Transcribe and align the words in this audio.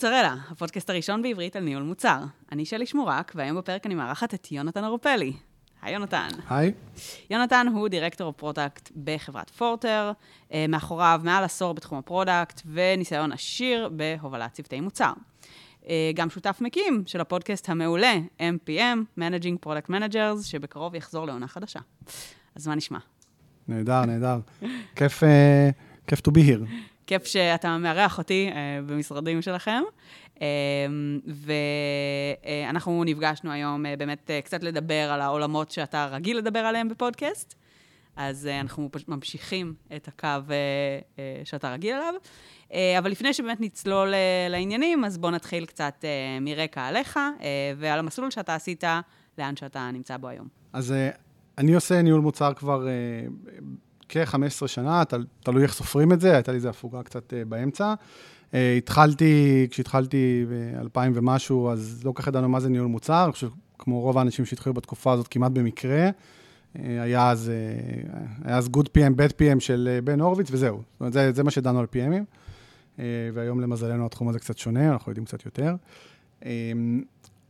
מוצרלה, 0.00 0.36
הפודקאסט 0.50 0.90
הראשון 0.90 1.22
בעברית 1.22 1.56
על 1.56 1.64
ניהול 1.64 1.82
מוצר. 1.82 2.18
אני 2.52 2.64
שלי 2.64 2.86
שמורק, 2.86 3.32
והיום 3.34 3.56
בפרק 3.56 3.86
אני 3.86 3.94
מארחת 3.94 4.34
את 4.34 4.52
יונתן 4.52 4.84
אורפלי. 4.84 5.32
היי 5.82 5.94
יונתן. 5.94 6.28
היי. 6.50 6.72
יונתן 7.30 7.66
הוא 7.74 7.88
director 7.88 8.28
ה 8.28 8.36
product 8.36 8.90
בחברת 9.04 9.50
Forter, 9.50 10.12
אה, 10.52 10.66
מאחוריו 10.68 11.20
מעל 11.24 11.44
עשור 11.44 11.74
בתחום 11.74 11.98
ה 11.98 12.06
product 12.06 12.60
וניסיון 12.66 13.32
עשיר 13.32 13.88
בהובלת 13.92 14.52
צוותי 14.52 14.80
מוצר. 14.80 15.12
אה, 15.88 16.10
גם 16.14 16.30
שותף 16.30 16.58
מקים 16.60 17.02
של 17.06 17.20
הפודקאסט 17.20 17.68
המעולה, 17.68 18.14
MPM, 18.38 19.18
Managing 19.18 19.66
Product 19.66 19.90
Managers, 19.90 20.42
שבקרוב 20.42 20.94
יחזור 20.94 21.26
לעונה 21.26 21.48
חדשה. 21.48 21.80
אז 22.54 22.66
מה 22.66 22.74
נשמע? 22.74 22.98
נהדר, 23.68 24.04
נהדר. 24.04 24.38
כיף, 24.96 25.22
uh, 25.22 25.26
כיף 26.06 26.18
to 26.18 26.30
be 26.30 26.38
here. 26.38 26.70
כיף 27.10 27.24
שאתה 27.24 27.78
מארח 27.78 28.18
אותי 28.18 28.50
uh, 28.50 28.54
במשרדים 28.86 29.42
שלכם. 29.42 29.82
Uh, 30.34 30.40
ואנחנו 31.26 33.04
נפגשנו 33.04 33.52
היום 33.52 33.86
uh, 33.86 33.88
באמת 33.98 34.30
uh, 34.30 34.44
קצת 34.44 34.62
לדבר 34.62 35.10
על 35.12 35.20
העולמות 35.20 35.70
שאתה 35.70 36.06
רגיל 36.06 36.38
לדבר 36.38 36.58
עליהם 36.58 36.88
בפודקאסט. 36.88 37.54
אז 38.16 38.48
uh, 38.50 38.60
אנחנו 38.60 38.90
ממשיכים 39.08 39.74
את 39.96 40.08
הקו 40.08 40.26
uh, 40.26 40.50
uh, 41.16 41.20
שאתה 41.44 41.72
רגיל 41.72 41.96
אליו. 41.96 42.14
Uh, 42.68 42.74
אבל 42.98 43.10
לפני 43.10 43.34
שבאמת 43.34 43.60
נצלול 43.60 44.12
uh, 44.12 44.50
לעניינים, 44.50 45.04
אז 45.04 45.18
בואו 45.18 45.32
נתחיל 45.32 45.66
קצת 45.66 45.94
uh, 46.00 46.40
מרקע 46.40 46.82
עליך 46.82 47.16
uh, 47.16 47.42
ועל 47.76 47.98
המסלול 47.98 48.30
שאתה 48.30 48.54
עשית, 48.54 48.84
לאן 49.38 49.56
שאתה 49.56 49.90
נמצא 49.92 50.16
בו 50.16 50.28
היום. 50.28 50.48
אז 50.72 50.90
uh, 50.90 51.18
אני 51.58 51.74
עושה 51.74 52.02
ניהול 52.02 52.20
מוצר 52.20 52.54
כבר 52.54 52.86
uh, 52.86 53.62
כ-15 54.10 54.66
שנה, 54.66 55.04
תל, 55.04 55.24
תלוי 55.42 55.62
איך 55.62 55.72
סופרים 55.72 56.12
את 56.12 56.20
זה, 56.20 56.34
הייתה 56.34 56.52
לי 56.52 56.56
איזו 56.56 56.68
הפוגה 56.68 57.02
קצת 57.02 57.32
uh, 57.32 57.48
באמצע. 57.48 57.94
Uh, 58.50 58.54
התחלתי, 58.78 59.66
כשהתחלתי 59.70 60.46
ב-2000 60.48 61.10
ומשהו, 61.14 61.70
אז 61.70 62.02
לא 62.04 62.12
כל 62.12 62.22
כך 62.22 62.28
ידענו 62.28 62.48
מה 62.48 62.60
זה 62.60 62.68
ניהול 62.68 62.86
מוצר, 62.86 63.24
אני 63.24 63.32
חושב, 63.32 63.48
כמו 63.78 64.00
רוב 64.00 64.18
האנשים 64.18 64.44
שהתחילו 64.44 64.74
בתקופה 64.74 65.12
הזאת, 65.12 65.28
כמעט 65.28 65.52
במקרה. 65.52 66.10
Uh, 66.10 66.78
היה 66.78 67.30
אז, 67.30 67.52
היה 68.44 68.56
אז 68.56 68.66
good 68.66 68.86
PM, 68.86 69.16
bad 69.16 69.32
PM 69.32 69.60
של 69.60 69.98
בן 70.04 70.20
הורוביץ, 70.20 70.48
וזהו. 70.50 70.76
זאת 70.76 71.00
אומרת, 71.00 71.12
זה, 71.12 71.32
זה 71.32 71.42
מה 71.42 71.50
שדנו 71.50 71.80
על 71.80 71.86
PMים. 71.92 72.24
והיום 73.34 73.60
למזלנו 73.60 74.06
התחום 74.06 74.28
הזה 74.28 74.38
קצת 74.38 74.58
שונה, 74.58 74.92
אנחנו 74.92 75.10
יודעים 75.10 75.24
קצת 75.24 75.44
יותר. 75.44 75.74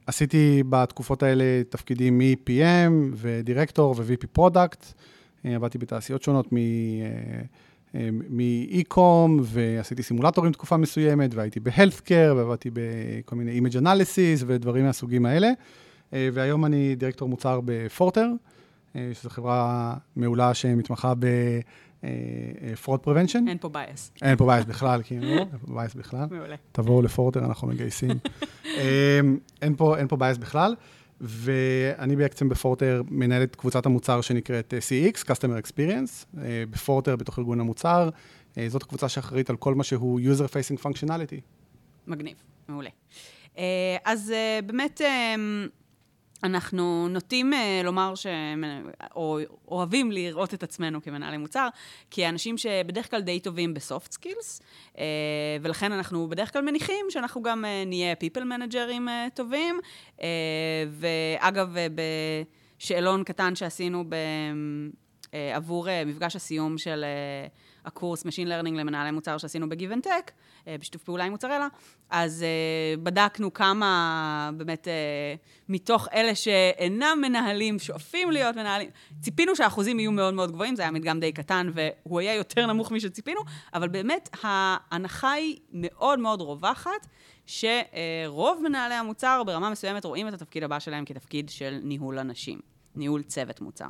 עשיתי 0.06 0.62
בתקופות 0.68 1.22
האלה 1.22 1.44
תפקידים 1.68 2.18
מ-PM 2.18 2.92
ודירקטור 3.16 3.94
ו-VP 3.98 4.26
product. 4.32 4.84
עבדתי 5.44 5.78
בתעשיות 5.78 6.22
שונות 6.22 6.52
מ-e-com, 7.92 9.30
ועשיתי 9.42 10.02
סימולטורים 10.02 10.52
תקופה 10.52 10.76
מסוימת, 10.76 11.34
והייתי 11.34 11.60
ב-healthcare, 11.60 12.34
ועבדתי 12.36 12.70
בכל 12.72 13.36
מיני 13.36 13.60
image 13.60 13.74
analysis 13.82 14.44
ודברים 14.46 14.84
מהסוגים 14.84 15.26
האלה. 15.26 15.50
והיום 16.12 16.64
אני 16.64 16.94
דירקטור 16.94 17.28
מוצר 17.28 17.60
ב 17.64 17.72
Forter, 17.72 18.26
שזו 18.94 19.30
חברה 19.30 19.94
מעולה 20.16 20.54
שמתמחה 20.54 21.12
ב... 21.18 21.26
fraud 22.82 23.00
prevention. 23.00 23.44
אין 23.48 23.58
פה 23.58 23.68
bias. 23.68 24.12
אין 24.22 24.36
פה 24.36 24.46
bias 24.46 24.64
בכלל, 24.64 25.02
כאילו, 25.04 25.28
אין 25.28 25.48
פה 25.66 25.74
bias 25.76 25.94
בכלל. 25.94 26.26
מעולה. 26.30 26.56
תבואו 26.72 27.02
ל 27.02 27.07
Forter, 27.07 27.44
אנחנו 27.44 27.68
מגייסים. 27.68 28.10
אין 29.62 29.74
פה, 29.76 30.16
bias 30.18 30.38
בכלל, 30.38 30.74
ואני 31.20 32.16
בעצם 32.16 32.48
בפורטר 32.48 33.02
מנהל 33.10 33.42
את 33.42 33.56
קבוצת 33.56 33.86
המוצר 33.86 34.20
שנקראת 34.20 34.74
CX, 34.74 35.24
Customer 35.24 35.66
Experience, 35.66 36.26
בפורטר, 36.70 37.16
בתוך 37.16 37.38
ארגון 37.38 37.60
המוצר. 37.60 38.08
זאת 38.68 38.82
הקבוצה 38.82 39.08
שאחראית 39.08 39.50
על 39.50 39.56
כל 39.56 39.74
מה 39.74 39.84
שהוא 39.84 40.20
user 40.20 40.48
facing 40.48 40.82
functionality. 40.82 41.40
מגניב, 42.06 42.36
מעולה. 42.68 42.90
אז 44.04 44.32
באמת, 44.66 45.00
אנחנו 46.44 47.08
נוטים 47.08 47.52
uh, 47.52 47.56
לומר 47.84 48.14
ש... 48.14 48.26
או 49.14 49.38
אוהבים 49.68 50.12
לראות 50.12 50.54
את 50.54 50.62
עצמנו 50.62 51.02
כמנהלי 51.02 51.36
מוצר, 51.36 51.68
כאנשים 52.10 52.58
שבדרך 52.58 53.10
כלל 53.10 53.20
די 53.20 53.40
טובים 53.40 53.74
ב 53.74 53.82
soft 53.82 54.12
skills, 54.12 54.62
uh, 54.94 54.98
ולכן 55.62 55.92
אנחנו 55.92 56.28
בדרך 56.28 56.52
כלל 56.52 56.62
מניחים 56.62 57.06
שאנחנו 57.08 57.42
גם 57.42 57.64
uh, 57.64 57.88
נהיה 57.88 58.14
people 58.14 58.44
managerים 58.44 59.08
טובים. 59.34 59.80
ואגב, 60.90 61.74
בשאלון 62.78 63.24
קטן 63.24 63.54
שעשינו 63.54 64.04
ב... 64.08 64.14
עבור 65.54 65.88
מפגש 66.06 66.36
הסיום 66.36 66.78
של... 66.78 67.04
הקורס 67.84 68.26
Machine 68.26 68.48
Learning 68.48 68.74
למנהלי 68.74 69.10
מוצר 69.10 69.38
שעשינו 69.38 69.66
Tech, 70.04 70.30
אה, 70.66 70.76
בשיתוף 70.80 71.02
פעולה 71.02 71.24
עם 71.24 71.32
מוצרלה, 71.32 71.68
אז 72.10 72.44
uh, 72.44 73.00
בדקנו 73.00 73.52
כמה 73.52 74.50
באמת 74.56 74.86
uh, 74.86 75.40
מתוך 75.68 76.08
אלה 76.12 76.34
שאינם 76.34 77.18
מנהלים, 77.22 77.78
שואפים 77.78 78.30
להיות 78.30 78.56
מנהלים, 78.56 78.90
ציפינו 79.20 79.56
שהאחוזים 79.56 79.98
יהיו 79.98 80.12
מאוד 80.12 80.34
מאוד 80.34 80.52
גבוהים, 80.52 80.76
זה 80.76 80.82
היה 80.82 80.90
מדגם 80.90 81.20
די 81.20 81.32
קטן 81.32 81.70
והוא 81.74 82.20
היה 82.20 82.34
יותר 82.34 82.66
נמוך 82.66 82.92
משציפינו, 82.92 83.40
אבל 83.74 83.88
באמת 83.88 84.28
ההנחה 84.42 85.30
היא 85.32 85.56
מאוד 85.72 86.18
מאוד 86.18 86.40
רווחת, 86.40 87.06
שרוב 87.46 88.60
מנהלי 88.62 88.94
המוצר 88.94 89.42
ברמה 89.46 89.70
מסוימת 89.70 90.04
רואים 90.04 90.28
את 90.28 90.34
התפקיד 90.34 90.62
הבא 90.64 90.78
שלהם 90.78 91.04
כתפקיד 91.04 91.48
של 91.48 91.78
ניהול 91.82 92.18
אנשים, 92.18 92.60
ניהול 92.94 93.22
צוות 93.22 93.60
מוצר. 93.60 93.88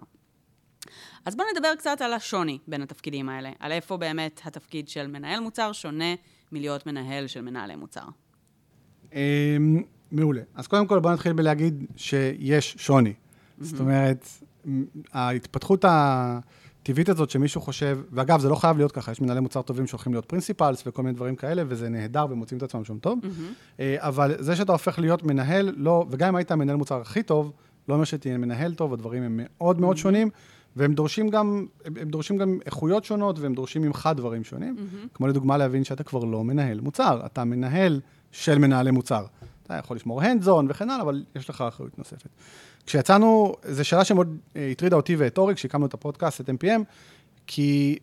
אז 1.24 1.36
בואו 1.36 1.48
נדבר 1.54 1.74
קצת 1.78 2.00
על 2.00 2.12
השוני 2.12 2.58
בין 2.68 2.82
התפקידים 2.82 3.28
האלה, 3.28 3.50
על 3.58 3.72
איפה 3.72 3.96
באמת 3.96 4.40
התפקיד 4.44 4.88
של 4.88 5.06
מנהל 5.06 5.40
מוצר 5.40 5.72
שונה 5.72 6.14
מלהיות 6.52 6.86
מנהל 6.86 7.26
של 7.26 7.40
מנהלי 7.40 7.76
מוצר. 7.76 8.04
אמ, 9.12 9.82
מעולה. 10.12 10.42
אז 10.54 10.66
קודם 10.66 10.86
כל 10.86 10.98
בואו 10.98 11.12
נתחיל 11.12 11.32
בלהגיד 11.32 11.84
שיש 11.96 12.76
שוני. 12.78 13.14
זאת 13.60 13.80
אומרת, 13.80 14.26
ההתפתחות 15.12 15.84
הטבעית 15.88 17.08
הזאת 17.08 17.30
שמישהו 17.30 17.60
חושב, 17.60 18.00
ואגב, 18.12 18.40
זה 18.40 18.48
לא 18.48 18.54
חייב 18.54 18.76
להיות 18.76 18.92
ככה, 18.92 19.12
יש 19.12 19.20
מנהלי 19.20 19.40
מוצר 19.40 19.62
טובים 19.62 19.86
שהולכים 19.86 20.12
להיות 20.12 20.24
פרינסיפלס 20.24 20.82
וכל 20.86 21.02
מיני 21.02 21.14
דברים 21.14 21.36
כאלה, 21.36 21.62
וזה 21.68 21.88
נהדר 21.88 22.26
ומוצאים 22.30 22.58
את 22.58 22.62
עצמם 22.62 22.84
שם 22.84 22.98
טוב, 22.98 23.18
אה, 23.80 23.96
אבל 23.98 24.34
זה 24.38 24.56
שאתה 24.56 24.72
הופך 24.72 24.98
להיות 24.98 25.22
מנהל, 25.22 25.72
לא, 25.76 26.06
וגם 26.10 26.28
אם 26.28 26.36
היית 26.36 26.50
המנהל 26.50 26.76
מוצר 26.76 27.00
הכי 27.00 27.22
טוב, 27.22 27.52
לא 27.88 27.94
אומר 27.94 28.04
שתהיה 28.04 28.38
מנהל 28.38 28.74
טוב, 28.74 28.92
הדברים 28.92 29.22
הם 29.22 29.40
מאוד 29.42 29.80
מאוד 29.80 29.96
שונים. 29.96 30.30
והם 30.80 30.94
דורשים 30.94 31.28
גם, 31.28 31.66
הם 31.84 32.10
דורשים 32.10 32.36
גם 32.36 32.58
איכויות 32.66 33.04
שונות, 33.04 33.38
והם 33.38 33.54
דורשים 33.54 33.82
ממך 33.82 34.10
דברים 34.16 34.44
שונים. 34.44 34.76
Mm-hmm. 34.78 35.08
כמו 35.14 35.26
לדוגמה 35.26 35.56
להבין 35.56 35.84
שאתה 35.84 36.04
כבר 36.04 36.24
לא 36.24 36.44
מנהל 36.44 36.80
מוצר, 36.80 37.20
אתה 37.26 37.44
מנהל 37.44 38.00
של 38.32 38.58
מנהלי 38.58 38.90
מוצר. 38.90 39.24
אתה 39.62 39.74
יכול 39.74 39.96
לשמור 39.96 40.22
הנדזון 40.22 40.66
וכן 40.70 40.90
הלאה, 40.90 41.02
אבל 41.02 41.24
יש 41.36 41.50
לך 41.50 41.60
אחריות 41.60 41.98
נוספת. 41.98 42.28
כשיצאנו, 42.86 43.54
זו 43.64 43.84
שאלה 43.84 44.04
שמאוד 44.04 44.36
אה, 44.56 44.68
הטרידה 44.70 44.96
אותי 44.96 45.16
ואת 45.16 45.38
אורי, 45.38 45.54
כשהקמנו 45.54 45.86
את 45.86 45.94
הפודקאסט, 45.94 46.40
את 46.40 46.48
MPM, 46.48 46.82
כי 47.46 47.98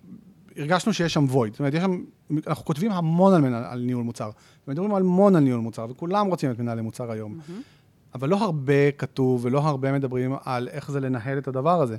הרגשנו 0.58 0.94
שיש 0.94 1.14
שם 1.14 1.26
וויד. 1.30 1.54
זאת 1.54 1.60
אומרת, 1.60 1.74
יש 1.74 1.84
שם, 1.84 2.04
אנחנו 2.48 2.66
כותבים 2.66 2.92
המון 2.92 3.34
על, 3.34 3.42
מנהל, 3.42 3.64
על 3.64 3.80
ניהול 3.80 4.04
מוצר, 4.04 4.30
ומדברים 4.68 4.96
המון 4.96 5.36
על 5.36 5.44
ניהול 5.44 5.62
מוצר, 5.62 5.86
וכולם 5.90 6.28
רוצים 6.28 6.52
את 6.52 6.60
מנהלי 6.60 6.82
מוצר 6.82 7.12
היום. 7.12 7.40
Mm-hmm. 7.40 8.14
אבל 8.16 8.30
לא 8.30 8.36
הרבה 8.36 8.92
כתוב 8.92 9.46
ולא 9.46 9.60
הרבה 9.60 9.92
מדברים 9.92 10.36
על 10.44 10.68
איך 10.68 10.92
זה 10.92 11.00
לנהל 11.00 11.38
את 11.38 11.48
הדבר 11.48 11.82
הזה. 11.82 11.98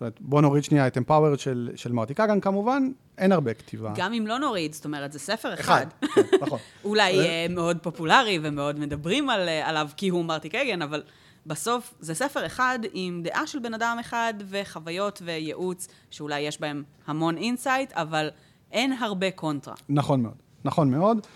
זאת 0.00 0.02
אומרת, 0.02 0.20
בוא 0.20 0.40
נוריד 0.40 0.64
שנייה 0.64 0.86
את 0.86 0.98
Empowered 0.98 1.36
של, 1.36 1.70
של 1.76 1.92
מרטי 1.92 2.14
קאגן, 2.14 2.40
כמובן, 2.40 2.90
אין 3.18 3.32
הרבה 3.32 3.54
כתיבה. 3.54 3.92
גם 3.96 4.12
אם 4.12 4.26
לא 4.26 4.38
נוריד, 4.38 4.72
זאת 4.72 4.84
אומרת, 4.84 5.12
זה 5.12 5.18
ספר 5.18 5.54
אחד. 5.54 5.86
אחד, 6.00 6.08
כן, 6.14 6.36
נכון. 6.40 6.58
אולי 6.84 7.12
uh, 7.12 7.52
מאוד 7.52 7.78
פופולרי 7.82 8.38
ומאוד 8.42 8.78
מדברים 8.78 9.30
על, 9.30 9.48
uh, 9.48 9.68
עליו 9.68 9.88
כי 9.96 10.08
הוא 10.08 10.24
מרטי 10.24 10.48
קאגן, 10.48 10.82
אבל 10.82 11.02
בסוף 11.46 11.94
זה 12.00 12.14
ספר 12.14 12.46
אחד 12.46 12.78
עם 12.92 13.20
דעה 13.24 13.46
של 13.46 13.58
בן 13.58 13.74
אדם 13.74 13.96
אחד 14.00 14.34
וחוויות 14.48 15.22
וייעוץ, 15.24 15.88
שאולי 16.10 16.40
יש 16.40 16.60
בהם 16.60 16.82
המון 17.06 17.36
insight, 17.36 17.92
אבל 17.92 18.28
אין 18.72 18.92
הרבה 18.92 19.30
קונטרה. 19.30 19.74
נכון 19.88 20.22
מאוד, 20.22 20.36
נכון 20.64 20.90
מאוד. 20.90 21.26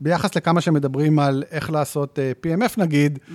ביחס 0.00 0.36
לכמה 0.36 0.60
שמדברים 0.60 1.18
על 1.18 1.44
איך 1.50 1.70
לעשות 1.70 2.18
PMF 2.46 2.80
נגיד, 2.80 3.18
mm-hmm. 3.18 3.32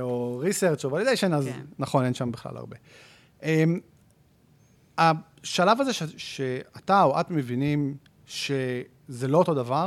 או 0.00 0.42
research 0.44 0.84
או 0.84 0.98
validation, 0.98 1.34
אז 1.34 1.44
כן. 1.44 1.60
נכון, 1.78 2.04
אין 2.04 2.14
שם 2.14 2.32
בכלל 2.32 2.56
הרבה. 2.56 2.76
Um, 3.46 3.48
השלב 4.98 5.80
הזה 5.80 5.92
ש, 5.92 6.02
שאתה 6.16 7.02
או 7.02 7.20
את 7.20 7.30
מבינים 7.30 7.96
שזה 8.26 9.28
לא 9.28 9.38
אותו 9.38 9.54
דבר, 9.54 9.86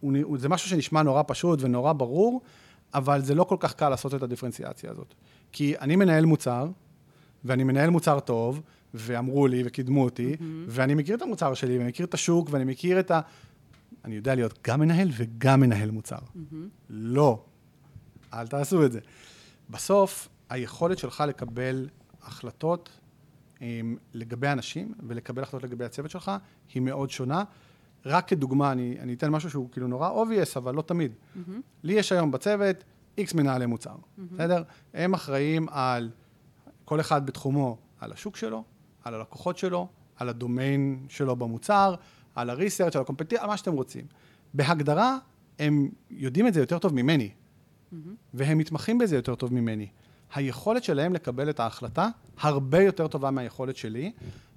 הוא, 0.00 0.38
זה 0.38 0.48
משהו 0.48 0.70
שנשמע 0.70 1.02
נורא 1.02 1.22
פשוט 1.26 1.62
ונורא 1.62 1.92
ברור, 1.92 2.40
אבל 2.94 3.22
זה 3.22 3.34
לא 3.34 3.44
כל 3.44 3.56
כך 3.60 3.74
קל 3.74 3.88
לעשות 3.88 4.14
את 4.14 4.22
הדיפרנציאציה 4.22 4.90
הזאת. 4.90 5.14
כי 5.52 5.78
אני 5.78 5.96
מנהל 5.96 6.24
מוצר, 6.24 6.68
ואני 7.44 7.64
מנהל 7.64 7.90
מוצר 7.90 8.20
טוב, 8.20 8.62
ואמרו 8.94 9.46
לי 9.46 9.62
וקידמו 9.66 10.04
אותי, 10.04 10.34
mm-hmm. 10.34 10.42
ואני 10.68 10.94
מכיר 10.94 11.16
את 11.16 11.22
המוצר 11.22 11.54
שלי, 11.54 11.78
ואני 11.78 11.88
מכיר 11.88 12.06
את 12.06 12.14
השוק, 12.14 12.48
ואני 12.50 12.64
מכיר 12.64 13.00
את 13.00 13.10
ה... 13.10 13.20
אני 14.04 14.14
יודע 14.14 14.34
להיות 14.34 14.58
גם 14.66 14.80
מנהל 14.80 15.08
וגם 15.12 15.60
מנהל 15.60 15.90
מוצר. 15.90 16.16
Mm-hmm. 16.16 16.56
לא, 16.90 17.44
אל 18.34 18.46
תעשו 18.46 18.84
את 18.84 18.92
זה. 18.92 19.00
בסוף, 19.70 20.28
היכולת 20.50 20.98
שלך 20.98 21.24
לקבל 21.28 21.88
החלטות 22.26 22.90
um, 23.56 23.60
לגבי 24.14 24.48
אנשים 24.48 24.94
ולקבל 25.06 25.42
החלטות 25.42 25.62
לגבי 25.62 25.84
הצוות 25.84 26.10
שלך 26.10 26.32
היא 26.74 26.82
מאוד 26.82 27.10
שונה. 27.10 27.44
רק 28.06 28.28
כדוגמה, 28.28 28.72
אני, 28.72 28.96
אני 29.00 29.14
אתן 29.14 29.30
משהו 29.30 29.50
שהוא 29.50 29.68
כאילו 29.72 29.88
נורא 29.88 30.24
obvious, 30.24 30.56
אבל 30.56 30.74
לא 30.74 30.82
תמיד. 30.82 31.12
Mm-hmm. 31.12 31.50
לי 31.82 31.92
יש 31.92 32.12
היום 32.12 32.30
בצוות 32.30 32.84
איקס 33.18 33.34
מנהלי 33.34 33.66
מוצר, 33.66 33.94
mm-hmm. 33.94 34.20
בסדר? 34.32 34.62
הם 34.94 35.14
אחראים 35.14 35.66
על, 35.70 36.10
כל 36.84 37.00
אחד 37.00 37.26
בתחומו, 37.26 37.78
על 38.00 38.12
השוק 38.12 38.36
שלו, 38.36 38.64
על 39.04 39.14
הלקוחות 39.14 39.58
שלו, 39.58 39.88
על 40.16 40.28
הדומיין 40.28 41.06
שלו 41.08 41.36
במוצר, 41.36 41.94
על 42.34 42.50
הריסרצ', 42.50 42.96
על 42.96 43.02
הקומפטיציה, 43.02 43.42
על 43.42 43.48
מה 43.48 43.56
שאתם 43.56 43.72
רוצים. 43.72 44.04
בהגדרה, 44.54 45.18
הם 45.58 45.90
יודעים 46.10 46.46
את 46.46 46.54
זה 46.54 46.60
יותר 46.60 46.78
טוב 46.78 46.94
ממני, 46.94 47.30
mm-hmm. 47.30 47.96
והם 48.34 48.58
מתמחים 48.58 48.98
בזה 48.98 49.16
יותר 49.16 49.34
טוב 49.34 49.54
ממני. 49.54 49.88
היכולת 50.34 50.84
שלהם 50.84 51.12
לקבל 51.12 51.50
את 51.50 51.60
ההחלטה 51.60 52.08
הרבה 52.40 52.82
יותר 52.82 53.08
טובה 53.08 53.30
מהיכולת 53.30 53.76
שלי, 53.76 54.12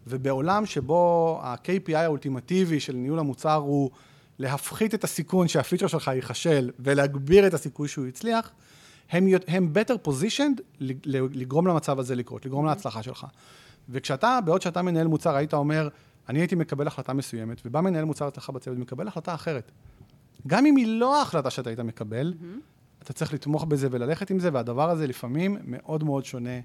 ובעולם 0.07 0.65
שבו 0.65 1.39
ה-KPI 1.43 1.95
האולטימטיבי 1.95 2.79
של 2.79 2.93
ניהול 2.93 3.19
המוצר 3.19 3.55
הוא 3.55 3.89
להפחית 4.39 4.93
את 4.93 5.03
הסיכון 5.03 5.47
שהפיצ'ר 5.47 5.87
שלך 5.87 6.07
ייכשל 6.07 6.71
ולהגביר 6.79 7.47
את 7.47 7.53
הסיכוי 7.53 7.87
שהוא 7.87 8.07
יצליח, 8.07 8.51
הם, 9.11 9.27
הם 9.47 9.73
better 9.75 10.07
positioned 10.07 10.61
לגרום 11.11 11.67
למצב 11.67 11.99
הזה 11.99 12.15
לקרות, 12.15 12.45
לגרום 12.45 12.65
להצלחה 12.65 13.03
שלך. 13.03 13.25
וכשאתה, 13.89 14.39
בעוד 14.45 14.61
שאתה 14.61 14.81
מנהל 14.81 15.07
מוצר, 15.07 15.35
היית 15.35 15.53
אומר, 15.53 15.89
אני 16.29 16.39
הייתי 16.39 16.55
מקבל 16.55 16.87
החלטה 16.87 17.13
מסוימת, 17.13 17.61
ובא 17.65 17.81
מנהל 17.81 18.05
מוצר 18.05 18.27
אצלך 18.27 18.49
בצוות 18.49 18.77
ומקבל 18.77 19.07
החלטה 19.07 19.33
אחרת. 19.33 19.71
גם 20.47 20.65
אם 20.65 20.75
היא 20.75 20.99
לא 20.99 21.19
ההחלטה 21.19 21.49
שאתה 21.49 21.69
היית 21.69 21.79
מקבל, 21.79 22.33
mm-hmm. 22.33 22.78
אתה 23.09 23.17
צריך 23.17 23.33
לתמוך 23.33 23.63
בזה 23.63 23.87
וללכת 23.91 24.29
עם 24.29 24.39
זה, 24.39 24.49
והדבר 24.53 24.89
הזה 24.89 25.07
לפעמים 25.07 25.57
מאוד 25.63 26.03
מאוד 26.03 26.25
שונה 26.25 26.59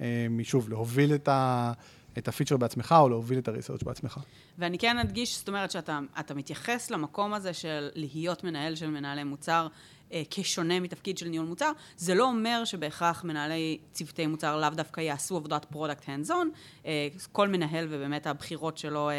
אה, 0.00 0.26
משוב, 0.30 0.68
להוביל 0.68 1.14
את, 1.14 1.28
ה, 1.28 1.72
את 2.18 2.28
הפיצ'ר 2.28 2.56
בעצמך, 2.56 2.94
או 3.00 3.08
להוביל 3.08 3.38
את 3.38 3.48
הריסרצ' 3.48 3.82
בעצמך. 3.82 4.20
ואני 4.58 4.78
כן 4.78 4.98
אדגיש, 4.98 5.38
זאת 5.38 5.48
אומרת 5.48 5.70
שאתה 5.70 6.34
מתייחס 6.34 6.90
למקום 6.90 7.34
הזה 7.34 7.52
של 7.52 7.88
להיות 7.94 8.44
מנהל 8.44 8.74
של 8.74 8.90
מנהלי 8.90 9.24
מוצר 9.24 9.66
אה, 10.12 10.22
כשונה 10.30 10.80
מתפקיד 10.80 11.18
של 11.18 11.28
ניהול 11.28 11.46
מוצר, 11.46 11.72
זה 11.96 12.14
לא 12.14 12.24
אומר 12.24 12.64
שבהכרח 12.64 13.24
מנהלי 13.24 13.78
צוותי 13.92 14.26
מוצר 14.26 14.56
לאו 14.60 14.70
דווקא 14.70 15.00
יעשו 15.00 15.36
עבודת 15.36 15.64
product 15.64 16.08
hands 16.08 16.24
on, 16.24 16.50
כל 17.32 17.48
מנהל 17.48 17.86
ובאמת 17.90 18.26
הבחירות 18.26 18.78
שלו, 18.78 19.10
אה, 19.10 19.14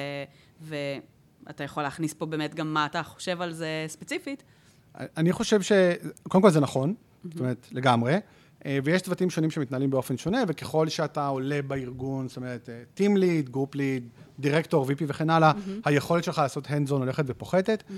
ואתה 0.61 1.63
יכול 1.63 1.83
להכניס 1.83 2.13
פה 2.13 2.25
באמת 2.25 2.55
גם 2.55 2.73
מה 2.73 2.85
אתה 2.85 3.03
חושב 3.03 3.41
על 3.41 3.53
זה 3.53 3.85
ספציפית. 3.87 4.43
אני 5.17 5.33
חושב 5.33 5.61
ש... 5.61 5.71
קודם 6.29 6.41
כל 6.41 6.49
זה 6.49 6.59
נכון. 6.59 6.93
זאת 7.23 7.39
אומרת, 7.39 7.67
לגמרי. 7.71 8.17
אה, 8.65 8.79
ויש 8.83 9.01
צוותים 9.01 9.29
שונים 9.29 9.51
שמתנהלים 9.51 9.89
באופן 9.89 10.17
שונה, 10.17 10.43
וככל 10.47 10.89
שאתה 10.89 11.27
עולה 11.27 11.61
בארגון, 11.61 12.27
זאת 12.27 12.37
אומרת, 12.37 12.69
Team 12.97 13.11
Lead, 13.17 13.55
Group 13.55 13.75
Lead, 13.75 14.41
Director, 14.41 14.73
VP 14.73 15.03
וכן 15.07 15.29
הלאה, 15.29 15.51
mm-hmm. 15.51 15.81
היכולת 15.85 16.23
שלך 16.23 16.37
לעשות 16.37 16.67
hands 16.67 16.89
on 16.89 16.93
הולכת 16.93 17.23
ופוחתת. 17.27 17.83
Mm-hmm. 17.87 17.93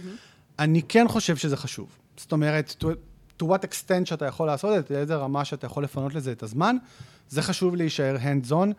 אני 0.60 0.82
כן 0.82 1.08
חושב 1.08 1.38
שזה 1.38 1.58
חשוב. 1.58 1.98
זאת 2.18 2.32
אומרת, 2.32 2.76
to, 2.80 2.88
to 3.44 3.46
what 3.46 3.64
extent 3.64 4.06
שאתה 4.06 4.26
יכול 4.26 4.48
לעשות 4.48 4.78
את 4.80 4.88
זה, 4.88 4.96
לאיזה 4.96 5.16
רמה 5.16 5.46
שאתה 5.46 5.66
יכול 5.66 5.84
לפנות 5.84 6.16
לזה 6.16 6.32
את 6.32 6.44
הזמן, 6.44 6.76
זה 7.30 7.42
חשוב 7.42 7.76
להישאר 7.76 8.16
hands 8.16 8.52
on, 8.52 8.74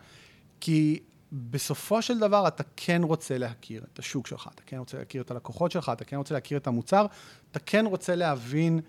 כי 0.59 0.99
בסופו 1.31 2.01
של 2.01 2.19
דבר 2.19 2.47
אתה 2.47 2.63
כן 2.75 3.01
רוצה 3.03 3.37
להכיר 3.37 3.83
את 3.93 3.99
השוק 3.99 4.27
שלך, 4.27 4.49
אתה 4.55 4.61
כן 4.65 4.77
רוצה 4.77 4.97
להכיר 4.97 5.21
את 5.21 5.31
הלקוחות 5.31 5.71
שלך, 5.71 5.91
אתה 5.93 6.05
כן 6.05 6.15
רוצה 6.15 6.33
להכיר 6.33 6.57
את 6.57 6.67
המוצר, 6.67 7.05
אתה 7.51 7.59
כן 7.59 7.85
רוצה 7.85 8.15
להבין 8.15 8.79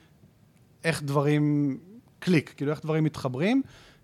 איך 0.85 1.03
דברים 1.03 1.79
קליק, 2.19 2.53
כאילו 2.57 2.71
איך 2.71 2.83
דברים 2.83 3.05
מתחברים. 3.05 3.63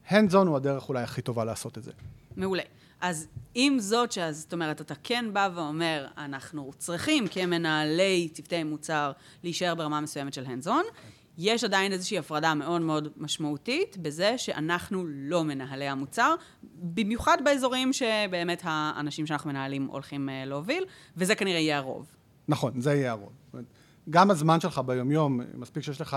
hands 0.09 0.33
on 0.33 0.47
הוא 0.47 0.57
הדרך 0.57 0.89
אולי 0.89 1.03
הכי 1.03 1.23
טובה 1.23 1.45
לעשות 1.45 1.79
את 1.79 1.83
זה. 1.83 1.93
מעולה. 2.37 2.63
אז 3.01 3.27
עם 3.55 3.79
זאת, 3.79 4.13
שאז, 4.13 4.41
זאת 4.41 4.53
אומרת, 4.53 4.81
אתה 4.81 4.95
כן 5.03 5.25
בא 5.33 5.49
ואומר, 5.55 6.07
אנחנו 6.19 6.71
צריכים 6.79 7.29
כמנהלי 7.29 8.29
צוותי 8.33 8.65
מוצר 8.65 9.13
להישאר 9.45 9.75
ברמה 9.75 10.01
מסוימת 10.01 10.35
של 10.35 10.47
hands 10.47 10.67
on, 10.67 10.97
יש 11.39 11.65
עדיין 11.65 11.93
איזושהי 11.93 12.19
הפרדה 12.19 12.55
מאוד 12.55 12.83
מאוד 12.83 13.09
משמעותית 13.17 13.97
בזה 13.97 14.39
שאנחנו 14.39 15.05
לא 15.07 15.45
מנהלי 15.45 15.89
המוצר, 15.89 16.35
במיוחד 16.75 17.37
באזורים 17.45 17.93
שבאמת 17.93 18.63
האנשים 18.65 19.27
שאנחנו 19.27 19.51
מנהלים 19.51 19.87
הולכים 19.87 20.29
אה, 20.29 20.45
להוביל, 20.45 20.85
וזה 21.17 21.35
כנראה 21.35 21.59
יהיה 21.59 21.79
הרוב. 21.79 22.13
נכון, 22.49 22.81
זה 22.81 22.95
יהיה 22.95 23.11
הרוב. 23.11 23.33
גם 24.11 24.31
הזמן 24.31 24.61
שלך 24.61 24.79
ביומיום, 24.79 25.41
מספיק 25.55 25.83
שיש 25.83 26.01
לך 26.01 26.17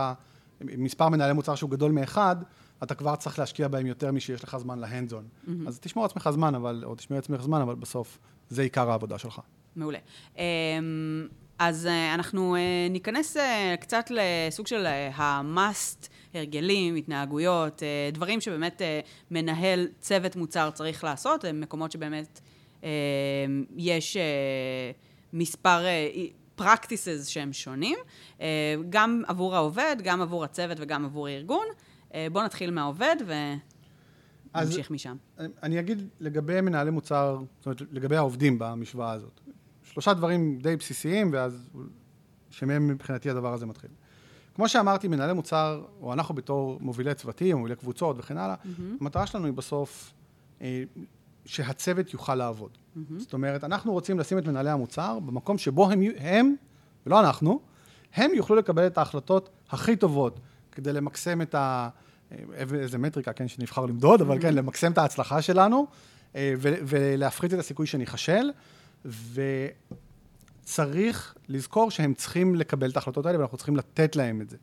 מספר 0.61 1.09
מנהלי 1.09 1.33
מוצר 1.33 1.55
שהוא 1.55 1.69
גדול 1.69 1.91
מאחד, 1.91 2.35
אתה 2.83 2.95
כבר 2.95 3.15
צריך 3.15 3.39
להשקיע 3.39 3.67
בהם 3.67 3.85
יותר 3.85 4.11
משיש 4.11 4.43
לך 4.43 4.57
זמן 4.57 4.79
להנדזון. 4.79 5.27
Mm-hmm. 5.27 5.49
אז 5.67 5.79
תשמור 5.79 6.05
עצמך 6.05 6.29
זמן, 6.33 6.55
אבל, 6.55 6.83
או 6.85 6.95
תשמור 6.95 7.19
עצמך 7.19 7.41
זמן, 7.41 7.61
אבל 7.61 7.75
בסוף 7.75 8.19
זה 8.49 8.61
עיקר 8.61 8.91
העבודה 8.91 9.17
שלך. 9.17 9.41
מעולה. 9.75 9.99
אז 11.59 11.85
אה, 11.85 12.13
אנחנו 12.13 12.55
אה, 12.55 12.87
ניכנס 12.89 13.37
אה, 13.37 13.75
קצת 13.79 14.11
לסוג 14.11 14.67
של 14.67 14.85
ה-must, 15.15 16.07
הרגלים, 16.33 16.95
התנהגויות, 16.95 17.83
דברים 18.13 18.41
שבאמת 18.41 18.81
מנהל 19.31 19.87
צוות 19.99 20.35
מוצר 20.35 20.69
צריך 20.71 21.03
לעשות, 21.03 21.45
הם 21.45 21.61
מקומות 21.61 21.91
שבאמת 21.91 22.41
יש 23.77 24.17
מספר 25.33 25.85
practices 26.59 27.25
שהם 27.25 27.53
שונים, 27.53 27.97
גם 28.89 29.23
עבור 29.27 29.55
העובד, 29.55 29.95
גם 30.03 30.21
עבור 30.21 30.43
הצוות 30.43 30.77
וגם 30.79 31.05
עבור 31.05 31.27
הארגון. 31.27 31.65
בואו 32.31 32.45
נתחיל 32.45 32.71
מהעובד 32.71 33.15
ונמשיך 34.55 34.91
משם. 34.91 35.15
אני 35.63 35.79
אגיד 35.79 36.07
לגבי 36.19 36.61
מנהלי 36.61 36.91
מוצר, 36.91 37.39
זאת 37.57 37.65
אומרת, 37.65 37.81
לגבי 37.91 38.15
העובדים 38.15 38.59
במשוואה 38.59 39.11
הזאת. 39.11 39.41
שלושה 39.91 40.13
דברים 40.13 40.59
די 40.61 40.75
בסיסיים, 40.75 41.29
ואז 41.33 41.69
שמהם 42.49 42.87
מבחינתי 42.87 43.29
הדבר 43.29 43.53
הזה 43.53 43.65
מתחיל. 43.65 43.89
כמו 44.55 44.69
שאמרתי, 44.69 45.07
מנהלי 45.07 45.33
מוצר, 45.33 45.83
או 46.01 46.13
אנחנו 46.13 46.35
בתור 46.35 46.77
מובילי 46.81 47.13
צוותים, 47.13 47.57
מובילי 47.57 47.75
קבוצות 47.75 48.15
וכן 48.19 48.37
הלאה, 48.37 48.55
mm-hmm. 48.55 48.81
המטרה 49.01 49.27
שלנו 49.27 49.45
היא 49.45 49.53
בסוף 49.53 50.13
אה, 50.61 50.83
שהצוות 51.45 52.13
יוכל 52.13 52.35
לעבוד. 52.35 52.69
Mm-hmm. 52.71 52.99
זאת 53.17 53.33
אומרת, 53.33 53.63
אנחנו 53.63 53.91
רוצים 53.91 54.19
לשים 54.19 54.37
את 54.37 54.47
מנהלי 54.47 54.69
המוצר 54.69 55.19
במקום 55.19 55.57
שבו 55.57 55.91
הם, 55.91 56.01
הם, 56.17 56.55
ולא 57.05 57.19
אנחנו, 57.19 57.59
הם 58.13 58.31
יוכלו 58.33 58.55
לקבל 58.55 58.87
את 58.87 58.97
ההחלטות 58.97 59.49
הכי 59.69 59.95
טובות 59.95 60.39
כדי 60.71 60.93
למקסם 60.93 61.41
את 61.41 61.55
ה... 61.55 61.89
אה, 62.31 62.37
איזה 62.73 62.97
מטריקה, 62.97 63.33
כן, 63.33 63.47
שנבחר 63.47 63.85
למדוד, 63.85 64.19
mm-hmm. 64.19 64.23
אבל 64.23 64.41
כן, 64.41 64.53
למקסם 64.53 64.91
את 64.91 64.97
ההצלחה 64.97 65.41
שלנו, 65.41 65.87
אה, 66.35 66.53
ולהפחית 66.61 67.53
את 67.53 67.59
הסיכוי 67.59 67.87
שניכשל. 67.87 68.51
וצריך 70.63 71.35
לזכור 71.47 71.91
שהם 71.91 72.13
צריכים 72.13 72.55
לקבל 72.55 72.89
את 72.89 72.95
ההחלטות 72.95 73.25
האלה, 73.25 73.39
ואנחנו 73.39 73.57
צריכים 73.57 73.75
לתת 73.75 74.15
להם 74.15 74.41
את 74.41 74.49
זה. 74.49 74.57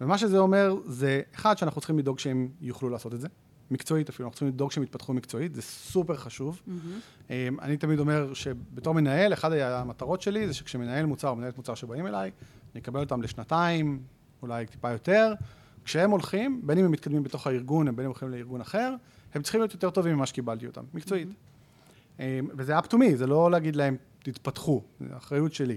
ומה 0.00 0.18
שזה 0.18 0.38
אומר, 0.38 0.74
זה 0.86 1.22
אחד, 1.34 1.58
שאנחנו 1.58 1.80
צריכים 1.80 1.98
לדאוג 1.98 2.18
שהם 2.18 2.48
יוכלו 2.60 2.88
לעשות 2.88 3.14
את 3.14 3.20
זה. 3.20 3.28
מקצועית 3.70 4.08
אפילו, 4.08 4.26
אנחנו 4.26 4.34
צריכים 4.34 4.48
לדאוג 4.48 4.72
שהם 4.72 4.82
יתפתחו 4.82 5.14
מקצועית, 5.14 5.54
זה 5.54 5.62
סופר 5.62 6.16
חשוב. 6.16 6.60
Mm-hmm. 6.66 7.30
אני 7.62 7.76
תמיד 7.76 7.98
אומר 7.98 8.34
שבתור 8.34 8.94
מנהל, 8.94 9.32
אחת 9.32 9.52
המטרות 9.52 10.22
שלי 10.22 10.46
זה 10.46 10.54
שכשמנהל 10.54 11.06
מוצר 11.06 11.28
או 11.28 11.36
מנהלת 11.36 11.56
מוצר 11.56 11.74
שבאים 11.74 12.06
אליי, 12.06 12.30
אני 12.72 12.80
אקבל 12.80 13.00
אותם 13.00 13.22
לשנתיים, 13.22 14.02
אולי 14.42 14.66
טיפה 14.66 14.90
יותר. 14.90 15.34
כשהם 15.84 16.10
הולכים, 16.10 16.60
בין 16.64 16.78
אם 16.78 16.84
הם 16.84 16.90
מתקדמים 16.90 17.22
בתוך 17.22 17.46
הארגון, 17.46 17.86
בין 17.86 17.94
אם 17.94 18.00
הם 18.00 18.06
הולכים 18.06 18.30
לארגון 18.30 18.60
אחר, 18.60 18.94
הם 19.34 19.42
צריכים 19.42 19.60
להיות 19.60 19.72
יותר 19.72 19.90
טובים 19.90 20.16
ממה 20.16 20.26
שקיבלתי 20.26 20.66
אותם, 20.66 20.84
מקצועית. 20.94 21.28
Mm-hmm. 21.28 21.53
אמ, 22.20 22.24
וזה 22.56 22.78
up 22.78 22.82
to 22.82 22.94
me, 22.94 23.14
זה 23.14 23.26
לא 23.26 23.50
להגיד 23.50 23.76
להם, 23.76 23.96
תתפתחו, 24.18 24.82
זו 25.00 25.16
אחריות 25.16 25.54
שלי. 25.54 25.76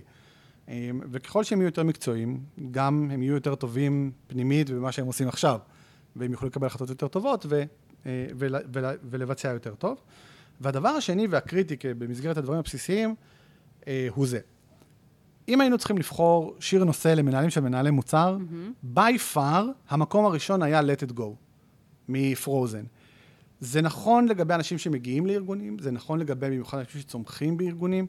אמ, 0.68 1.02
וככל 1.12 1.44
שהם 1.44 1.60
יהיו 1.62 1.68
יותר 1.68 1.84
מקצועיים, 1.84 2.40
גם 2.72 3.10
הם 3.12 3.24
יהיו 3.24 3.34
יותר 3.34 3.56
טובים 3.56 4.12
פנימית 4.28 4.70
במה 4.70 4.92
שהם 4.92 5.06
עושים 5.06 5.28
עכשיו, 5.28 5.60
והם 6.16 6.32
יוכלו 6.32 6.48
לקבל 6.48 6.68
החלטות 6.68 6.90
יותר 6.90 7.08
טובות 7.08 7.46
ו, 7.50 7.64
אה, 8.06 8.28
ול, 8.38 8.56
ול, 8.74 8.86
ולבצע 9.04 9.48
יותר 9.48 9.76
טוב. 9.76 9.98
והדבר 10.62 10.90
השני 10.90 11.28
והקריטי 11.28 11.76
במסגרת 11.98 12.38
הדברים 12.38 12.60
הבסיסיים 12.60 13.16
אה, 13.88 14.08
הוא 14.14 14.28
זה. 14.28 14.40
אם 15.50 15.62
היינו 15.62 15.78
צריכים 15.78 15.98
לבחור 15.98 16.56
שיר 16.60 16.84
נושא 16.84 17.08
למנהלים 17.08 17.50
של 17.50 17.62
מנהלי 17.62 17.92
מוצר, 17.92 18.38
mm-hmm. 18.38 18.98
by 18.98 19.36
far, 19.36 19.62
המקום 19.90 20.26
הראשון 20.26 20.64
היה 20.64 20.82
Let 20.82 21.10
it 21.10 21.18
go, 21.18 21.24
מפרוזן. 22.10 22.84
זה 23.60 23.82
נכון 23.82 24.28
לגבי 24.28 24.54
אנשים 24.54 24.78
שמגיעים 24.78 25.26
לארגונים, 25.26 25.80
זה 25.80 25.92
נכון 25.92 26.20
לגבי 26.20 26.48
במיוחד 26.48 26.80
אנשים 26.80 27.02
שצומחים 27.02 27.58
בארגונים. 27.58 28.08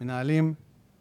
מנהלים, 0.00 0.54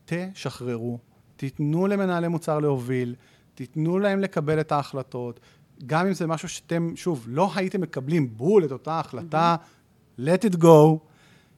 תשחררו, 0.06 1.00
תיתנו 1.36 1.88
למנהלי 1.88 2.28
מוצר 2.28 2.60
להוביל, 2.60 3.16
תיתנו 3.56 4.00
להם 4.00 4.20
לקבל 4.20 4.60
את 4.60 4.72
ההחלטות, 4.72 5.40
גם 5.86 6.08
אם 6.08 6.14
זה 6.14 6.28
משהו 6.28 6.50
שאתם, 6.50 6.92
שוב, 6.96 7.26
לא 7.30 7.52
הייתם 7.56 7.82
מקבלים 7.82 8.38
בול 8.38 8.66
את 8.66 8.72
אותה 8.72 9.00
החלטה, 9.00 9.56
mm-hmm. 9.56 10.22
let 10.22 10.52
it 10.52 10.58
go. 10.58 10.98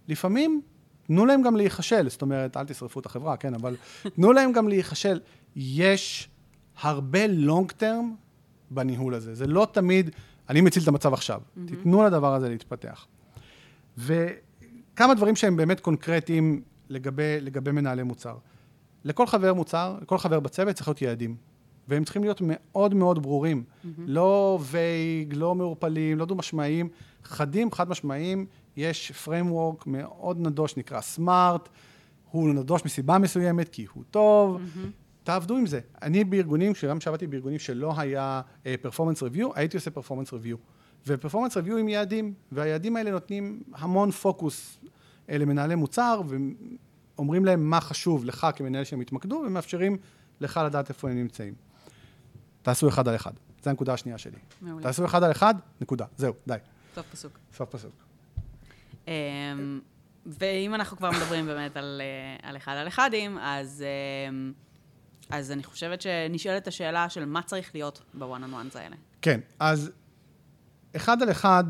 לפעמים, 0.07 0.61
תנו 1.07 1.25
להם 1.25 1.41
גם 1.41 1.55
להיכשל, 1.55 2.09
זאת 2.09 2.21
אומרת, 2.21 2.57
אל 2.57 2.65
תשרפו 2.65 2.99
את 2.99 3.05
החברה, 3.05 3.37
כן, 3.37 3.53
אבל 3.53 3.75
תנו 4.15 4.33
להם 4.33 4.51
גם 4.51 4.67
להיכשל. 4.67 5.19
יש 5.55 6.29
הרבה 6.81 7.25
long 7.25 7.71
term 7.79 8.05
בניהול 8.71 9.13
הזה. 9.13 9.35
זה 9.35 9.47
לא 9.47 9.67
תמיד... 9.71 10.09
אני 10.49 10.61
מציל 10.61 10.83
את 10.83 10.87
המצב 10.87 11.13
עכשיו. 11.13 11.41
Mm-hmm. 11.41 11.67
תיתנו 11.67 12.03
לדבר 12.03 12.33
הזה 12.33 12.49
להתפתח. 12.49 13.07
וכמה 13.97 15.13
דברים 15.15 15.35
שהם 15.35 15.57
באמת 15.57 15.79
קונקרטיים 15.79 16.61
לגבי, 16.89 17.37
לגבי 17.41 17.71
מנהלי 17.71 18.03
מוצר. 18.03 18.37
לכל 19.03 19.27
חבר 19.27 19.53
מוצר, 19.53 19.97
לכל 20.01 20.17
חבר 20.17 20.39
בצוות 20.39 20.75
צריך 20.75 20.87
להיות 20.87 21.01
יעדים. 21.01 21.35
והם 21.87 22.03
צריכים 22.03 22.23
להיות 22.23 22.41
מאוד 22.45 22.93
מאוד 22.93 23.21
ברורים. 23.23 23.63
Mm-hmm. 23.67 23.87
לא 23.97 24.59
וייג, 24.61 25.33
לא 25.33 25.55
מעורפלים, 25.55 26.17
לא 26.17 26.25
דו-משמעיים, 26.25 26.89
חדים, 27.23 27.71
חד-משמעיים. 27.71 28.45
יש 28.77 29.11
framework 29.25 29.83
מאוד 29.85 30.39
נדוש, 30.39 30.77
נקרא 30.77 31.01
סמארט, 31.01 31.69
הוא 32.31 32.49
נדוש 32.49 32.85
מסיבה 32.85 33.17
מסוימת, 33.17 33.69
כי 33.69 33.85
הוא 33.93 34.03
טוב. 34.11 34.57
Mm-hmm. 34.57 35.02
תעבדו 35.23 35.57
עם 35.57 35.65
זה. 35.65 35.79
אני 36.01 36.23
בארגונים, 36.23 36.73
כשגם 36.73 36.99
שעבדתי 37.01 37.27
בארגונים 37.27 37.59
שלא 37.59 37.93
היה 37.97 38.41
פרפורמנס 38.81 39.21
uh, 39.21 39.23
ריוויו, 39.23 39.55
הייתי 39.55 39.77
עושה 39.77 39.91
פרפורמנס 39.91 40.33
ריוויו. 40.33 40.57
ופרפורמנס 41.07 41.57
ריוויו 41.57 41.77
עם 41.77 41.87
יעדים, 41.87 42.33
והיעדים 42.51 42.95
האלה 42.95 43.11
נותנים 43.11 43.63
המון 43.73 44.11
פוקוס 44.11 44.77
uh, 44.81 44.87
למנהלי 45.29 45.75
מוצר, 45.75 46.21
ואומרים 47.15 47.45
להם 47.45 47.69
מה 47.69 47.81
חשוב 47.81 48.25
לך 48.25 48.47
כמנהל 48.55 48.83
שהם 48.83 49.01
יתמקדו, 49.01 49.43
ומאפשרים 49.47 49.97
לך 50.41 50.59
לדעת 50.65 50.89
איפה 50.89 51.09
הם 51.09 51.17
נמצאים. 51.17 51.53
תעשו 52.61 52.87
אחד 52.87 53.07
על 53.07 53.15
אחד. 53.15 53.31
זו 53.63 53.69
הנקודה 53.69 53.93
השנייה 53.93 54.17
שלי. 54.17 54.37
מעולה. 54.61 54.83
תעשו 54.83 55.05
אחד 55.05 55.23
על 55.23 55.31
אחד, 55.31 55.55
נקודה. 55.81 56.05
זהו, 56.17 56.33
די. 56.47 56.55
סוף 56.95 57.05
פסוק. 57.11 57.39
סוף 57.53 57.69
פסוק. 57.69 57.91
Um, 59.05 59.09
ואם 60.25 60.73
אנחנו 60.73 60.97
כבר 60.97 61.11
מדברים 61.11 61.45
באמת 61.45 61.77
על, 61.77 62.01
uh, 62.41 62.45
על 62.47 62.57
אחד 62.57 62.71
על 62.71 62.87
אחדים, 62.87 63.37
אז, 63.37 63.83
um, 64.29 64.72
אז 65.33 65.51
אני 65.51 65.63
חושבת 65.63 66.01
שנשאלת 66.01 66.67
השאלה 66.67 67.09
של 67.09 67.25
מה 67.25 67.41
צריך 67.41 67.71
להיות 67.73 68.01
בוואן 68.13 68.43
און 68.43 68.53
וואנס 68.53 68.75
האלה. 68.75 68.95
כן, 69.21 69.39
אז 69.59 69.91
אחד 70.95 71.21
על 71.21 71.31
אחד 71.31 71.63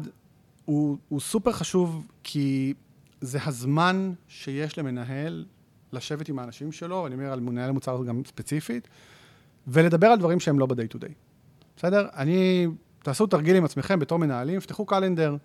הוא, 0.65 0.97
הוא 1.09 1.19
סופר 1.19 1.51
חשוב, 1.51 2.07
כי 2.23 2.73
זה 3.21 3.39
הזמן 3.45 4.13
שיש 4.27 4.77
למנהל 4.77 5.45
לשבת 5.93 6.29
עם 6.29 6.39
האנשים 6.39 6.71
שלו, 6.71 7.01
ואני 7.03 7.15
אומר 7.15 7.31
על 7.31 7.39
מנהל 7.39 7.71
מוצר 7.71 8.03
גם 8.07 8.21
ספציפית, 8.25 8.87
ולדבר 9.67 10.07
על 10.07 10.19
דברים 10.19 10.39
שהם 10.39 10.59
לא 10.59 10.65
ב-day 10.65 10.95
to 10.95 10.99
day. 10.99 11.13
בסדר? 11.77 12.07
אני, 12.15 12.67
תעשו 13.03 13.27
תרגיל 13.27 13.55
עם 13.55 13.65
עצמכם 13.65 13.99
בתור 13.99 14.19
מנהלים, 14.19 14.59
פתחו 14.59 14.85
קלנדר, 14.85 15.35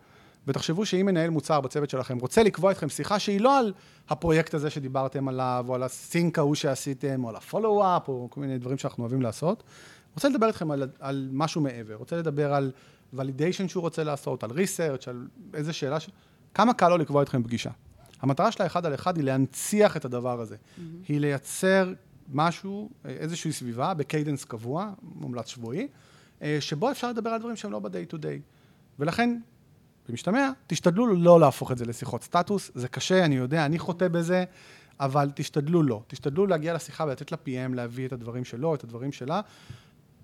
ותחשבו 0.49 0.87
שאם 0.87 1.07
מנהל 1.07 1.31
מוצר 1.31 1.61
בצוות 1.61 1.91
שלכם 1.91 2.19
רוצה 2.19 2.43
לקבוע 2.43 2.73
אתכם 2.73 2.89
שיחה 2.89 3.19
שהיא 3.19 3.41
לא 3.41 3.59
על 3.59 3.73
הפרויקט 4.09 4.55
הזה 4.55 4.71
שדיברתם 4.71 5.29
עליו, 5.29 5.65
או 5.69 5.75
על 5.75 5.83
הסינק 5.83 6.39
ההוא 6.39 6.55
שעשיתם, 6.55 7.25
או 7.25 7.29
על 7.29 7.37
הפולו-אפ, 7.37 8.09
או 8.09 8.29
כל 8.31 8.41
מיני 8.41 8.59
דברים 8.59 8.79
שאנחנו 8.79 9.03
אוהבים 9.03 9.23
לעשות, 9.23 9.63
רוצה 10.15 10.29
לדבר 10.29 10.47
איתכם 10.47 10.71
על, 10.71 10.89
על 11.01 11.29
משהו 11.33 11.61
מעבר, 11.61 11.95
רוצה 11.95 12.17
לדבר 12.17 12.55
על 12.55 12.73
validation 13.13 13.69
שהוא 13.69 13.81
רוצה 13.81 14.05
לעשות, 14.05 14.45
על 14.45 14.51
research, 14.51 15.09
על 15.09 15.27
איזה 15.55 15.73
שאלה, 15.73 16.01
ש... 16.01 16.09
כמה 16.55 16.75
קל 16.75 16.89
לו 16.89 16.99
לקבוע 16.99 17.23
אתכם 17.23 17.43
פגישה. 17.43 17.71
המטרה 18.21 18.53
של 18.53 18.63
האחד 18.63 18.87
על 18.87 18.95
אחד 18.95 19.17
היא 19.17 19.25
להנציח 19.25 19.97
את 19.97 20.05
הדבר 20.05 20.41
הזה. 20.41 20.57
Mm-hmm. 20.57 20.81
היא 21.09 21.21
לייצר 21.21 21.93
משהו, 22.33 22.91
איזושהי 23.05 23.53
סביבה, 23.53 23.95
ב 23.95 24.01
cadence 24.01 24.45
קבוע, 24.45 24.91
מומלץ 25.03 25.47
שבועי, 25.47 25.89
שבו 26.61 26.91
אפשר 26.91 27.11
לדבר 27.11 27.31
על 27.31 27.41
דברים 27.41 27.57
שהם 27.57 27.73
לא 27.73 27.79
ב-day 27.79 28.13
to 28.13 28.17
day. 28.17 28.41
ולכן, 28.99 29.39
במשתמע, 30.09 30.51
תשתדלו 30.67 31.07
לא 31.07 31.41
להפוך 31.41 31.73
את 31.73 31.79
זה 31.79 31.85
לשיחות 31.85 32.23
סטטוס, 32.23 32.71
זה 32.75 32.89
קשה, 32.89 33.25
אני 33.25 33.37
יודע, 33.37 33.67
אני 33.67 33.79
חוטא 33.79 34.09
בזה, 34.09 34.45
אבל 35.01 35.31
תשתדלו 35.35 35.83
לא. 35.83 36.03
תשתדלו 36.07 36.47
להגיע 36.47 36.75
לשיחה 36.75 37.05
ולתת 37.05 37.33
ל-PM 37.33 37.75
להביא 37.75 38.07
את 38.07 38.13
הדברים 38.13 38.45
שלו, 38.45 38.75
את 38.75 38.85
הדברים 38.85 39.13
שלה. 39.13 39.41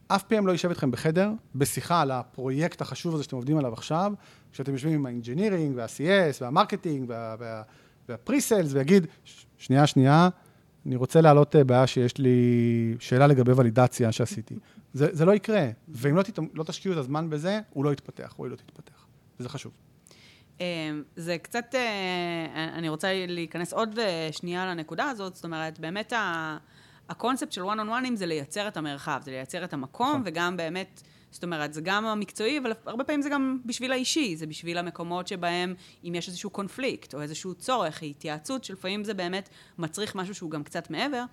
אף 0.09 0.23
PM 0.23 0.47
לא 0.47 0.53
יישב 0.53 0.69
איתכם 0.69 0.91
בחדר, 0.91 1.31
בשיחה 1.55 2.01
על 2.01 2.11
הפרויקט 2.11 2.81
החשוב 2.81 3.15
הזה 3.15 3.25
שאתם 3.25 3.37
עובדים 3.37 3.59
עליו 3.59 3.73
עכשיו, 3.73 4.13
כשאתם 4.53 4.73
יושבים 4.73 4.95
עם 4.95 5.07
ה 5.07 5.12
engineering 5.12 5.77
וה-CS 5.77 6.37
וה 6.41 6.52
marketing 6.52 7.05
וה-pre-sales, 7.09 8.69
ויגיד, 8.73 9.07
שנייה, 9.59 9.87
שנייה, 9.87 10.29
אני 10.87 10.97
רוצה 10.97 11.21
להעלות 11.21 11.57
אה, 11.57 11.65
בעיה 11.65 11.87
שיש 11.87 12.19
לי 12.19 12.95
שאלה 12.99 13.27
לגבי 13.27 13.53
ולידציה 13.53 14.13
שעשיתי. 14.13 14.55
זה, 14.93 15.09
זה 15.13 15.25
לא 15.25 15.33
יקרה, 15.33 15.69
ואם 15.89 16.17
לא, 16.17 16.23
תת, 16.23 16.39
לא 16.55 16.65
תשקיעו 16.65 16.95
את 16.95 16.99
הזמן 16.99 17.31
בזה, 17.31 17.61
הוא 17.71 17.85
לא 17.85 17.93
יתפתח, 17.93 18.35
היא 18.39 18.51
לא 18.51 18.57
תתפתח, 18.57 19.04
וזה 19.41 19.49
חשוב. 19.49 19.73
אמ, 20.61 21.03
זה 21.17 21.39
קצת, 21.39 21.75
אה, 21.75 22.69
אני 22.75 22.89
רוצה 22.89 23.27
להיכנס 23.29 23.73
עוד 23.73 23.99
אה, 23.99 24.29
שנייה 24.33 24.67
לנקודה 24.67 25.05
הזאת, 25.05 25.35
זאת 25.35 25.45
אומרת, 25.45 25.81
באמת 25.81 26.13
הקונספט 27.09 27.53
של 27.53 27.63
one 27.63 27.79
on 27.79 27.89
one 27.89 28.15
זה 28.17 28.27
לייצר 28.27 28.69
את 28.69 28.77
המרחב, 28.77 29.21
זה 29.25 29.31
לייצר 29.31 29.65
את 29.65 29.73
המקום, 29.73 30.09
נכון. 30.11 30.23
וגם 30.25 30.57
באמת... 30.57 31.03
זאת 31.31 31.45
אומרת, 31.45 31.75
זה 31.75 31.81
גם 31.81 32.07
המקצועי, 32.07 32.59
אבל 32.59 32.73
הרבה 32.87 33.05
פעמים 33.05 33.23
זה 33.23 33.29
גם 33.29 33.59
בשביל 33.67 33.93
האישי, 33.93 34.37
זה 34.37 34.47
בשביל 34.47 34.79
המקומות 34.79 35.29
שבהם, 35.29 35.75
אם 36.05 36.15
יש 36.15 36.29
איזשהו 36.29 36.51
קונפליקט 36.51 37.15
או 37.15 37.23
איזשהו 37.23 37.55
צורך, 37.55 38.03
התייעצות, 38.03 38.65
שלפעמים 38.65 39.05
זה 39.05 39.15
באמת 39.15 39.49
מצריך 39.79 40.15
משהו 40.15 40.35
שהוא 40.35 40.51
גם 40.51 40.65
קצת 40.65 40.91
מעבר, 40.91 41.25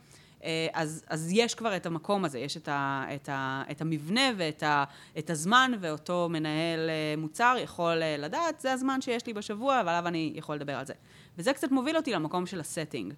אז, 0.73 1.03
אז 1.07 1.29
יש 1.33 1.55
כבר 1.55 1.75
את 1.75 1.85
המקום 1.85 2.25
הזה, 2.25 2.39
יש 2.39 2.57
את, 2.57 2.67
ה, 2.67 3.05
את, 3.15 3.29
ה, 3.29 3.63
את 3.71 3.81
המבנה 3.81 4.31
ואת 4.37 4.63
ה, 4.63 4.83
את 5.17 5.29
הזמן, 5.29 5.71
ואותו 5.79 6.27
מנהל 6.29 6.89
אה, 6.89 7.13
מוצר 7.17 7.55
יכול 7.63 8.03
אה, 8.03 8.17
לדעת, 8.17 8.59
זה 8.59 8.73
הזמן 8.73 9.01
שיש 9.01 9.27
לי 9.27 9.33
בשבוע, 9.33 9.81
ועליו 9.85 10.07
אני 10.07 10.33
יכול 10.35 10.55
לדבר 10.55 10.73
על 10.73 10.85
זה. 10.85 10.93
וזה 11.37 11.53
קצת 11.53 11.71
מוביל 11.71 11.97
אותי 11.97 12.11
למקום 12.11 12.45
של 12.45 12.59
הסטינג. 12.59 13.13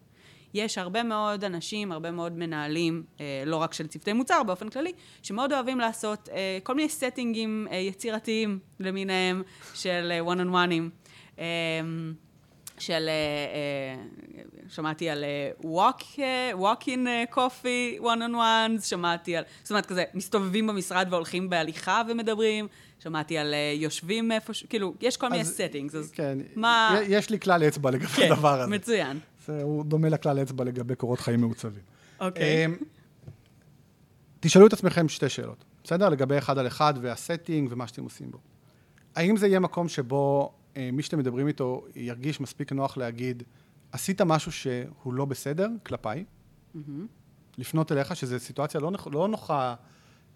יש 0.53 0.77
הרבה 0.77 1.03
מאוד 1.03 1.43
אנשים, 1.43 1.91
הרבה 1.91 2.11
מאוד 2.11 2.37
מנהלים, 2.37 3.03
אה, 3.19 3.43
לא 3.45 3.55
רק 3.55 3.73
של 3.73 3.87
צוותי 3.87 4.13
מוצר 4.13 4.43
באופן 4.43 4.69
כללי, 4.69 4.91
שמאוד 5.21 5.53
אוהבים 5.53 5.79
לעשות 5.79 6.29
אה, 6.29 6.57
כל 6.63 6.75
מיני 6.75 6.89
סטינגים 6.89 7.67
אה, 7.71 7.77
יצירתיים 7.77 8.59
למיניהם 8.79 9.43
של 9.73 10.11
אה, 10.11 10.33
one 10.33 10.39
on 10.39 10.53
one'ים. 10.53 11.41
של, 12.85 13.09
אה, 13.09 13.13
אה, 14.39 14.43
שמעתי 14.69 15.09
על 15.09 15.23
אה, 15.23 15.51
walk, 15.61 16.03
walk 16.53 16.85
in 16.85 17.07
אה, 17.07 17.23
coffee, 17.31 18.01
one 18.01 18.03
on 18.03 18.33
ones, 18.33 18.81
שמעתי 18.81 19.37
על, 19.37 19.43
זאת 19.63 19.71
אומרת 19.71 19.85
כזה, 19.85 20.03
מסתובבים 20.13 20.67
במשרד 20.67 21.07
והולכים 21.09 21.49
בהליכה 21.49 22.01
ומדברים, 22.09 22.67
שמעתי 22.99 23.37
על 23.37 23.53
יושבים 23.75 24.31
איפה, 24.31 24.53
כאילו, 24.69 24.93
יש 25.01 25.17
כל 25.17 25.29
מיני 25.29 25.43
settings, 25.43 25.97
אז 25.97 26.11
כן, 26.11 26.37
מה... 26.55 26.99
יש 27.07 27.29
לי 27.29 27.39
כלל 27.39 27.63
אצבע 27.67 27.91
לגבי 27.91 28.07
כן, 28.07 28.31
הדבר 28.31 28.61
הזה. 28.61 28.71
מצוין. 28.71 29.19
הוא 29.47 29.85
דומה 29.85 30.09
לכלל 30.09 30.41
אצבע 30.41 30.63
לגבי 30.63 30.95
קורות 30.95 31.19
חיים 31.19 31.41
מעוצבים. 31.41 31.81
אוקיי. 32.19 32.65
אמ, 32.65 32.75
תשאלו 34.39 34.67
את 34.67 34.73
עצמכם 34.73 35.09
שתי 35.09 35.29
שאלות, 35.29 35.63
בסדר? 35.83 36.09
לגבי 36.09 36.37
אחד 36.37 36.57
על 36.57 36.67
אחד 36.67 36.93
והסטינג 37.01 37.71
ומה 37.71 37.87
שאתם 37.87 38.03
עושים 38.03 38.31
בו. 38.31 38.37
האם 39.15 39.37
זה 39.37 39.47
יהיה 39.47 39.59
מקום 39.59 39.87
שבו 39.89 40.51
מי 40.93 41.03
שאתם 41.03 41.19
מדברים 41.19 41.47
איתו 41.47 41.85
ירגיש 41.95 42.41
מספיק 42.41 42.71
נוח 42.71 42.97
להגיד, 42.97 43.43
עשית 43.91 44.21
משהו 44.21 44.51
שהוא 44.51 45.13
לא 45.13 45.25
בסדר 45.25 45.69
כלפיי, 45.85 46.25
mm-hmm. 46.75 46.79
לפנות 47.57 47.91
אליך, 47.91 48.15
שזו 48.15 48.39
סיטואציה 48.39 48.79
לא, 48.79 48.91
נוח, 48.91 49.07
לא 49.11 49.27
נוחה 49.27 49.75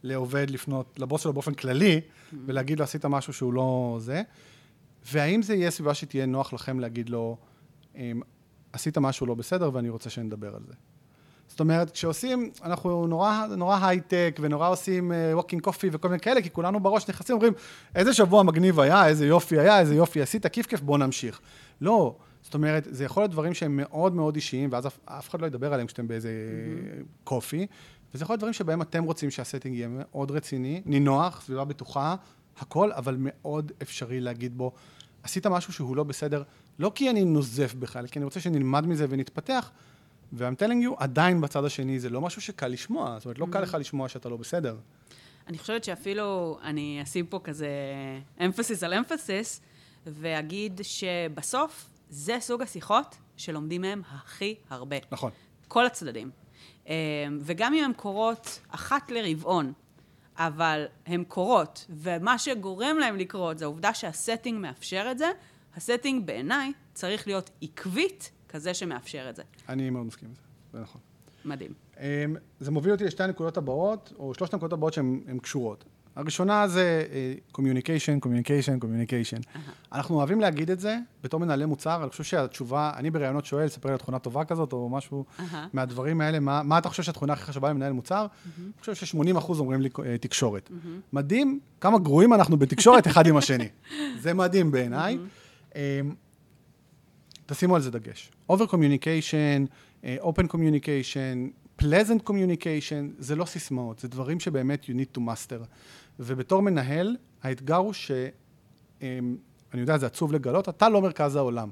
לעובד 0.03 0.49
לפנות 0.49 0.99
לבוס 0.99 1.21
שלו 1.21 1.33
באופן 1.33 1.53
כללי, 1.53 2.01
mm-hmm. 2.01 2.35
ולהגיד 2.45 2.79
לו, 2.79 2.83
עשית 2.83 3.05
משהו 3.05 3.33
שהוא 3.33 3.53
לא 3.53 3.97
זה, 3.99 4.21
והאם 5.11 5.41
זה 5.41 5.55
יהיה 5.55 5.71
סביבה 5.71 5.93
שתהיה 5.93 6.25
נוח 6.25 6.53
לכם 6.53 6.79
להגיד 6.79 7.09
לו, 7.09 7.37
אמ, 7.95 8.21
עשית 8.73 8.97
משהו 8.97 9.25
לא 9.25 9.35
בסדר 9.35 9.69
ואני 9.73 9.89
רוצה 9.89 10.09
שנדבר 10.09 10.55
על 10.55 10.61
זה. 10.67 10.73
זאת 11.57 11.59
אומרת, 11.59 11.91
כשעושים, 11.91 12.49
אנחנו 12.63 13.07
נורא, 13.07 13.45
נורא 13.57 13.79
הייטק 13.81 14.39
ונורא 14.41 14.69
עושים 14.69 15.11
walking 15.33 15.61
uh, 15.61 15.63
coffee 15.63 15.89
וכל 15.91 16.07
מיני 16.07 16.19
כאלה, 16.19 16.41
כי 16.41 16.49
כולנו 16.49 16.79
בראש 16.79 17.09
נכנסים, 17.09 17.35
אומרים, 17.35 17.53
איזה 17.95 18.13
שבוע 18.13 18.43
מגניב 18.43 18.79
היה, 18.79 19.07
איזה 19.07 19.27
יופי 19.27 19.59
היה, 19.59 19.79
איזה 19.79 19.95
יופי 19.95 20.21
עשית, 20.21 20.47
כיף 20.47 20.65
כיף, 20.65 20.81
בוא 20.81 20.97
נמשיך. 20.97 21.39
לא, 21.81 22.15
זאת 22.43 22.53
אומרת, 22.53 22.87
זה 22.89 23.03
יכול 23.03 23.23
להיות 23.23 23.31
דברים 23.31 23.53
שהם 23.53 23.77
מאוד 23.77 24.15
מאוד 24.15 24.35
אישיים, 24.35 24.69
ואז 24.71 24.87
אף, 24.87 24.99
אף 25.05 25.29
אחד 25.29 25.41
לא 25.41 25.47
ידבר 25.47 25.73
עליהם 25.73 25.87
כשאתם 25.87 26.07
באיזה 26.07 26.29
mm-hmm. 26.29 27.23
coffee, 27.23 27.67
וזה 28.13 28.23
יכול 28.23 28.33
להיות 28.33 28.39
דברים 28.39 28.53
שבהם 28.53 28.81
אתם 28.81 29.03
רוצים 29.03 29.31
שה 29.31 29.44
setting 29.44 29.75
יהיה 29.75 29.87
מאוד 29.91 30.31
רציני, 30.31 30.81
נינוח, 30.85 31.41
סביבה 31.45 31.65
בטוחה, 31.65 32.15
הכל, 32.59 32.91
אבל 32.91 33.15
מאוד 33.19 33.71
אפשרי 33.81 34.19
להגיד 34.19 34.57
בו, 34.57 34.71
עשית 35.23 35.47
משהו 35.47 35.73
שהוא 35.73 35.95
לא 35.95 36.03
בסדר, 36.03 36.43
לא 36.79 36.91
כי 36.95 37.09
אני 37.09 37.25
נוזף 37.25 37.73
בכלל, 37.79 38.07
כי 38.07 38.19
אני 38.19 38.25
רוצה 38.25 38.39
שנלמד 38.39 38.87
מזה 38.87 39.05
ונתפתח, 39.09 39.71
ו-I'm 40.33 40.61
telling 40.61 40.85
you, 40.85 40.95
עדיין 40.97 41.41
בצד 41.41 41.65
השני 41.65 41.99
זה 41.99 42.09
לא 42.09 42.21
משהו 42.21 42.41
שקל 42.41 42.67
לשמוע, 42.67 43.15
זאת 43.17 43.25
אומרת, 43.25 43.39
לא 43.39 43.47
קל 43.51 43.59
mm-hmm. 43.59 43.61
לך 43.61 43.77
לשמוע 43.79 44.09
שאתה 44.09 44.29
לא 44.29 44.37
בסדר. 44.37 44.77
אני 45.47 45.57
חושבת 45.57 45.83
שאפילו 45.83 46.57
אני 46.63 46.99
אשים 47.03 47.25
פה 47.25 47.39
כזה 47.43 47.69
אמפסיס 48.45 48.83
על 48.83 48.93
אמפסיס, 48.93 49.61
ואגיד 50.05 50.79
שבסוף 50.83 51.89
זה 52.09 52.37
סוג 52.39 52.61
השיחות 52.61 53.17
שלומדים 53.37 53.81
מהם 53.81 54.01
הכי 54.11 54.55
הרבה. 54.69 54.95
נכון. 55.11 55.31
כל 55.67 55.85
הצדדים. 55.85 56.31
אמ, 56.87 56.93
וגם 57.41 57.73
אם 57.73 57.83
הן 57.83 57.93
קורות 57.93 58.59
אחת 58.69 59.11
לרבעון, 59.11 59.73
אבל 60.35 60.85
הן 61.05 61.23
קורות, 61.23 61.85
ומה 61.89 62.39
שגורם 62.39 62.97
להן 62.99 63.17
לקרות 63.17 63.57
זה 63.57 63.65
העובדה 63.65 63.93
שה 63.93 64.13
setting 64.13 64.59
מאפשר 64.59 65.07
את 65.11 65.17
זה, 65.17 65.31
ה 65.75 65.81
setting 65.82 66.25
בעיניי 66.25 66.71
צריך 66.93 67.27
להיות 67.27 67.49
עקבית 67.61 68.31
כזה 68.49 68.73
שמאפשר 68.73 69.29
את 69.29 69.35
זה. 69.35 69.43
אני 69.69 69.89
מאוד 69.89 70.05
מסכים 70.05 70.29
עם 70.29 70.35
זה, 70.35 70.41
זה 70.73 70.79
נכון. 70.79 71.01
מדהים. 71.45 71.71
אמ, 71.99 72.35
זה 72.59 72.71
מוביל 72.71 72.91
אותי 72.91 73.03
לשתי 73.03 73.23
הנקודות 73.23 73.57
הבאות, 73.57 74.13
או 74.19 74.33
שלושת 74.33 74.53
הנקודות 74.53 74.73
הבאות 74.73 74.93
שהן 74.93 75.39
קשורות. 75.41 75.85
הראשונה 76.17 76.67
זה 76.67 77.03
communication, 77.51 78.19
communication, 78.19 78.79
communication. 78.79 79.37
אנחנו 79.91 80.15
אוהבים 80.15 80.41
להגיד 80.41 80.71
את 80.71 80.79
זה 80.79 80.97
בתור 81.23 81.39
מנהלי 81.39 81.65
מוצר, 81.65 82.03
אני 82.03 82.09
חושב 82.09 82.23
שהתשובה, 82.23 82.91
אני 82.95 83.11
בראיונות 83.11 83.45
שואל, 83.45 83.67
ספר 83.67 83.89
לי 83.89 83.93
על 83.93 83.99
תכונה 83.99 84.19
טובה 84.19 84.45
כזאת, 84.45 84.73
או 84.73 84.89
משהו 84.89 85.25
אהה. 85.39 85.67
מהדברים 85.73 86.21
האלה, 86.21 86.39
מה, 86.39 86.63
מה 86.63 86.77
אתה 86.77 86.89
חושב 86.89 87.03
שהתכונה 87.03 87.33
הכי 87.33 87.43
חשובה 87.43 87.69
למנהל 87.69 87.93
מוצר? 87.93 88.27
אני 88.57 88.71
חושב 88.79 88.95
ש-80 88.95 89.37
אחוז 89.37 89.59
אומרים 89.59 89.81
לי 89.81 89.89
אה, 90.05 90.17
תקשורת. 90.17 90.71
מדהים 91.13 91.59
כמה 91.81 91.99
גרועים 91.99 92.33
אנחנו 92.33 92.57
בתקשורת 92.57 93.07
אחד 93.07 93.27
עם 93.27 93.37
השני. 93.37 93.69
זה 94.23 94.33
מדהים 94.33 94.71
בעיניי. 94.71 95.17
תשימו 97.47 97.75
על 97.75 97.81
זה 97.81 97.91
דגש. 97.91 98.31
Over 98.51 98.65
communication, 98.71 99.67
אה, 100.03 100.17
open 100.21 100.47
communication, 100.47 101.51
pleasant 101.81 102.29
communication, 102.29 103.15
זה 103.17 103.35
לא 103.35 103.45
סיסמאות, 103.45 103.99
זה 103.99 104.07
דברים 104.07 104.39
שבאמת 104.39 104.83
you 104.83 104.87
need 104.87 105.17
to 105.17 105.21
master. 105.21 105.65
ובתור 106.19 106.61
מנהל, 106.61 107.15
האתגר 107.43 107.75
הוא 107.75 107.93
ש... 107.93 108.11
אה, 109.01 109.19
אני 109.73 109.81
יודע, 109.81 109.97
זה 109.97 110.05
עצוב 110.05 110.33
לגלות, 110.33 110.69
אתה 110.69 110.89
לא 110.89 111.01
מרכז 111.01 111.35
העולם. 111.35 111.69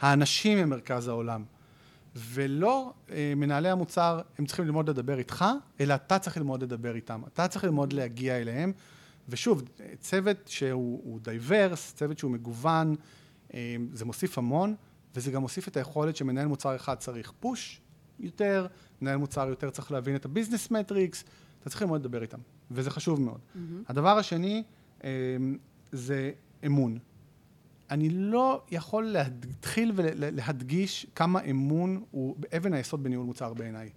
האנשים 0.00 0.58
הם 0.58 0.68
מרכז 0.68 1.08
העולם. 1.08 1.44
ולא 2.16 2.92
אה, 3.10 3.32
מנהלי 3.36 3.68
המוצר, 3.68 4.20
הם 4.38 4.46
צריכים 4.46 4.64
ללמוד 4.64 4.90
לדבר 4.90 5.18
איתך, 5.18 5.44
אלא 5.80 5.94
אתה 5.94 6.18
צריך 6.18 6.36
ללמוד 6.36 6.62
לדבר 6.62 6.94
איתם. 6.94 7.20
אתה 7.32 7.48
צריך 7.48 7.64
ללמוד 7.64 7.92
להגיע 7.92 8.36
אליהם. 8.36 8.72
ושוב, 9.28 9.62
צוות 10.00 10.36
שהוא 10.46 11.00
הוא 11.04 11.20
diverse, 11.22 11.94
צוות 11.94 12.18
שהוא 12.18 12.30
מגוון, 12.30 12.94
אה, 13.54 13.76
זה 13.92 14.04
מוסיף 14.04 14.38
המון, 14.38 14.74
וזה 15.18 15.30
גם 15.30 15.40
מוסיף 15.40 15.68
את 15.68 15.76
היכולת 15.76 16.16
שמנהל 16.16 16.46
מוצר 16.46 16.76
אחד 16.76 16.94
צריך 16.94 17.32
push 17.40 17.80
יותר, 18.20 18.66
מנהל 19.00 19.16
מוצר 19.16 19.48
יותר 19.48 19.70
צריך 19.70 19.92
להבין 19.92 20.16
את 20.16 20.24
ה 20.24 20.29
business 20.29 20.70
metrics, 20.70 21.24
אתה 21.60 21.70
צריך 21.70 21.82
ללמוד 21.82 22.00
לדבר 22.00 22.22
איתם, 22.22 22.38
וזה 22.70 22.90
חשוב 22.90 23.20
מאוד. 23.20 23.40
הדבר 23.88 24.18
השני 24.18 24.62
אה, 25.04 25.10
זה 25.92 26.30
אמון. 26.66 26.98
אני 27.90 28.08
לא 28.10 28.62
יכול 28.70 29.04
להתחיל 29.04 29.92
ולהדגיש 29.94 31.06
כמה 31.14 31.40
אמון 31.40 32.04
הוא 32.10 32.36
אבן 32.56 32.72
היסוד 32.72 33.02
בניהול 33.02 33.26
מוצר 33.26 33.54
בעיניי. 33.54 33.90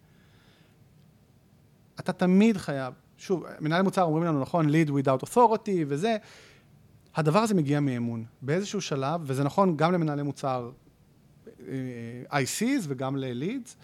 אתה 1.99 2.13
תמיד 2.13 2.57
חייב, 2.57 2.93
שוב, 3.17 3.45
מנהלי 3.59 3.83
מוצר 3.83 4.03
אומרים 4.03 4.23
לנו, 4.23 4.41
נכון, 4.41 4.69
lead 4.69 4.89
without 4.89 5.27
authority 5.27 5.85
וזה, 5.87 6.17
הדבר 7.15 7.39
הזה 7.39 7.53
מגיע 7.53 7.79
מאמון. 7.79 8.25
באיזשהו 8.41 8.81
שלב, 8.81 9.21
וזה 9.23 9.43
נכון 9.43 9.77
גם 9.77 9.93
למנהלי 9.93 10.23
מוצר 10.23 10.71
אה, 12.30 12.41
ICs 12.41 12.86
וגם 12.88 13.15
ל-leads, 13.15 13.75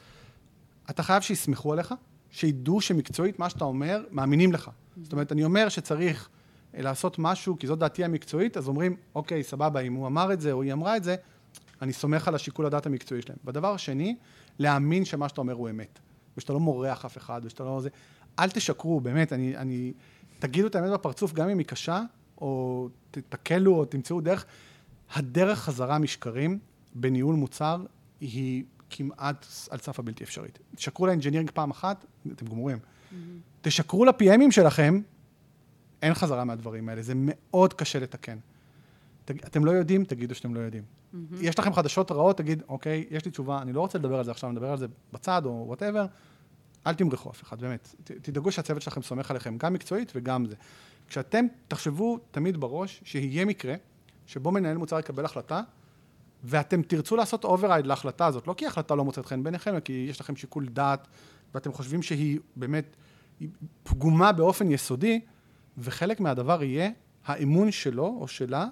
אתה 0.90 1.04
חייב 1.04 1.22
שיסמכו 1.22 1.74
עליך, 1.74 1.94
שידעו 2.32 2.82
שמקצועית 2.82 3.40
מה 3.40 3.50
שאתה 3.50 3.66
אומר, 3.66 4.04
מאמינים 4.12 4.52
לך. 4.52 4.70
זאת 5.04 5.12
אומרת, 5.12 5.32
אני 5.32 5.44
אומר 5.44 5.70
שצריך 5.70 6.30
אה, 6.76 6.82
לעשות 6.82 7.20
משהו, 7.20 7.60
כי 7.60 7.68
זאת 7.68 7.80
דעתי 7.80 8.04
המקצועית, 8.04 8.58
אז 8.58 8.68
אומרים, 8.68 8.96
אוקיי, 9.16 9.44
סבבה, 9.44 9.80
אם 9.80 9.94
הוא 9.94 10.08
אמר 10.08 10.34
את 10.34 10.42
זה 10.42 10.52
או 10.52 10.62
היא 10.62 10.74
אמרה 10.74 10.98
את 10.98 11.04
זה, 11.04 11.16
אני 11.82 11.94
סומך 11.94 12.28
על 12.28 12.36
השיקול 12.36 12.66
הדעת 12.66 12.86
המקצועי 12.86 13.22
שלהם. 13.22 13.38
והדבר 13.44 13.74
השני, 13.74 14.16
להאמין 14.60 15.06
שמה 15.06 15.30
שאתה 15.30 15.42
אומר 15.42 15.54
הוא 15.54 15.70
אמת, 15.70 16.00
ושאתה 16.38 16.54
לא 16.54 16.60
מורח 16.60 17.06
אף 17.06 17.18
אחד, 17.18 17.42
ושאתה 17.44 17.64
לא... 17.64 17.80
זה... 17.82 17.90
אל 18.40 18.50
תשקרו, 18.50 19.00
באמת, 19.00 19.34
אני... 19.34 19.58
אני... 19.58 19.94
תגידו 20.40 20.68
את 20.68 20.76
האמת 20.76 20.92
בפרצוף, 20.92 21.34
גם 21.34 21.50
אם 21.50 21.58
היא 21.58 21.66
קשה, 21.66 22.02
או 22.42 22.90
תקלו, 23.12 23.76
או 23.76 23.86
תמצאו 23.86 24.22
דרך. 24.22 24.46
הדרך 25.14 25.60
חזרה 25.60 26.00
משקרים 26.00 26.60
בניהול 27.00 27.36
מוצר 27.36 27.84
היא 28.22 28.64
כמעט 28.90 29.46
על 29.70 29.78
סף 29.80 30.00
הבלתי 30.00 30.24
אפשרית. 30.24 30.60
תשקרו 30.76 31.08
לאנג'ינירינג 31.08 31.52
פעם 31.54 31.72
אחת, 31.72 32.06
אתם 32.32 32.46
גמורים. 32.46 32.78
תשקרו 33.62 34.06
ל-PMים 34.06 34.52
שלכם, 34.52 35.02
אין 36.02 36.14
חזרה 36.14 36.44
מהדברים 36.44 36.90
האלה, 36.90 37.02
זה 37.02 37.14
מאוד 37.16 37.74
קשה 37.74 38.00
לתקן. 38.00 38.38
תג- 39.26 39.44
אתם 39.46 39.66
לא 39.66 39.72
יודעים, 39.72 40.04
תגידו 40.04 40.36
שאתם 40.36 40.56
לא 40.56 40.60
יודעים. 40.60 40.84
יש 41.42 41.60
לכם 41.60 41.74
חדשות 41.74 42.12
רעות, 42.12 42.38
תגיד, 42.38 42.64
אוקיי, 42.70 43.06
יש 43.10 43.26
לי 43.26 43.32
תשובה, 43.32 43.62
אני 43.62 43.74
לא 43.74 43.82
רוצה 43.82 43.98
לדבר 43.98 44.18
על 44.18 44.24
זה 44.26 44.32
עכשיו, 44.32 44.52
נדבר 44.52 44.72
על 44.72 44.78
זה 44.78 44.86
בצד 45.14 45.42
או 45.46 45.64
whatever, 45.68 46.06
אל 46.88 46.94
תמרחו 46.94 47.30
אף 47.30 47.44
אחד, 47.44 47.62
באמת. 47.62 47.96
ת- 48.04 48.12
תדאגו 48.12 48.52
שהצוות 48.52 48.82
שלכם 48.82 49.02
סומך 49.02 49.32
עליכם, 49.32 49.58
גם 49.58 49.74
מקצועית 49.74 50.12
וגם 50.16 50.46
זה. 50.46 50.56
כשאתם 51.08 51.46
תחשבו 51.68 52.20
תמיד 52.32 52.58
בראש 52.58 53.02
שיהיה 53.06 53.46
מקרה 53.46 53.76
שבו 54.26 54.52
מנהל 54.52 54.78
מוצר 54.78 55.00
יקבל 55.00 55.26
החלטה, 55.26 55.62
ואתם 56.44 56.82
תרצו 56.82 57.16
לעשות 57.16 57.44
override 57.44 57.88
להחלטה 57.88 58.26
הזאת, 58.26 58.48
לא 58.48 58.54
כי 58.58 58.66
ההחלטה 58.66 58.96
לא 58.96 59.06
מוצאת 59.06 59.26
חן 59.26 59.44
בעיניכם, 59.44 59.72
אלא 59.72 59.80
כי 59.80 60.08
יש 60.10 60.22
לכם 60.22 60.36
שיקול 60.36 60.66
דעת, 60.66 61.08
ואתם 61.54 61.74
חושבים 61.74 62.02
שהיא 62.04 62.40
באמת 62.56 62.96
היא 63.40 63.50
פגומה 63.84 64.32
באופן 64.32 64.72
יסודי, 64.72 65.20
וחלק 65.78 66.20
מהדבר 66.20 66.64
יהיה 66.64 66.90
האמון 67.26 67.72
שלו 67.72 68.18
או 68.22 68.28
שלה 68.28 68.68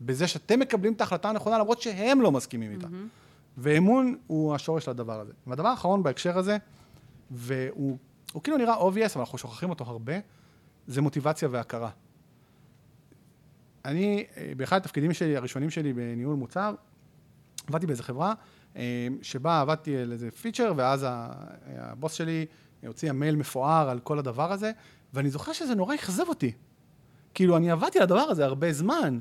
בזה 0.00 0.26
שאתם 0.28 0.60
מקבלים 0.60 0.92
את 0.92 1.00
ההחלטה 1.00 1.28
הנכונה, 1.30 1.58
למרות 1.58 1.82
שהם 1.82 2.20
לא 2.20 2.32
מסכימים 2.32 2.72
איתה. 2.72 2.86
ואמון 3.58 4.16
הוא 4.26 4.54
השורש 4.54 4.88
לדבר 4.88 5.20
הזה. 5.20 5.32
והדבר 5.46 5.68
האחרון 5.68 6.02
בהקשר 6.02 6.38
הזה, 6.38 6.56
והוא 7.30 7.98
הוא 8.34 8.42
כאילו 8.42 8.56
נראה 8.56 8.76
obvious, 8.76 9.12
אבל 9.14 9.20
אנחנו 9.20 9.38
שוכחים 9.38 9.70
אותו 9.70 9.84
הרבה, 9.84 10.12
זה 10.86 11.02
מוטיבציה 11.02 11.48
והכרה. 11.50 11.90
אני, 13.84 14.24
אה, 14.36 14.52
באחד 14.56 14.76
התפקידים 14.76 15.12
שלי, 15.12 15.36
הראשונים 15.36 15.70
שלי 15.70 15.92
בניהול 15.92 16.36
מוצר, 16.36 16.74
עבדתי 17.68 17.86
באיזה 17.86 18.02
חברה, 18.02 18.34
אה, 18.76 19.08
שבה 19.22 19.60
עבדתי 19.60 19.96
על 19.96 20.12
איזה 20.12 20.30
פיצ'ר, 20.30 20.72
ואז 20.76 21.06
הבוס 21.76 22.12
שלי 22.12 22.46
הוציא 22.86 23.12
מייל 23.12 23.36
מפואר 23.36 23.88
על 23.90 24.00
כל 24.00 24.18
הדבר 24.18 24.52
הזה, 24.52 24.72
ואני 25.14 25.30
זוכר 25.30 25.52
שזה 25.52 25.74
נורא 25.74 25.94
אכזב 25.94 26.28
אותי. 26.28 26.52
כאילו, 27.34 27.56
אני 27.56 27.70
עבדתי 27.70 27.98
על 27.98 28.02
הדבר 28.02 28.20
הזה 28.20 28.44
הרבה 28.44 28.72
זמן. 28.72 29.20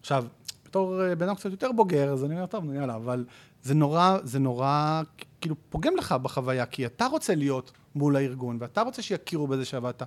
עכשיו, 0.00 0.24
בתור 0.64 1.02
אה, 1.02 1.14
בן 1.14 1.26
אדם 1.26 1.34
קצת 1.34 1.50
יותר 1.50 1.72
בוגר, 1.72 2.12
אז 2.12 2.24
אני 2.24 2.34
אומר, 2.34 2.46
טוב, 2.46 2.64
נו 2.64 2.74
יאללה, 2.74 2.94
אבל 2.96 3.24
זה 3.62 3.74
נורא, 3.74 4.18
זה 4.22 4.38
נורא, 4.38 5.02
כאילו, 5.40 5.56
פוגם 5.70 5.96
לך 5.96 6.12
בחוויה, 6.12 6.66
כי 6.66 6.86
אתה 6.86 7.06
רוצה 7.06 7.34
להיות 7.34 7.72
מול 7.94 8.16
הארגון, 8.16 8.56
ואתה 8.60 8.82
רוצה 8.82 9.02
שיכירו 9.02 9.46
בזה 9.46 9.64
שעבדת. 9.64 10.02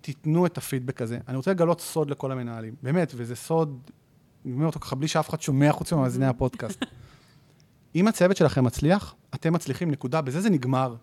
תיתנו 0.00 0.46
את 0.46 0.58
הפידבק 0.58 1.02
הזה. 1.02 1.18
אני 1.28 1.36
רוצה 1.36 1.50
לגלות 1.50 1.80
סוד 1.80 2.10
לכל 2.10 2.32
המנהלים, 2.32 2.74
באמת, 2.82 3.12
וזה 3.16 3.36
סוד, 3.36 3.80
אני 4.44 4.52
אומר 4.52 4.66
אותו 4.66 4.80
ככה 4.80 4.96
בלי 4.96 5.08
שאף 5.08 5.30
אחד 5.30 5.40
שומע 5.40 5.72
חוץ 5.72 5.92
ממאזיני 5.92 6.26
הפודקאסט. 6.26 6.84
אם 7.96 8.08
הצוות 8.08 8.36
שלכם 8.36 8.64
מצליח, 8.64 9.14
אתם 9.34 9.52
מצליחים, 9.52 9.90
נקודה, 9.90 10.20
בזה 10.20 10.40
זה 10.40 10.50
נגמר. 10.50 10.94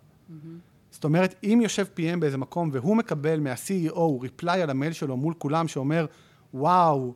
זאת 0.91 1.03
אומרת, 1.03 1.35
אם 1.43 1.59
יושב 1.63 1.85
PM 1.97 2.19
באיזה 2.19 2.37
מקום 2.37 2.69
והוא 2.73 2.97
מקבל 2.97 3.39
מה-CEO 3.39 4.21
ריפליי 4.21 4.61
על 4.61 4.69
המייל 4.69 4.93
שלו 4.93 5.17
מול 5.17 5.33
כולם 5.37 5.67
שאומר, 5.67 6.05
וואו. 6.53 7.13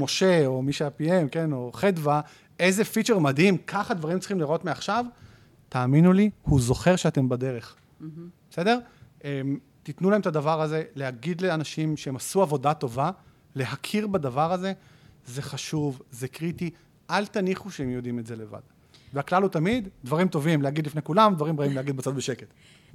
משה, 0.00 0.46
או 0.46 0.62
מי 0.62 0.72
שה-PM, 0.72 1.28
כן, 1.30 1.52
או 1.52 1.70
חדווה, 1.74 2.20
איזה 2.60 2.84
פיצ'ר 2.84 3.18
מדהים, 3.18 3.56
ככה 3.56 3.94
דברים 3.94 4.18
צריכים 4.18 4.40
לראות 4.40 4.64
מעכשיו, 4.64 5.04
תאמינו 5.68 6.12
לי, 6.12 6.30
הוא 6.42 6.60
זוכר 6.60 6.96
שאתם 6.96 7.28
בדרך. 7.28 7.76
בסדר? 8.50 8.78
אמ, 9.24 9.58
תיתנו 9.82 10.10
להם 10.10 10.20
את 10.20 10.26
הדבר 10.26 10.60
הזה, 10.60 10.82
להגיד 10.94 11.40
לאנשים 11.40 11.96
שהם 11.96 12.16
עשו 12.16 12.42
עבודה 12.42 12.74
טובה, 12.74 13.10
להכיר 13.54 14.06
בדבר 14.06 14.52
הזה, 14.52 14.72
זה 15.26 15.42
חשוב, 15.42 16.02
זה 16.10 16.28
קריטי, 16.28 16.70
אל 17.10 17.26
תניחו 17.26 17.70
שהם 17.70 17.90
יודעים 17.90 18.18
את 18.18 18.26
זה 18.26 18.36
לבד. 18.36 18.60
והכלל 19.12 19.42
הוא 19.42 19.50
תמיד, 19.50 19.88
דברים 20.04 20.28
טובים 20.28 20.62
להגיד 20.62 20.86
לפני 20.86 21.02
כולם, 21.02 21.34
דברים 21.34 21.60
רעים 21.60 21.72
להגיד 21.72 21.96
בצד 21.96 22.14
בשקט. 22.14 22.46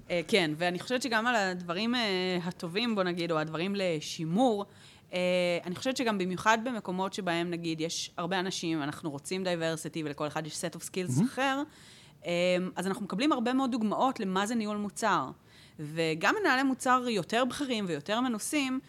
אה, 0.10 0.22
כן, 0.28 0.52
ואני 0.58 0.80
חושבת 0.80 1.02
שגם 1.02 1.28
על 1.28 1.36
הדברים 1.36 1.96
אה, 1.96 2.38
הטובים, 2.44 2.96
בוא 2.96 3.04
נגיד, 3.04 3.32
או 3.32 3.39
הדברים 3.39 3.76
לשימור, 3.78 4.65
אה, 5.13 5.20
אני 5.65 5.76
חושבת 5.76 5.98
שגם 5.98 6.18
במיוחד 6.18 6.58
במקומות 6.63 7.13
שבהם, 7.13 7.50
נגיד, 7.50 7.82
יש 7.82 8.12
הרבה 8.18 8.39
אנשים, 8.39 8.84
אנחנו 8.84 9.12
רוצים 9.12 9.44
diversity 9.43 10.04
ולכל 10.04 10.28
אחד 10.28 10.48
יש 10.48 10.54
set 10.54 10.78
of 10.78 10.82
skills 10.82 11.24
אחר, 11.26 11.63
אה, 12.26 12.32
אז 12.76 12.88
אנחנו 12.88 13.06
מקבלים 13.06 13.32
הרבה 13.32 13.54
מאוד 13.54 13.72
דוגמאות 13.72 14.20
למה 14.20 14.46
זה 14.46 14.56
ניהול 14.56 14.78
מוצר. 14.78 15.30
וגם 15.80 16.36
מנהלי 16.42 16.63
מוצר 16.63 17.06
יותר 17.10 17.44
בכירים 17.46 17.86
ויותר 17.88 18.22
מנוסים, 18.22 18.80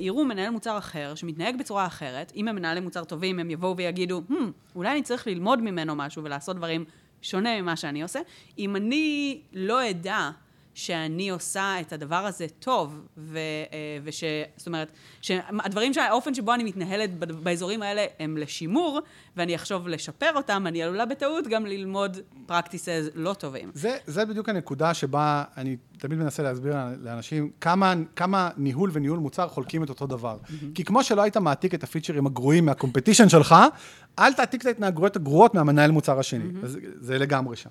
יראו 0.00 0.24
מנהל 0.24 0.50
מוצר 0.50 0.78
אחר 0.78 1.14
שמתנהג 1.14 1.58
בצורה 1.58 1.86
אחרת. 1.86 2.32
אם 2.36 2.48
הם 2.48 2.56
מנהלי 2.56 2.80
מוצר 2.80 3.04
טובים, 3.04 3.38
הם 3.38 3.50
יבואו 3.50 3.76
ויגידו, 3.76 4.22
hmm, 4.30 4.34
אולי 4.74 4.92
אני 4.92 5.02
צריך 5.02 5.26
ללמוד 5.26 5.62
ממנו 5.62 5.96
משהו 5.96 6.24
ולעשות 6.24 6.56
דברים 6.56 6.84
שונה 7.22 7.62
ממה 7.62 7.76
שאני 7.76 8.02
עושה. 8.02 8.20
אם 8.58 8.76
אני 8.76 9.40
לא 9.52 9.90
אדע 9.90 10.30
שאני 10.76 11.30
עושה 11.30 11.80
את 11.80 11.92
הדבר 11.92 12.16
הזה 12.16 12.46
טוב, 12.58 13.00
ו, 13.16 13.38
אה, 13.72 13.98
וש... 14.04 14.24
זאת 14.56 14.66
אומרת, 14.66 14.92
שהדברים, 15.20 15.94
שה- 15.94 16.04
האופן 16.04 16.34
שבו 16.34 16.54
אני 16.54 16.64
מתנהלת 16.64 17.18
באזורים 17.18 17.82
האלה 17.82 18.04
הם 18.20 18.36
לשימור, 18.36 19.00
ואני 19.36 19.54
אחשוב 19.54 19.88
לשפר 19.88 20.30
אותם, 20.34 20.64
אני 20.66 20.82
עלולה 20.82 21.06
בטעות 21.06 21.46
גם 21.46 21.66
ללמוד 21.66 22.16
practices 22.48 23.10
לא 23.14 23.34
טובים. 23.34 23.70
זה, 23.74 23.96
זה 24.06 24.24
בדיוק 24.24 24.48
הנקודה 24.48 24.94
שבה 24.94 25.44
אני 25.56 25.76
תמיד 25.98 26.18
מנסה 26.18 26.42
להסביר 26.42 26.74
לאנשים 27.02 27.50
כמה, 27.60 27.94
כמה 28.16 28.50
ניהול 28.56 28.90
וניהול 28.92 29.18
מוצר 29.18 29.48
חולקים 29.48 29.82
את 29.82 29.88
אותו 29.88 30.06
דבר. 30.06 30.38
כי 30.74 30.84
כמו 30.84 31.04
שלא 31.04 31.22
היית 31.22 31.36
מעתיק 31.36 31.74
את 31.74 31.84
הפיצ'רים 31.84 32.26
הגרועים 32.26 32.66
מהקומפטישן 32.66 33.28
שלך, 33.28 33.54
אל 34.18 34.32
תעתיק 34.32 34.60
את 34.60 34.66
ההתנהגויות 34.66 35.16
הגרועות 35.16 35.54
מהמנהל 35.54 35.90
מוצר 35.90 36.18
השני. 36.18 36.44
אז 36.62 36.78
זה 37.00 37.18
לגמרי 37.18 37.56
שם. 37.56 37.70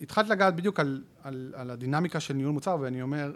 אמ, 0.00 0.04
התחלת 0.04 0.28
לגעת 0.28 0.56
בדיוק 0.56 0.80
על, 0.80 1.02
על, 1.22 1.52
על 1.56 1.70
הדינמיקה 1.70 2.20
של 2.20 2.34
ניהול 2.34 2.52
מוצר, 2.52 2.76
ואני 2.80 3.02
אומר, 3.02 3.32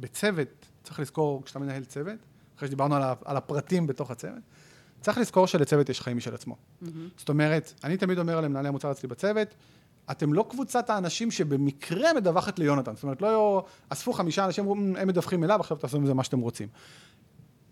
בצוות, 0.00 0.66
צריך 0.82 1.00
לזכור, 1.00 1.44
כשאתה 1.44 1.58
מנהל 1.58 1.84
צוות, 1.84 2.18
אחרי 2.56 2.68
שדיברנו 2.68 2.96
על, 2.96 3.02
על 3.24 3.36
הפרטים 3.36 3.86
בתוך 3.86 4.10
הצוות, 4.10 4.42
צריך 5.00 5.18
לזכור 5.18 5.46
שלצוות 5.46 5.88
יש 5.88 6.00
חיים 6.00 6.16
משל 6.16 6.34
עצמו. 6.34 6.56
Mm-hmm. 6.56 6.86
זאת 7.16 7.28
אומרת, 7.28 7.72
אני 7.84 7.96
תמיד 7.96 8.18
אומר 8.18 8.40
למנהלי 8.40 8.68
המוצר 8.68 8.90
אצלי 8.92 9.08
בצוות, 9.08 9.48
אתם 10.10 10.32
לא 10.32 10.46
קבוצת 10.50 10.90
האנשים 10.90 11.30
שבמקרה 11.30 12.12
מדווחת 12.12 12.58
ליונתן. 12.58 12.94
זאת 12.94 13.02
אומרת, 13.02 13.22
לא 13.22 13.64
אספו 13.88 14.12
חמישה 14.12 14.44
אנשים, 14.44 14.68
הם 14.96 15.08
מדווחים 15.08 15.44
אליו, 15.44 15.60
עכשיו 15.60 15.76
תעשו 15.76 15.96
עם 15.96 16.06
זה 16.06 16.14
מה 16.14 16.24
שאתם 16.24 16.40
רוצים. 16.40 16.68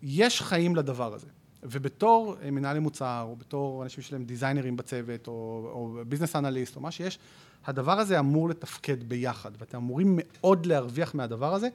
יש 0.02 0.42
חיים 0.42 0.76
לדבר 0.76 1.14
הזה. 1.14 1.26
ובתור 1.62 2.36
אה, 2.42 2.50
מנהלי 2.50 2.78
מוצר, 2.78 3.24
או 3.28 3.36
בתור 3.36 3.82
אנשים 3.82 4.02
שלהם 4.02 4.24
דיזיינרים 4.24 4.76
בצוות, 4.76 5.26
או, 5.26 5.32
או 5.72 6.04
ביזנס 6.08 6.36
אנליסט, 6.36 6.76
או 6.76 6.80
מה 6.80 6.90
שיש, 6.90 7.18
הדבר 7.66 7.98
הזה 7.98 8.18
אמור 8.18 8.48
לתפקד 8.48 9.02
ביחד, 9.02 9.50
ואתם 9.58 9.78
אמורים 9.78 10.18
מאוד 10.18 10.66
להרוויח 10.66 11.14
מהדבר 11.14 11.54
הזה, 11.54 11.68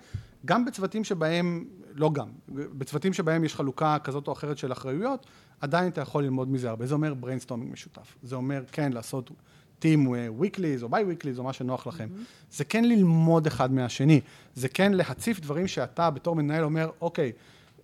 גם 0.46 0.66
בצוותים 0.66 1.04
שבהם, 1.04 1.66
לא 1.94 2.12
גם, 2.14 2.28
בצוותים 2.50 3.14
שבהם 3.14 3.44
יש 3.44 3.56
חלוקה 3.56 3.98
כזאת 4.04 4.28
או 4.28 4.34
אחרת 4.34 4.58
של 4.58 4.72
אחריויות, 4.72 5.26
עדיין 5.62 5.88
אתה 5.88 6.02
יכול 6.02 6.24
ללמוד 6.24 6.52
מזה 6.52 6.70
הרבה. 6.70 6.86
זה 6.86 6.94
אומר 6.94 7.14
brainstorming 7.14 7.72
משותף. 7.72 8.16
זה 8.24 8.36
אומר, 8.36 8.64
כן, 8.72 8.94
לעשות 8.94 9.32
team 9.80 10.08
weeklies 10.08 10.84
או 10.84 10.90
bi-weeklies 10.90 11.40
או 11.40 11.44
מה 11.44 11.54
שנוח 11.54 11.88
לכם. 11.88 12.08
Mm-hmm. 12.12 12.56
זה 12.56 12.66
כן 12.66 12.86
ללמוד 12.86 13.48
אחד 13.48 13.74
מהשני. 13.74 14.22
זה 14.56 14.70
כן 14.70 14.94
להציף 14.94 15.40
דברים 15.40 15.68
שאתה 15.68 16.10
בתור 16.10 16.36
מנהל 16.36 16.64
אומר, 16.64 16.90
אוקיי, 17.02 17.26
אה, 17.26 17.32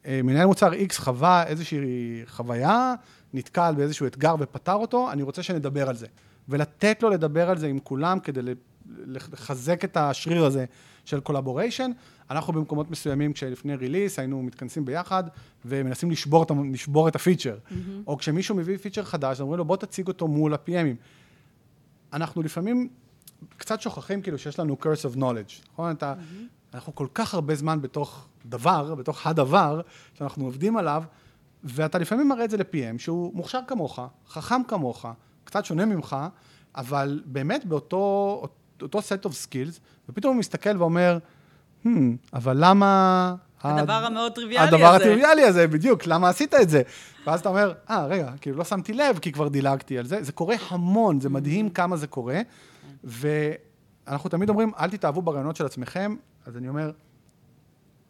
מנהל 0.07 0.45
מוצר 0.45 0.71
X 0.71 0.93
חווה 0.95 1.43
איזושהי 1.47 2.21
חוויה, 2.25 2.93
נתקל 3.33 3.73
באיזשהו 3.77 4.07
אתגר 4.07 4.35
ופתר 4.39 4.73
אותו, 4.73 5.11
אני 5.11 5.23
רוצה 5.23 5.43
שנדבר 5.43 5.89
על 5.89 5.95
זה. 5.95 6.07
ולתת 6.49 7.03
לו 7.03 7.09
לדבר 7.09 7.49
על 7.49 7.57
זה 7.57 7.67
עם 7.67 7.79
כולם 7.79 8.19
כדי 8.19 8.41
לחזק 9.07 9.83
את 9.83 9.97
השריר 9.97 10.45
הזה 10.45 10.65
של 11.05 11.19
collaboration. 11.19 11.91
אנחנו 12.31 12.53
במקומות 12.53 12.91
מסוימים, 12.91 13.33
כשלפני 13.33 13.75
release, 13.75 14.19
היינו 14.19 14.43
מתכנסים 14.43 14.85
ביחד 14.85 15.23
ומנסים 15.65 16.11
לשבור, 16.11 16.45
לשבור 16.71 17.07
את 17.07 17.15
ה 17.15 17.20
feature. 17.20 17.57
Mm-hmm. 17.57 17.73
או 18.07 18.17
כשמישהו 18.17 18.55
מביא 18.55 18.77
feature 18.77 19.03
חדש, 19.03 19.41
אומרים 19.41 19.57
לו, 19.57 19.65
בוא 19.65 19.77
תציג 19.77 20.07
אותו 20.07 20.27
מול 20.27 20.53
ה-PMים. 20.53 20.95
אנחנו 22.13 22.41
לפעמים 22.41 22.89
קצת 23.57 23.81
שוכחים 23.81 24.21
כאילו 24.21 24.37
שיש 24.37 24.59
לנו 24.59 24.77
curse 24.81 25.13
of 25.13 25.17
knowledge, 25.17 25.67
נכון? 25.73 25.91
Mm-hmm. 25.91 25.95
אתה, 25.95 26.13
אנחנו 26.73 26.95
כל 26.95 27.07
כך 27.13 27.33
הרבה 27.33 27.55
זמן 27.55 27.81
בתוך 27.81 28.27
דבר, 28.45 28.95
בתוך 28.95 29.27
הדבר, 29.27 29.81
שאנחנו 30.13 30.45
עובדים 30.45 30.77
עליו, 30.77 31.03
ואתה 31.63 31.97
לפעמים 31.97 32.29
מראה 32.29 32.45
את 32.45 32.49
זה 32.49 32.57
ל-PM, 32.57 32.97
שהוא 32.97 33.35
מוכשר 33.35 33.59
כמוך, 33.67 33.99
חכם 34.29 34.61
כמוך, 34.67 35.05
קצת 35.43 35.65
שונה 35.65 35.85
ממך, 35.85 36.15
אבל 36.75 37.21
באמת 37.25 37.65
באותו 37.65 38.41
אותו 38.81 38.99
set 38.99 39.25
of 39.25 39.31
skills, 39.31 39.79
ופתאום 40.09 40.33
הוא 40.33 40.39
מסתכל 40.39 40.77
ואומר, 40.77 41.17
hmm, 41.85 41.87
אבל 42.33 42.57
למה... 42.59 43.35
הדבר 43.61 43.93
הד... 43.93 44.03
המאוד 44.03 44.31
טריוויאלי 44.31 44.67
הזה. 44.67 44.75
הדבר 44.75 44.95
הטריוויאלי 44.95 45.43
הזה, 45.43 45.67
בדיוק, 45.67 46.07
למה 46.07 46.29
עשית 46.29 46.53
את 46.53 46.69
זה? 46.69 46.81
ואז 47.25 47.39
אתה 47.39 47.49
אומר, 47.49 47.73
אה, 47.89 48.05
ah, 48.05 48.07
רגע, 48.09 48.31
כאילו 48.41 48.57
לא 48.57 48.63
שמתי 48.63 48.93
לב, 48.93 49.19
כי 49.19 49.31
כבר 49.31 49.47
דילגתי 49.47 49.97
על 49.97 50.05
זה. 50.05 50.23
זה 50.23 50.31
קורה 50.31 50.55
המון, 50.69 51.19
זה 51.19 51.29
מדהים 51.29 51.69
כמה 51.69 51.97
זה 51.97 52.07
קורה. 52.07 52.41
ואנחנו 53.03 54.29
תמיד 54.29 54.49
אומרים, 54.49 54.71
אל 54.79 54.89
תתאהבו 54.89 55.21
ברעיונות 55.21 55.55
של 55.55 55.65
עצמכם, 55.65 56.15
אז 56.45 56.57
אני 56.57 56.69
אומר, 56.69 56.91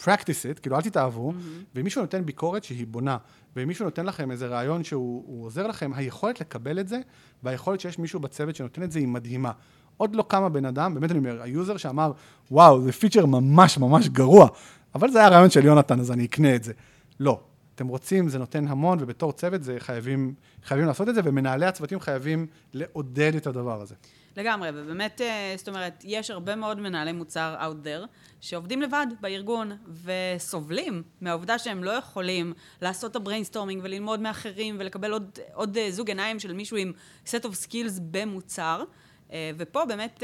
practice 0.02 0.56
it, 0.56 0.60
כאילו 0.62 0.76
אל 0.76 0.82
תתאהבו, 0.82 1.32
mm-hmm. 1.32 1.76
ואם 1.76 1.84
מישהו 1.84 2.02
נותן 2.02 2.26
ביקורת 2.26 2.64
שהיא 2.64 2.88
בונה, 2.88 3.18
ואם 3.56 3.68
מישהו 3.68 3.86
נותן 3.86 4.06
לכם 4.06 4.32
איזה 4.32 4.48
רעיון 4.48 4.84
שהוא 4.84 5.46
עוזר 5.46 5.68
לכם, 5.68 5.92
היכולת 5.96 6.42
לקבל 6.42 6.80
את 6.80 6.88
זה, 6.88 7.00
והיכולת 7.44 7.80
שיש 7.80 8.00
מישהו 8.00 8.20
בצוות 8.20 8.56
שנותן 8.56 8.84
את 8.84 8.92
זה 8.92 9.00
היא 9.00 9.08
מדהימה. 9.08 9.52
עוד 9.98 10.16
לא 10.16 10.24
קם 10.28 10.50
הבן 10.50 10.66
אדם, 10.66 10.94
באמת 10.94 11.12
אני 11.12 11.20
אומר, 11.20 11.42
היוזר 11.42 11.78
שאמר, 11.78 12.12
וואו, 12.52 12.82
זה 12.82 12.92
feature 12.92 13.26
ממש 13.26 13.78
ממש 13.78 14.10
גרוע, 14.10 14.48
אבל 14.96 15.12
זה 15.12 15.20
היה 15.20 15.28
הרעיון 15.28 15.50
של 15.50 15.66
יונתן, 15.66 16.00
אז 16.00 16.12
אני 16.12 16.26
אקנה 16.26 16.56
את 16.56 16.64
זה. 16.64 16.74
לא. 17.20 17.42
אתם 17.76 17.88
רוצים, 17.88 18.30
זה 18.30 18.40
נותן 18.40 18.68
המון, 18.68 18.98
ובתור 19.02 19.32
צוות 19.32 19.64
זה 19.64 19.76
חייבים, 19.80 20.34
חייבים 20.64 20.88
לעשות 20.88 21.10
את 21.10 21.16
זה, 21.16 21.22
ומנהלי 21.24 21.66
הצוותים 21.66 22.00
חייבים 22.00 22.48
לעודד 22.74 23.36
את 23.36 23.48
הדבר 23.48 23.82
הזה. 23.82 23.96
לגמרי, 24.38 24.70
ובאמת, 24.74 25.22
אה, 25.22 25.54
זאת 25.58 25.68
אומרת, 25.68 26.04
יש 26.04 26.32
הרבה 26.32 26.56
מאוד 26.56 26.80
מנהלי 26.80 27.12
מוצר 27.12 27.56
out 27.60 27.86
there 27.86 28.08
שעובדים 28.42 28.82
לבד 28.82 29.08
בארגון 29.22 29.72
וסובלים 30.04 31.04
מהעובדה 31.22 31.60
שהם 31.60 31.84
לא 31.84 31.92
יכולים 31.92 32.54
לעשות 32.82 33.12
את 33.12 33.16
ה 33.16 33.21
brainstorming 33.21 33.82
וללמוד 33.84 34.20
מאחרים 34.20 34.76
ולקבל 34.80 35.12
עוד, 35.12 35.40
עוד 35.54 35.78
אה, 35.78 35.92
זוג 35.92 36.08
עיניים 36.08 36.40
של 36.40 36.54
מישהו 36.54 36.78
עם 36.78 36.92
set 37.26 37.44
of 37.44 37.68
skills 37.68 38.00
במוצר. 38.12 38.84
אה, 39.32 39.52
ופה 39.58 39.86
באמת 39.86 40.24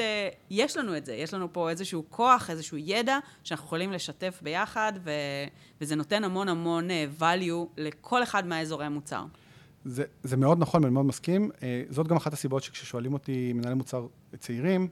יש 0.50 0.78
לנו 0.78 0.98
את 0.98 1.06
זה, 1.06 1.14
יש 1.14 1.34
לנו 1.34 1.54
פה 1.54 1.70
איזשהו 1.70 2.04
כוח, 2.10 2.50
איזשהו 2.50 2.78
ידע 2.78 3.18
שאנחנו 3.44 3.66
יכולים 3.66 3.92
לשתף 3.92 4.40
ביחד, 4.42 4.94
ו... 5.04 5.12
וזה 5.82 5.96
נותן 5.96 6.24
המון 6.24 6.50
המון 6.50 6.88
value 7.20 7.68
לכל 7.78 8.24
אחד 8.24 8.48
מהאזורי 8.48 8.86
המוצר. 8.86 9.24
זה, 9.86 10.04
זה 10.24 10.38
מאוד 10.38 10.60
נכון 10.60 10.84
ואני 10.84 10.94
מאוד 10.94 11.06
מסכים. 11.06 11.52
אה, 11.64 11.84
זאת 11.90 12.08
גם 12.08 12.16
אחת 12.16 12.34
הסיבות 12.34 12.64
שכששואלים 12.64 13.14
אותי 13.14 13.54
מנהלי 13.54 13.76
מוצר 13.76 14.08
צעירים, 14.40 14.88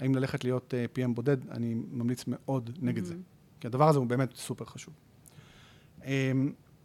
האם 0.00 0.14
ללכת 0.14 0.44
להיות 0.44 0.74
uh, 0.74 0.98
PM 0.98 1.14
בודד, 1.14 1.50
אני 1.50 1.74
ממליץ 1.90 2.24
מאוד 2.26 2.70
נגד 2.80 3.02
mm-hmm. 3.02 3.06
זה. 3.06 3.14
כי 3.60 3.66
הדבר 3.66 3.88
הזה 3.88 3.98
הוא 3.98 4.06
באמת 4.06 4.36
סופר 4.36 4.64
חשוב. 4.64 4.94
Um, 6.00 6.04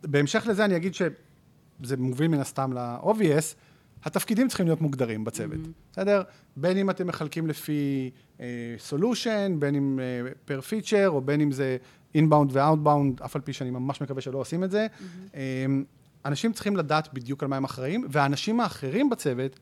בהמשך 0.04 0.48
לזה 0.48 0.66
אני 0.66 0.76
אגיד 0.76 0.94
שזה 0.94 1.98
מוביל 1.98 2.28
מן 2.28 2.40
הסתם 2.40 2.74
ל-obvious, 2.74 3.56
התפקידים 4.04 4.48
צריכים 4.48 4.66
להיות 4.66 4.82
מוגדרים 4.82 5.24
בצוות, 5.24 5.60
mm-hmm. 5.64 5.92
בסדר? 5.92 6.22
בין 6.56 6.78
אם 6.78 6.90
אתם 6.90 7.08
מחלקים 7.08 7.48
לפי 7.48 8.12
uh, 8.38 8.42
solution, 8.90 9.52
בין 9.60 9.76
אם 9.76 10.00
uh, 10.00 10.50
per 10.50 10.62
feature, 10.62 11.08
או 11.08 11.22
בין 11.22 11.42
אם 11.42 11.52
זה 11.52 11.78
inbound 12.18 12.52
ו-outbound, 12.52 13.26
אף 13.26 13.36
על 13.36 13.42
פי 13.42 13.54
שאני 13.54 13.70
ממש 13.70 14.02
מקווה 14.02 14.22
שלא 14.22 14.38
עושים 14.38 14.64
את 14.64 14.72
זה. 14.72 14.88
Mm-hmm. 14.88 15.34
Um, 15.34 15.97
אנשים 16.28 16.54
צריכים 16.54 16.76
לדעת 16.78 17.14
בדיוק 17.14 17.44
על 17.44 17.50
מה 17.50 17.58
הם 17.58 17.64
אחראים, 17.64 18.06
והאנשים 18.10 18.60
האחרים 18.60 19.10
בצוות 19.10 19.60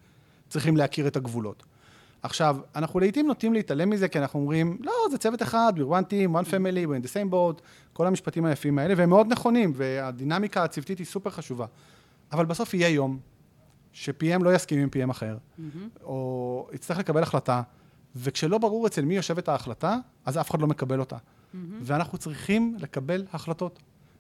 צריכים 0.50 0.78
להכיר 0.78 1.08
את 1.08 1.16
הגבולות. 1.16 1.64
עכשיו, 2.24 2.58
אנחנו 2.76 3.00
לעיתים 3.00 3.28
נוטים 3.28 3.54
להתעלם 3.54 3.90
מזה, 3.90 4.08
כי 4.08 4.20
אנחנו 4.20 4.40
אומרים, 4.40 4.78
לא, 4.82 4.94
זה 5.12 5.18
צוות 5.18 5.42
אחד, 5.42 5.74
we're 5.76 5.80
one 5.80 6.10
team, 6.10 6.36
one 6.36 6.50
family, 6.50 6.88
we're 6.88 7.04
in 7.04 7.08
the 7.08 7.12
same 7.12 7.32
boat, 7.32 7.62
כל 7.94 8.08
המשפטים 8.08 8.46
היפים 8.46 8.80
האלה, 8.80 8.94
והם 8.98 9.10
מאוד 9.10 9.28
נכונים, 9.32 9.74
והדינמיקה 9.76 10.64
הצוותית 10.64 11.00
היא 11.00 11.08
סופר 11.08 11.30
חשובה. 11.30 11.66
אבל 12.32 12.46
בסוף 12.46 12.74
יהיה 12.74 12.90
יום 12.90 13.20
ש-PM 13.92 14.44
לא 14.44 14.54
יסכים 14.54 14.80
עם 14.80 14.90
PM 14.96 15.12
אחר, 15.12 15.38
mm-hmm. 15.38 16.04
או 16.04 16.70
יצטרך 16.74 16.98
לקבל 16.98 17.24
החלטה, 17.24 17.62
וכשלא 18.16 18.58
ברור 18.58 18.88
אצל 18.88 19.06
מי 19.06 19.16
יושבת 19.16 19.48
ההחלטה, 19.48 19.98
אז 20.26 20.38
אף 20.38 20.52
אחד 20.52 20.62
לא 20.62 20.68
מקבל 20.68 21.00
אותה. 21.00 21.16
Mm-hmm. 21.16 21.58
ואנחנו 21.82 22.18
צריכים 22.18 22.76
לקבל 22.80 23.26
החלטות. 23.34 23.80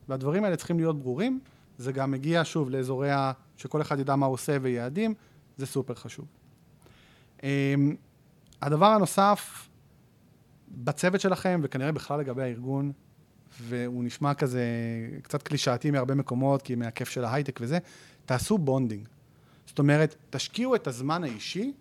והדברים 0.09 0.43
האלה 0.43 0.55
צריכים 0.55 0.77
להיות 0.77 0.99
ברורים, 0.99 1.39
זה 1.77 1.91
גם 1.91 2.11
מגיע 2.11 2.41
שוב 2.45 2.69
לאזורי 2.69 3.11
ה... 3.11 3.31
שכל 3.57 3.81
אחד 3.81 3.99
ידע 3.99 4.15
מה 4.15 4.25
הוא 4.25 4.33
עושה 4.33 4.57
ויעדים, 4.61 5.13
זה 5.57 5.65
סופר 5.65 5.93
חשוב. 5.95 6.25
אמ, 7.43 7.95
הדבר 8.61 8.85
הנוסף, 8.85 9.69
בצוות 10.71 11.21
שלכם, 11.21 11.59
וכנראה 11.63 11.91
בכלל 11.91 12.19
לגבי 12.19 12.43
הארגון, 12.43 12.91
והוא 13.61 14.03
נשמע 14.03 14.33
כזה 14.33 14.63
קצת 15.21 15.43
קלישאתי 15.43 15.91
מהרבה 15.91 16.15
מקומות, 16.15 16.61
כי 16.61 16.75
מהכיף 16.75 17.09
של 17.09 17.25
ההייטק 17.25 17.59
וזה, 17.61 17.77
תעשו 18.25 18.57
bonding. 18.57 19.07
זאת 19.65 19.79
אומרת, 19.79 20.15
תשקיעו 20.29 20.75
את 20.75 20.87
הזמן 20.87 21.23
האישי 21.23 21.73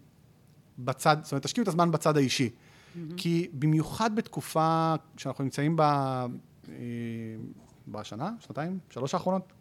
בצד, 0.78 1.16
זאת 1.22 1.32
אומרת, 1.32 1.42
תשקיעו 1.42 1.62
את 1.62 1.68
הזמן 1.68 1.90
בצד 1.90 2.16
האישי. 2.16 2.50
Mm-hmm. 2.50 2.98
כי 3.16 3.48
במיוחד 3.52 4.16
בתקופה 4.16 4.94
שאנחנו 5.16 5.44
נמצאים 5.44 5.76
בה, 5.76 6.26
אה, 6.68 6.74
בשנה, 7.88 8.30
שנתיים, 8.40 8.78
שלוש 8.90 9.14
האחרונות, 9.14 9.52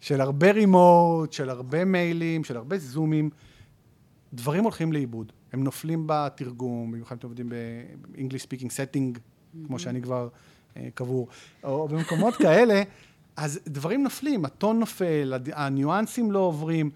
של 0.00 0.20
הרבה 0.20 0.52
רימוט, 0.52 1.32
של 1.32 1.50
הרבה 1.50 1.84
מיילים, 1.84 2.44
של 2.44 2.56
הרבה 2.56 2.78
זומים, 2.78 3.30
דברים 4.32 4.64
הולכים 4.64 4.92
לאיבוד. 4.92 5.32
הם 5.52 5.64
נופלים 5.64 6.04
בתרגום, 6.06 6.92
במיוחד 6.92 7.12
אם 7.12 7.18
אתם 7.18 7.26
עובדים 7.26 7.48
ב-English 7.48 8.42
speaking 8.42 8.68
setting, 8.68 9.16
mm-hmm. 9.16 9.66
כמו 9.66 9.78
שאני 9.78 10.02
כבר 10.02 10.28
uh, 10.28 10.78
קבור, 10.94 11.28
או 11.64 11.88
במקומות 11.88 12.34
כאלה, 12.34 12.82
אז 13.36 13.60
דברים 13.66 14.02
נופלים, 14.02 14.44
הטון 14.44 14.78
נופל, 14.78 15.34
הניואנסים 15.52 16.32
לא 16.32 16.38
עוברים. 16.38 16.90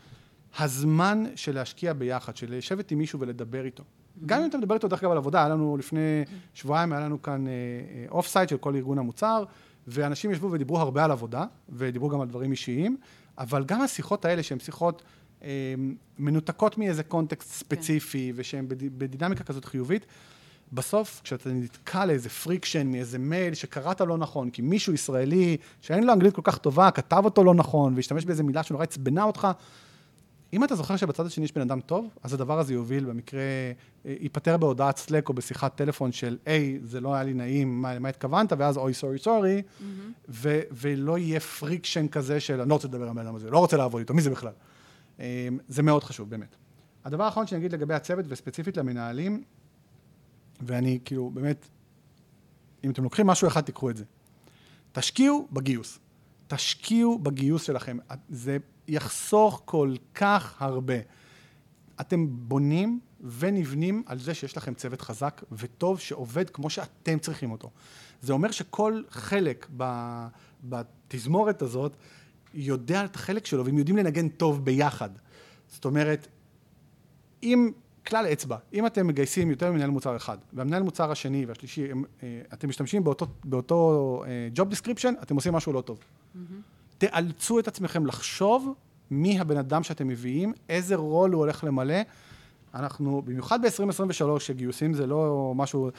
הזמן 0.59 1.25
של 1.37 1.55
להשקיע 1.55 1.93
ביחד, 1.93 2.37
של 2.37 2.57
לשבת 2.57 2.91
עם 2.91 2.99
מישהו 2.99 3.21
ולדבר 3.21 3.65
איתו. 3.65 3.83
Mm-hmm. 3.83 4.27
גם 4.27 4.43
אם 4.43 4.49
אתה 4.49 4.59
מדבר 4.59 4.75
איתו 4.75 4.89
דרך 4.89 5.03
אגב 5.03 5.11
על 5.11 5.17
עבודה, 5.17 5.39
היה 5.39 5.49
לנו 5.49 5.77
לפני 5.77 6.25
שבועיים, 6.55 6.93
היה 6.93 7.01
לנו 7.01 7.23
כאן 7.23 7.45
off 8.11 8.27
uh, 8.27 8.29
site 8.29 8.49
של 8.49 8.57
כל 8.57 8.77
ארגון 8.77 8.99
המוצר, 8.99 9.45
ואנשים 9.87 10.31
ישבו 10.31 10.53
ודיברו 10.53 10.79
הרבה 10.79 11.05
על 11.05 11.11
עבודה, 11.11 11.45
ודיברו 11.69 12.09
גם 12.09 12.21
על 12.21 12.29
דברים 12.29 12.51
אישיים, 12.51 12.97
אבל 13.39 13.65
גם 13.65 13.81
השיחות 13.81 14.25
האלה 14.25 14.43
שהן 14.43 14.59
שיחות 14.59 15.03
אה, 15.43 15.75
מנותקות 16.19 16.79
מאיזה 16.79 17.03
קונטקסט 17.03 17.51
כן. 17.51 17.55
ספציפי, 17.57 18.31
כן. 18.33 18.41
ושהן 18.41 18.69
בד, 18.69 18.99
בדינמיקה 18.99 19.45
כזאת 19.45 19.65
חיובית, 19.65 20.07
בסוף, 20.73 21.21
כשאתה 21.25 21.51
נתקע 21.51 22.07
לאיזה 22.07 22.29
friction 22.29 22.87
מאיזה 22.87 23.19
מייל 23.19 23.55
שקראת 23.55 24.01
לא 24.01 24.19
נכון, 24.19 24.51
כי 24.51 24.63
מישהו 24.63 24.93
ישראלי 24.93 25.57
שאין 25.81 26.05
לו 26.05 26.13
אנגלית 26.13 26.35
כל 26.35 26.43
כך 26.45 26.59
טובה, 26.59 26.91
כתב 26.91 27.23
אותו 27.25 27.45
לא 27.45 27.55
נכון, 27.55 27.95
והשתמש 27.97 28.25
באיזה 28.25 28.43
מילה 28.43 28.63
שנורא 28.63 28.83
עצבנה 28.83 29.25
אותך, 29.25 29.49
אם 30.53 30.65
אתה 30.65 30.77
זוכר 30.77 30.97
שבצד 30.97 31.27
השני 31.27 31.45
יש 31.45 31.53
בן 31.53 31.61
אדם 31.61 31.81
טוב, 31.81 32.09
אז 32.23 32.35
הדבר 32.35 32.59
הזה 32.59 32.75
יוביל 32.75 33.05
במקרה, 33.05 33.41
אה, 34.07 34.15
ייפתר 34.21 34.57
בהודעת 34.57 34.97
Slack 34.97 35.29
או 35.29 35.35
בשיחת 35.35 35.77
טלפון 35.77 36.13
של, 36.13 36.39
היי, 36.47 36.79
זה 36.83 37.01
לא 37.01 37.15
היה 37.15 37.25
לי 37.25 37.35
נעים, 37.35 37.83
מה, 37.83 37.95
למה 37.95 38.09
התכוונת, 38.09 38.53
ואז 38.59 38.77
אוי, 38.77 38.95
sorry, 38.95 39.19
sorry, 39.19 39.63
ולא 40.29 41.19
יהיה 41.19 41.41
friction 41.41 42.09
כזה 42.09 42.41
של, 42.41 42.61
אני 42.61 42.69
לא 42.69 42.75
רוצה 42.75 42.89
לדבר 42.89 43.05
עם 43.05 43.11
הבן 43.11 43.27
אדם 43.27 43.35
הזה, 43.35 43.51
לא 43.51 43.59
רוצה 43.59 43.77
לעבוד 43.77 43.99
איתו, 43.99 44.15
מי 44.15 44.23
זה 44.23 44.31
בכלל? 44.31 44.53
אה, 45.21 45.49
זה 45.69 45.83
מאוד 45.83 46.05
חשוב, 46.05 46.31
באמת. 46.31 46.57
הדבר 47.05 47.25
האחרון 47.25 47.47
שאני 47.47 47.59
אגיד 47.59 47.73
לגבי 47.73 47.95
הצוות, 47.95 48.25
וספציפית 48.29 48.77
למנהלים, 48.77 49.43
ואני 50.61 50.99
כאילו, 51.05 51.31
באמת, 51.31 51.69
אם 52.85 52.91
אתם 52.91 53.03
לוקחים 53.05 53.27
משהו 53.27 53.49
אחד, 53.49 53.61
תיקחו 53.61 53.91
את 53.91 53.97
זה. 53.97 54.05
תשקיעו 54.93 55.49
בגיוס. 55.53 55.99
תשקיעו 56.47 57.19
בגיוס 57.19 57.63
שלכם. 57.63 57.99
זה 58.29 58.57
יחסוך 58.89 59.63
כל 59.65 59.95
כך 60.15 60.63
הרבה. 60.63 60.95
אתם 62.01 62.27
בונים 62.31 63.01
ונבנים 63.39 64.03
על 64.07 64.19
זה 64.19 64.35
שיש 64.35 64.57
לכם 64.57 64.75
צוות 64.75 65.01
חזק 65.01 65.43
וטוב 65.53 66.01
שעובד 66.01 66.51
כמו 66.51 66.71
שאתם 66.71 67.19
צריכים 67.19 67.51
אותו. 67.51 67.71
זה 68.23 68.33
אומר 68.33 68.51
שכל 68.51 69.03
חלק 69.11 69.71
בתזמורת 70.65 71.63
הזאת 71.63 71.97
יודע 72.55 73.05
את 73.05 73.15
החלק 73.15 73.47
שלו 73.47 73.65
והם 73.65 73.79
יודעים 73.79 73.97
לנגן 73.97 74.29
טוב 74.29 74.65
ביחד. 74.65 75.11
זאת 75.69 75.85
אומרת, 75.85 76.29
אם 77.43 77.71
כלל 78.07 78.27
אצבע, 78.33 78.57
אם 78.73 78.87
אתם 78.87 79.07
מגייסים 79.07 79.51
יותר 79.51 79.73
ממנהל 79.73 79.91
מוצר 79.91 80.17
אחד, 80.17 80.39
והמנהל 80.53 80.83
מוצר 80.83 81.11
השני 81.11 81.47
והשלישי, 81.47 81.91
הם, 81.91 82.05
אה, 82.23 82.41
אתם 82.53 82.69
משתמשים 82.69 83.05
באותו, 83.05 83.27
באותו 83.45 84.25
uh, 84.25 84.59
job 84.59 84.75
description, 84.75 85.23
אתם 85.23 85.35
עושים 85.35 85.53
משהו 85.53 85.73
לא 85.73 85.81
טוב. 85.81 85.99
Mm-hmm. 85.99 86.72
תאלצו 87.07 87.59
את 87.59 87.69
עצמכם 87.69 88.07
לחשוב 88.07 88.75
מי 89.11 89.41
הבן 89.41 89.57
אדם 89.57 89.83
שאתם 89.83 90.09
מביאים, 90.09 90.53
איזה 90.69 90.97
רול 90.97 91.33
הוא 91.33 91.41
הולך 91.41 91.65
למלא. 91.65 91.95
אנחנו, 92.75 93.23
במיוחד 93.25 93.63
ב-2023, 93.63 94.39
שגיוסים 94.39 94.95
זה 94.95 95.07
לא 95.07 95.53
משהו... 95.57 95.91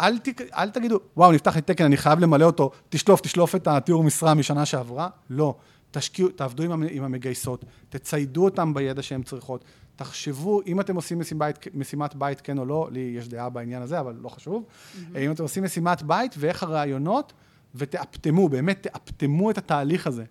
אל, 0.00 0.18
ת, 0.18 0.40
אל 0.40 0.70
תגידו, 0.70 1.00
וואו, 1.16 1.32
נפתח 1.32 1.56
לי 1.56 1.62
תקן, 1.62 1.84
אני 1.84 1.96
חייב 1.96 2.18
למלא 2.18 2.44
אותו, 2.44 2.70
תשלוף, 2.88 3.20
תשלוף 3.20 3.54
את 3.54 3.68
התיאור 3.68 4.04
משרה 4.04 4.34
משנה 4.34 4.66
שעברה. 4.66 5.08
לא. 5.30 5.54
תשקיעו, 5.90 6.28
תעבדו 6.28 6.62
עם, 6.62 6.84
עם 6.90 7.04
המגייסות, 7.04 7.64
תציידו 7.88 8.44
אותם 8.44 8.74
בידע 8.74 9.02
שהן 9.02 9.22
צריכות, 9.22 9.64
תחשבו, 9.96 10.60
אם 10.66 10.80
אתם 10.80 10.96
עושים 10.96 11.18
משימת 11.18 11.38
בית, 11.38 11.74
משימת 11.74 12.14
בית 12.14 12.40
כן 12.40 12.58
או 12.58 12.64
לא, 12.64 12.88
לי 12.92 13.14
יש 13.18 13.28
דעה 13.28 13.48
בעניין 13.48 13.82
הזה, 13.82 14.00
אבל 14.00 14.16
לא 14.22 14.28
חשוב. 14.28 14.64
Mm-hmm. 14.64 15.18
אם 15.18 15.32
אתם 15.32 15.42
עושים 15.42 15.64
משימת 15.64 16.02
בית 16.02 16.34
ואיך 16.38 16.62
הרעיונות, 16.62 17.32
ותאפטמו, 17.74 18.48
באמת 18.48 18.82
תאפטמו 18.82 19.50
את 19.50 19.58
התהליך 19.58 20.06
הזה. 20.06 20.24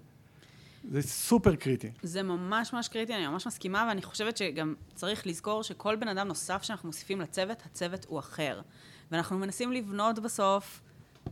זה 0.92 1.02
סופר 1.02 1.56
קריטי. 1.56 1.92
זה 2.04 2.24
ממש 2.24 2.74
ממש 2.74 2.88
קריטי, 2.88 3.16
אני 3.16 3.28
ממש 3.28 3.48
מסכימה, 3.48 3.86
ואני 3.90 4.02
חושבת 4.02 4.38
שגם 4.38 4.74
צריך 4.96 5.28
לזכור 5.28 5.64
שכל 5.64 5.96
בן 5.96 6.08
אדם 6.08 6.28
נוסף 6.28 6.64
שאנחנו 6.64 6.90
מוסיפים 6.90 7.22
לצוות, 7.22 7.64
הצוות 7.66 8.06
הוא 8.06 8.20
אחר. 8.20 8.62
ואנחנו 9.12 9.38
מנסים 9.38 9.72
לבנות 9.72 10.20
בסוף 10.20 10.82
uh, 11.26 11.30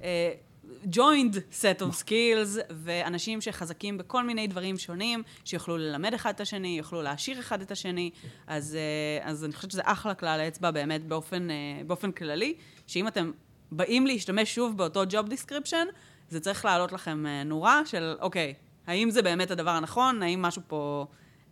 joined 0.92 1.36
set 1.62 1.82
of 1.82 2.04
skills, 2.04 2.60
ואנשים 2.70 3.42
שחזקים 3.42 3.98
בכל 3.98 4.24
מיני 4.24 4.48
דברים 4.48 4.78
שונים, 4.78 5.24
שיוכלו 5.46 5.78
ללמד 5.78 6.14
אחד 6.14 6.34
את 6.34 6.42
השני, 6.42 6.78
יוכלו 6.78 7.02
להעשיר 7.02 7.40
אחד 7.40 7.62
את 7.62 7.72
השני, 7.72 8.12
אז, 8.48 8.78
uh, 9.22 9.28
אז 9.28 9.46
אני 9.46 9.54
חושבת 9.54 9.72
שזה 9.72 9.82
אחלה 9.86 10.14
כלל 10.14 10.40
האצבע 10.40 10.72
באמת 10.72 11.08
באופן, 11.08 11.48
uh, 11.50 11.84
באופן 11.88 12.12
כללי, 12.12 12.54
שאם 12.88 13.08
אתם 13.08 13.32
באים 13.72 14.08
להשתמש 14.08 14.56
שוב 14.56 14.78
באותו 14.78 15.04
job 15.04 15.32
description, 15.32 15.88
זה 16.30 16.40
צריך 16.40 16.66
לעלות 16.66 16.92
לכם 16.92 17.26
נורה 17.46 17.86
של, 17.86 18.16
אוקיי, 18.20 18.54
האם 18.88 19.10
זה 19.10 19.22
באמת 19.22 19.52
הדבר 19.52 19.70
הנכון? 19.70 20.24
האם 20.24 20.42
משהו 20.42 20.62
פה, 20.68 21.06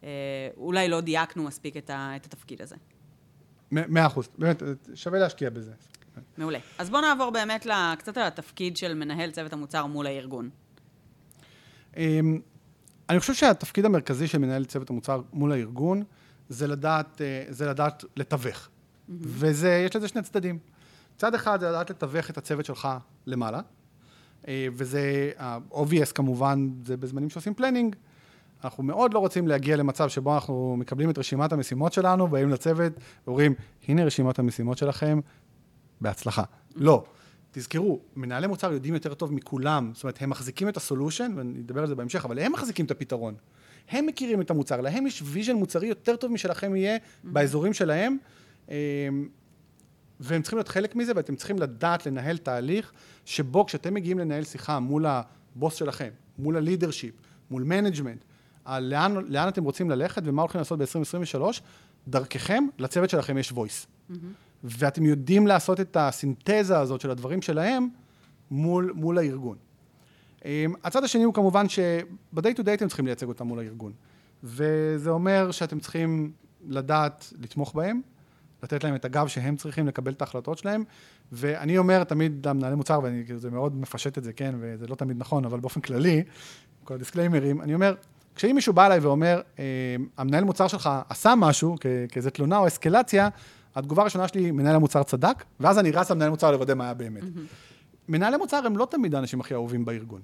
אה, 0.04 0.10
אולי 0.58 0.90
לא 0.90 1.02
דייקנו 1.02 1.44
מספיק 1.44 1.78
את, 1.78 1.90
ה, 1.90 2.16
את 2.16 2.26
התפקיד 2.26 2.62
הזה? 2.62 2.76
מאה 3.72 4.08
אחוז, 4.08 4.30
באמת, 4.38 4.64
שווה 4.96 5.20
להשקיע 5.20 5.50
בזה. 5.50 5.72
מעולה. 6.38 6.60
אז 6.78 6.90
בואו 6.90 7.02
נעבור 7.02 7.32
באמת 7.32 7.68
קצת 7.98 8.18
על 8.18 8.28
התפקיד 8.28 8.78
של 8.78 8.94
מנהל 8.94 9.32
צוות 9.32 9.54
המוצר 9.54 9.86
מול 9.86 10.08
הארגון. 10.08 10.50
אמ, 11.98 12.40
אני 13.10 13.20
חושב 13.20 13.34
שהתפקיד 13.34 13.86
המרכזי 13.86 14.28
של 14.28 14.38
מנהל 14.38 14.66
צוות 14.66 14.90
המוצר 14.90 15.22
מול 15.34 15.52
הארגון 15.52 16.04
זה 16.50 16.68
לדעת, 16.68 17.22
אה, 17.22 17.44
זה 17.50 17.68
לדעת 17.68 18.04
לתווך. 18.16 18.58
Mm-hmm. 18.58 19.12
ויש 19.22 19.96
לזה 19.96 20.08
שני 20.08 20.22
צדדים. 20.22 20.60
צד 21.18 21.36
אחד 21.36 21.60
זה 21.60 21.70
לדעת 21.70 21.90
לתווך 21.90 22.30
את 22.30 22.38
הצוות 22.38 22.66
שלך 22.66 22.88
למעלה, 23.26 23.62
וזה, 24.50 25.32
ה-obvious 25.38 26.14
כמובן, 26.16 26.70
זה 26.86 26.98
בזמנים 26.98 27.30
שעושים 27.30 27.54
planning. 27.54 27.96
אנחנו 28.64 28.84
מאוד 28.84 29.14
לא 29.14 29.20
רוצים 29.20 29.48
להגיע 29.48 29.76
למצב 29.76 30.10
שבו 30.10 30.34
אנחנו 30.34 30.76
מקבלים 30.80 31.10
את 31.10 31.18
רשימת 31.18 31.54
המשימות 31.54 31.94
שלנו, 31.94 32.28
באים 32.28 32.50
לצוות 32.50 32.94
ואומרים, 33.28 33.54
הנה 33.88 34.06
רשימת 34.06 34.40
המשימות 34.40 34.78
שלכם, 34.78 35.20
בהצלחה. 36.02 36.44
לא. 36.76 37.04
תזכרו, 37.52 38.00
מנהלי 38.16 38.48
מוצר 38.48 38.74
יודעים 38.74 38.94
יותר 38.94 39.14
טוב 39.14 39.34
מכולם, 39.34 39.92
זאת 39.94 40.04
אומרת, 40.04 40.22
הם 40.22 40.30
מחזיקים 40.30 40.70
את 40.70 40.78
ה 40.78 40.83
solution, 40.83 41.32
ואני 41.36 41.60
אדבר 41.60 41.82
על 41.82 41.88
זה 41.88 41.96
בהמשך, 41.96 42.26
אבל 42.26 42.40
הם 42.40 42.52
מחזיקים 42.52 42.86
את 42.86 42.92
הפתרון. 42.92 43.36
הם 43.90 44.06
מכירים 44.06 44.42
את 44.42 44.52
המוצר, 44.52 44.82
להם 44.82 45.08
יש 45.08 45.24
vision 45.26 45.56
מוצרי 45.56 45.88
יותר 45.88 46.16
טוב 46.16 46.32
משלכם 46.32 46.76
יהיה 46.76 46.98
mm-hmm. 46.98 47.00
באזורים 47.24 47.74
שלהם. 47.74 48.18
והם 50.22 50.42
צריכים 50.42 50.58
להיות 50.58 50.68
חלק 50.68 50.96
מזה, 50.96 51.12
ואתם 51.16 51.36
צריכים 51.36 51.60
לדעת 51.60 52.06
לנהל 52.06 52.38
תהליך 52.38 52.92
שבו 53.26 53.66
כשאתם 53.66 53.94
מגיעים 53.94 54.20
לנהל 54.20 54.44
שיחה 54.44 54.80
מול 54.80 55.06
הבוס 55.06 55.76
שלכם, 55.76 56.10
מול 56.40 56.58
ה 56.58 56.63
leadership, 56.63 57.14
מול 57.52 57.64
management, 57.64 58.24
על 58.66 58.84
לאן, 58.84 59.16
לאן 59.28 59.48
אתם 59.48 59.64
רוצים 59.64 59.90
ללכת 59.90 60.22
ומה 60.26 60.42
הולכים 60.42 60.60
לעשות 60.60 60.80
ב-2023, 60.80 61.42
דרככם, 62.08 62.64
לצוות 62.80 63.10
שלכם 63.10 63.38
יש 63.38 63.52
voice. 63.52 63.56
Mm-hmm. 63.56 64.14
ואתם 64.64 65.06
יודעים 65.06 65.48
לעשות 65.48 65.80
את 65.80 65.98
הסינתזה 66.00 66.80
הזאת 66.80 67.02
של 67.02 67.12
הדברים 67.12 67.42
שלהם 67.42 67.90
מול, 68.52 68.94
מול 68.96 69.18
הארגון. 69.18 69.58
אמ, 70.46 70.74
הצד 70.84 71.04
השני 71.04 71.24
הוא 71.24 71.34
כמובן 71.34 71.70
שב-day 71.70 72.58
to 72.58 72.62
day 72.62 72.74
אתם 72.74 72.88
צריכים 72.88 73.06
לייצג 73.06 73.28
אותם 73.28 73.48
מול 73.48 73.60
הארגון. 73.60 73.94
וזה 74.44 75.10
אומר 75.10 75.52
שאתם 75.52 75.80
צריכים 75.80 76.32
לדעת 76.68 77.34
לתמוך 77.42 77.76
בהם, 77.76 78.02
לתת 78.64 78.84
להם 78.84 78.96
את 78.96 79.06
הגב 79.06 79.28
שהם 79.28 79.56
צריכים 79.56 79.88
לקבל 79.88 80.12
את 80.12 80.22
ההחלטות 80.22 80.58
שלהם. 80.58 80.84
ואני 81.32 81.78
אומר 81.78 82.04
תמיד 82.04 82.48
למנהלי 82.48 82.76
מוצר, 82.76 83.00
ואני 83.04 83.26
כאילו, 83.26 83.40
זה 83.40 83.52
מאוד 83.52 83.76
מפשט 83.76 84.18
את 84.18 84.24
זה, 84.24 84.34
כן, 84.34 84.56
וזה 84.60 84.88
לא 84.88 84.96
תמיד 84.96 85.18
נכון, 85.18 85.46
אבל 85.46 85.60
באופן 85.60 85.82
כללי, 85.82 86.24
כל 86.84 86.94
הדיסקליימרים, 86.94 87.62
אני 87.62 87.74
אומר, 87.74 87.96
כשאם 88.36 88.56
מישהו 88.56 88.74
בא 88.74 88.86
אליי 88.86 89.00
ואומר, 89.00 89.42
אה, 89.60 89.64
המנהל 90.18 90.44
מוצר 90.44 90.68
שלך 90.68 90.90
עשה 91.10 91.34
משהו, 91.38 91.76
כאיזה 92.10 92.32
תלונה 92.32 92.58
או 92.58 92.68
אסקלציה, 92.68 93.30
התגובה 93.76 94.02
הראשונה 94.02 94.28
שלי, 94.28 94.52
מנהל 94.52 94.76
המוצר 94.76 95.04
צדק, 95.04 95.44
ואז 95.60 95.80
אני 95.80 95.92
רץ 95.92 96.12
למנהל 96.12 96.30
מוצר 96.30 96.52
לוודא 96.52 96.74
מה 96.74 96.84
היה 96.84 96.94
באמת. 96.94 97.24
Mm-hmm. 97.24 98.10
מנהלי 98.10 98.38
מוצר 98.38 98.66
הם 98.66 98.78
לא 98.78 98.88
תמיד 98.92 99.16
האנשים 99.16 99.40
הכי 99.40 99.54
אהובים 99.54 99.86
בארגון. 99.86 100.22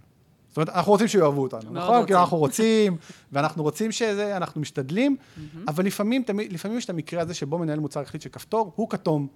זאת 0.57 0.67
אומרת, 0.67 0.77
אנחנו 0.77 0.91
רוצים 0.91 1.07
שיאהבו 1.07 1.41
אותנו, 1.41 1.71
נכון? 1.71 2.05
כי 2.05 2.15
אנחנו 2.15 2.37
רוצים, 2.37 2.97
ואנחנו 3.31 3.63
רוצים 3.63 3.91
שזה, 3.91 4.37
אנחנו 4.37 4.61
משתדלים, 4.61 5.15
אבל 5.67 5.85
לפעמים, 5.85 6.23
תמיד, 6.23 6.53
לפעמים 6.53 6.77
יש 6.77 6.85
את 6.85 6.89
המקרה 6.89 7.21
הזה 7.21 7.33
שבו 7.33 7.57
מנהל 7.57 7.79
מוצר 7.79 8.01
החליט 8.01 8.21
שכפתור 8.21 8.71
הוא 8.75 8.89
כתום. 8.89 9.27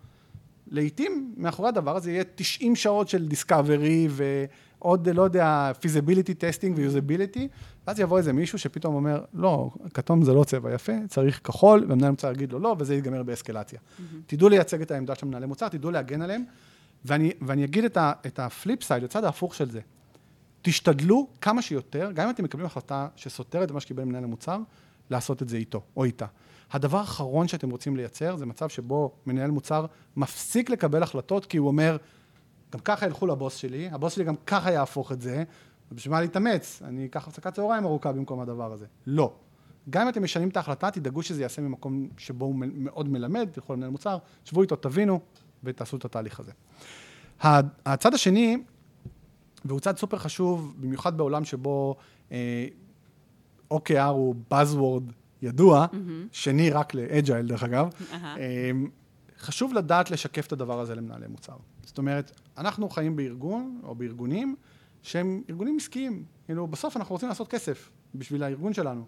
לעתים, 0.67 1.33
מאחורי 1.37 1.69
הדבר 1.69 1.95
הזה 1.95 2.11
יהיה 2.11 2.23
90 2.35 2.75
שעות 2.75 3.09
של 3.09 3.27
discovery 3.27 4.07
ועוד, 4.09 5.09
לא 5.09 5.21
יודע, 5.21 5.71
feasibility 5.79 6.33
testing 6.33 6.77
ו 6.77 6.84
usability, 6.84 7.47
ואז 7.87 7.99
יבוא 7.99 8.17
איזה 8.17 8.33
מישהו 8.33 8.59
שפתאום 8.59 8.95
אומר, 8.95 9.23
לא, 9.33 9.69
כתום 9.93 10.23
זה 10.23 10.33
לא 10.33 10.43
צבע 10.43 10.73
יפה, 10.73 10.93
צריך 11.07 11.41
כחול, 11.43 11.85
ומנהל 11.89 12.11
מוצר 12.11 12.31
יגיד 12.31 12.51
לו 12.51 12.59
לא, 12.59 12.75
וזה 12.79 12.95
יתגמר 12.95 13.23
באסקלציה. 13.23 13.79
תדעו 14.25 14.49
לייצג 14.49 14.81
את 14.81 14.91
העמדה 14.91 15.15
של 15.15 15.25
מנהלי 15.25 15.45
מוצר, 15.45 15.67
תדעו 15.67 15.91
להגן 15.91 16.21
עליהם, 16.21 16.43
ואני, 17.05 17.31
ואני 17.41 17.63
אגיד 17.63 17.83
את, 17.83 17.97
ה, 17.97 18.11
את 18.25 18.39
ה 18.39 18.48
flip 18.48 18.83
side, 18.83 19.03
הצד 19.03 19.23
ההפוך 19.23 19.55
של 19.55 19.71
זה. 19.71 19.79
תשתדלו 20.61 21.27
כמה 21.41 21.61
שיותר, 21.61 22.11
גם 22.11 22.25
אם 22.27 22.33
אתם 22.33 22.43
מקבלים 22.43 22.65
החלטה 22.65 23.07
שסותרת 23.15 23.69
את 23.69 23.73
מה 23.73 23.79
שקיבל 23.79 24.03
מנהל 24.03 24.23
המוצר, 24.23 24.59
לעשות 25.09 25.41
את 25.41 25.49
זה 25.49 25.57
איתו 25.57 25.81
או 25.95 26.03
איתה. 26.03 26.25
הדבר 26.71 26.97
האחרון 26.97 27.47
שאתם 27.47 27.69
רוצים 27.69 27.95
לייצר 27.95 28.35
זה 28.35 28.45
מצב 28.45 28.69
שבו 28.69 29.11
מנהל 29.25 29.51
מוצר 29.51 29.85
מפסיק 30.15 30.69
לקבל 30.69 31.03
החלטות 31.03 31.45
כי 31.45 31.57
הוא 31.57 31.67
אומר, 31.67 31.97
גם 32.73 32.79
ככה 32.79 33.05
ילכו 33.05 33.27
לבוס 33.27 33.55
שלי, 33.55 33.89
הבוס 33.91 34.13
שלי 34.13 34.23
גם 34.23 34.35
ככה 34.45 34.71
יהפוך 34.71 35.11
את 35.11 35.21
זה, 35.21 35.43
ובשביל 35.91 36.11
מה 36.11 36.21
להתאמץ? 36.21 36.81
אני 36.85 37.05
אקח 37.05 37.27
הפסקת 37.27 37.53
צהריים 37.53 37.85
ארוכה 37.85 38.11
במקום 38.11 38.39
הדבר 38.39 38.73
הזה. 38.73 38.85
לא. 39.07 39.33
גם 39.89 40.01
אם 40.01 40.09
אתם 40.09 40.23
משנים 40.23 40.49
את 40.49 40.57
ההחלטה, 40.57 40.91
תדאגו 40.91 41.23
שזה 41.23 41.41
ייעשה 41.41 41.61
ממקום 41.61 42.07
שבו 42.17 42.45
הוא 42.45 42.55
מאוד 42.57 43.09
מלמד, 43.09 43.49
תלכו 43.51 43.73
למנהל 43.73 43.89
מוצר, 43.89 44.17
שבו 44.45 44.61
איתו, 44.61 44.75
תבינו, 44.75 45.19
ותעשו 45.63 45.97
את 45.97 46.05
התהליך 46.05 46.39
הזה. 46.39 46.51
הצד 47.85 48.13
השני, 48.13 48.57
והוא 49.65 49.79
צד 49.79 49.97
סופר 49.97 50.17
חשוב, 50.17 50.75
במיוחד 50.79 51.17
בעולם 51.17 51.45
שבו 51.45 51.95
אה, 52.31 52.67
OKR 53.73 53.99
הוא 53.99 54.35
Buzzword 54.51 55.11
ידוע, 55.41 55.85
mm-hmm. 55.85 55.97
שני 56.31 56.69
רק 56.69 56.93
לאג'ייל 56.93 57.47
דרך 57.47 57.63
אגב, 57.63 57.89
uh-huh. 57.89 58.13
אה, 58.23 58.71
חשוב 59.39 59.73
לדעת 59.73 60.11
לשקף 60.11 60.47
את 60.47 60.51
הדבר 60.51 60.79
הזה 60.79 60.95
למנהלי 60.95 61.27
מוצר. 61.27 61.55
זאת 61.83 61.97
אומרת, 61.97 62.31
אנחנו 62.57 62.89
חיים 62.89 63.15
בארגון, 63.15 63.81
או 63.83 63.95
בארגונים, 63.95 64.55
שהם 65.01 65.41
ארגונים 65.49 65.77
עסקיים. 65.77 66.23
כאילו, 66.45 66.67
בסוף 66.67 66.97
אנחנו 66.97 67.13
רוצים 67.13 67.29
לעשות 67.29 67.47
כסף 67.47 67.89
בשביל 68.15 68.43
הארגון 68.43 68.73
שלנו. 68.73 69.05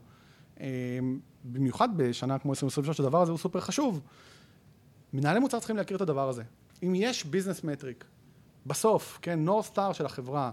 במיוחד 1.44 1.90
בשנה 1.98 2.40
כמו 2.40 2.52
2023, 2.52 3.00
הדבר 3.00 3.22
הזה 3.22 3.32
הוא 3.32 3.40
סופר 3.40 3.60
חשוב. 3.60 4.02
מנהלי 5.14 5.40
מוצר 5.40 5.60
צריכים 5.60 5.78
להכיר 5.78 5.98
את 5.98 6.02
הדבר 6.02 6.30
הזה. 6.30 6.44
אם 6.84 6.94
יש 6.96 7.26
ביזנס 7.26 7.64
מטריק, 7.64 8.06
בסוף, 8.66 9.20
כן, 9.22 9.40
נור 9.40 9.64
סטאר 9.64 9.94
של 9.94 10.06
החברה, 10.06 10.52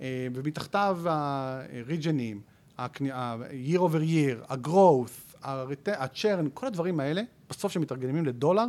ומתחתיו 0.00 1.00
הריג'נים, 1.04 2.40
ה-year 2.78 3.78
over 3.78 4.02
year, 4.02 4.44
ה-growth, 4.48 5.36
ה-churn, 5.42 6.48
כל 6.54 6.66
הדברים 6.66 7.00
האלה, 7.00 7.22
בסוף 7.50 7.72
שמתרגמים 7.72 8.26
לדולר, 8.26 8.66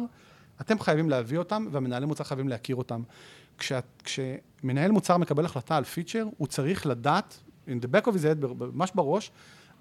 אתם 0.62 0.80
חייבים 0.80 1.10
להביא 1.10 1.38
אותם, 1.38 1.68
והמנהלי 1.72 2.06
מוצר 2.06 2.24
חייבים 2.24 2.50
להכיר 2.50 2.76
אותם. 2.76 3.02
כשה, 3.58 3.80
כשמנהל 4.04 4.92
מוצר 4.92 5.18
מקבל 5.18 5.46
החלטה 5.46 5.78
על 5.78 5.84
פיצ'ר, 5.84 6.28
הוא 6.38 6.48
צריך 6.48 6.86
לדעת, 6.86 7.40
in 7.68 7.72
the 7.84 7.88
back 7.88 8.08
of 8.08 8.12
his 8.12 8.24
head, 8.24 8.46
ממש 8.74 8.92
בראש, 8.96 9.32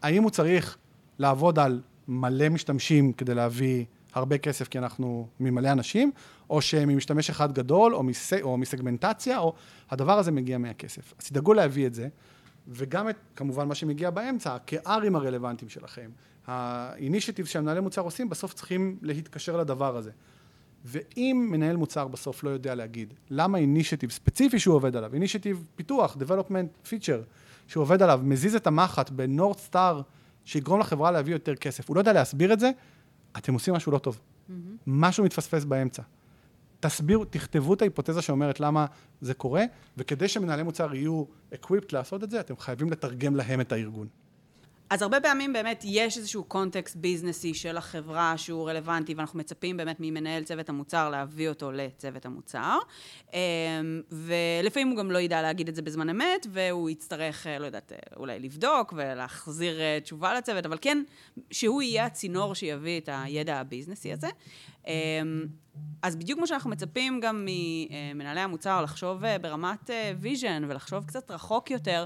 האם 0.03 0.23
הוא 0.23 0.31
צריך 0.31 0.77
לעבוד 1.18 1.59
על 1.59 1.81
מלא 2.09 2.49
משתמשים 2.49 3.12
כדי 3.12 3.35
להביא 3.35 3.85
הרבה 4.14 4.38
כסף 4.38 4.68
כי 4.68 4.79
אנחנו 4.79 5.29
ממלא 5.40 5.73
אנשים, 5.73 6.12
או 6.51 6.62
שממשתמש 6.62 7.31
אחד 7.31 7.53
גדול, 7.53 7.94
או, 7.94 8.03
מס, 8.03 8.33
או 8.42 8.57
מסגמנטציה, 8.57 9.38
או 9.38 9.55
הדבר 9.90 10.18
הזה 10.18 10.31
מגיע 10.31 10.59
מהכסף. 10.59 11.14
אז 11.18 11.27
תדאגו 11.27 11.55
להביא 11.55 11.87
את 11.87 11.94
זה, 11.94 12.09
וגם 12.68 13.09
את, 13.09 13.16
כמובן, 13.37 13.68
מה 13.68 13.75
שמגיע 13.75 14.11
באמצע, 14.11 14.53
ה-KRים 14.53 15.14
הרלוונטיים 15.14 15.68
שלכם, 15.68 16.11
האינישטיב 16.46 17.46
שהמנהלי 17.46 17.81
מוצר 17.81 18.03
עושים, 18.03 18.29
בסוף 18.29 18.55
צריכים 18.55 18.99
להתקשר 19.03 19.57
לדבר 19.57 19.96
הזה. 19.96 20.11
ואם 20.85 21.49
מנהל 21.51 21.77
מוצר 21.77 22.09
בסוף 22.09 22.44
לא 22.44 22.51
יודע 22.51 22.75
להגיד 22.75 23.14
למה 23.31 23.59
אינישטיב 23.59 24.11
ספציפי 24.11 24.59
שהוא 24.59 24.75
עובד 24.75 24.96
עליו, 24.96 25.14
אינישטיב 25.14 25.64
פיתוח, 25.77 26.16
development 26.16 26.87
feature, 26.88 27.25
שהוא 27.66 27.83
עובד 27.83 28.03
עליו, 28.03 28.20
מזיז 28.25 28.55
את 28.55 28.66
המחט 28.66 29.11
בנורד 29.11 29.59
סטאר, 29.59 30.03
שיגרום 30.44 30.81
לחברה 30.81 31.11
להביא 31.11 31.33
יותר 31.33 31.55
כסף, 31.55 31.88
הוא 31.88 31.96
לא 31.96 32.01
יודע 32.01 32.12
להסביר 32.12 32.53
את 32.53 32.61
זה, 32.61 32.70
אתם 33.38 33.54
עושים 33.54 33.74
משהו 33.74 33.92
לא 33.92 33.98
טוב. 33.98 34.18
Mm-hmm. 34.18 34.52
משהו 34.86 35.24
מתפספס 35.24 35.64
באמצע. 35.64 36.02
תסבירו, 36.80 37.24
תכתבו 37.24 37.74
את 37.74 37.82
ההיפותזה 37.82 38.22
שאומרת 38.22 38.60
למה 38.60 38.86
זה 39.20 39.34
קורה, 39.34 39.64
וכדי 39.96 40.28
שמנהלי 40.28 40.62
מוצר 40.62 40.94
יהיו 40.94 41.24
equipped 41.52 41.88
לעשות 41.92 42.24
את 42.24 42.30
זה, 42.30 42.40
אתם 42.40 42.56
חייבים 42.56 42.90
לתרגם 42.90 43.36
להם 43.36 43.60
את 43.60 43.72
הארגון. 43.72 44.06
אז 44.90 45.03
הרבה 45.03 45.20
פעמים 45.20 45.53
באמת 45.53 45.83
יש 45.87 46.18
איזשהו 46.18 46.44
קונטקסט 46.44 46.96
ביזנסי 46.96 47.55
של 47.55 47.76
החברה 47.76 48.38
שהוא 48.38 48.70
רלוונטי, 48.70 49.14
ואנחנו 49.14 49.38
מצפים 49.38 49.76
באמת 49.76 49.96
ממנהל 50.00 50.42
צוות 50.42 50.68
המוצר 50.68 51.11
להביא 51.11 51.48
אותו 51.48 51.72
לצוות 51.72 52.26
המוצר. 52.26 52.79
אמ, 53.33 53.38
ולפעמים 54.11 54.88
הוא 54.88 54.98
גם 54.98 55.11
לא 55.11 55.18
ידע 55.18 55.42
להגיד 55.42 55.68
את 55.68 55.74
זה 55.74 55.83
בזמן 55.83 56.09
אמת, 56.09 56.46
והוא 56.53 56.90
יצטרך, 56.90 57.46
אה, 57.46 57.59
לא 57.59 57.66
יודעת, 57.66 57.92
אה, 57.92 57.98
אולי 58.16 58.38
לבדוק 58.38 58.94
ולהחזיר 58.96 59.81
אה, 59.81 59.98
תשובה 60.03 60.35
לצוות, 60.35 60.66
אבל 60.66 60.79
כן, 60.81 61.03
שהוא 61.50 61.83
יהיה 61.83 62.07
הצינור 62.07 62.55
שיביא 62.55 63.00
את 63.00 63.09
הידע 63.12 63.57
הביזנסי 63.57 64.12
הזה. 64.12 64.29
אמ, 64.90 65.46
אז 66.03 66.16
בדיוק 66.16 66.38
כמו 66.38 66.46
שאנחנו 66.46 66.70
מצפים 66.70 67.20
גם 67.20 67.46
ממנהלי 67.46 68.40
המוצר 68.40 68.83
לחשוב 68.83 69.22
ברמת 69.40 69.90
vision 70.20 70.62
ולחשוב 70.68 71.05
קצת 71.05 71.31
רחוק 71.31 71.70
יותר 71.70 72.05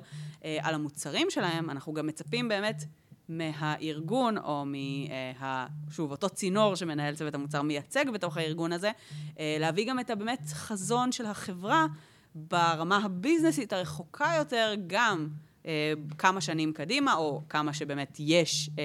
על 0.61 0.75
המוצרים 0.75 1.27
שלהם, 1.31 1.70
אנחנו 1.70 1.94
גם 1.94 2.07
מצפים 2.07 2.49
באמת 2.49 2.85
מהארגון, 3.29 4.38
או 4.38 4.64
מה... 4.66 5.66
שוב, 5.90 6.11
אותו 6.11 6.29
צינור 6.29 6.75
שמנהל 6.75 7.14
צוות 7.14 7.35
המוצר 7.35 7.62
מייצג 7.62 8.11
בתוך 8.11 8.37
הארגון 8.37 8.73
הזה, 8.73 8.90
להביא 9.40 9.90
גם 9.90 10.01
את 10.01 10.11
הבאמת 10.11 10.40
חזון 10.47 11.12
של 11.12 11.27
החברה 11.27 11.87
ברמה 12.35 12.97
הביזנסית 12.97 13.73
הרחוקה 13.73 14.33
יותר, 14.38 14.75
גם 14.87 15.29
אה, 15.29 15.54
כמה 16.18 16.40
שנים 16.40 16.72
קדימה, 16.72 17.14
או 17.14 17.42
כמה 17.48 17.72
שבאמת 17.72 18.16
יש 18.18 18.70
אה, 18.79 18.85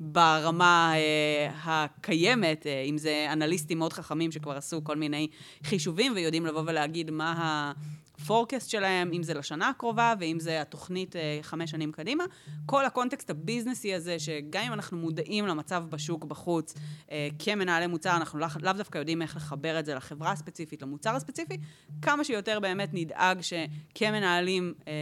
ברמה 0.00 0.92
אה, 0.94 1.50
הקיימת, 1.64 2.66
אם 2.66 2.98
זה 2.98 3.26
אנליסטים 3.32 3.78
מאוד 3.78 3.92
חכמים 3.92 4.32
שכבר 4.32 4.56
עשו 4.56 4.84
כל 4.84 4.96
מיני 4.96 5.28
חישובים 5.62 6.12
ויודעים 6.16 6.46
לבוא 6.46 6.62
ולהגיד 6.66 7.10
מה 7.10 7.32
ה... 7.32 7.72
הפורקסט 8.18 8.70
שלהם, 8.70 9.10
אם 9.12 9.22
זה 9.22 9.34
לשנה 9.34 9.68
הקרובה 9.68 10.14
ואם 10.20 10.36
זה 10.40 10.60
התוכנית 10.60 11.16
אה, 11.16 11.38
חמש 11.42 11.70
שנים 11.70 11.92
קדימה. 11.92 12.24
כל 12.66 12.84
הקונטקסט 12.84 13.30
הביזנסי 13.30 13.94
הזה, 13.94 14.18
שגם 14.18 14.62
אם 14.66 14.72
אנחנו 14.72 14.98
מודעים 14.98 15.46
למצב 15.46 15.84
בשוק 15.90 16.24
בחוץ, 16.24 16.74
אה, 17.10 17.28
כמנהלי 17.38 17.86
מוצר, 17.86 18.16
אנחנו 18.16 18.38
לאו 18.38 18.48
לא 18.60 18.72
דווקא 18.72 18.98
יודעים 18.98 19.22
איך 19.22 19.36
לחבר 19.36 19.78
את 19.78 19.86
זה 19.86 19.94
לחברה 19.94 20.32
הספציפית, 20.32 20.82
למוצר 20.82 21.16
הספציפי, 21.16 21.56
כמה 22.02 22.24
שיותר 22.24 22.60
באמת 22.60 22.88
נדאג 22.92 23.40
שכמנהלים 23.40 24.74
אה, 24.88 24.92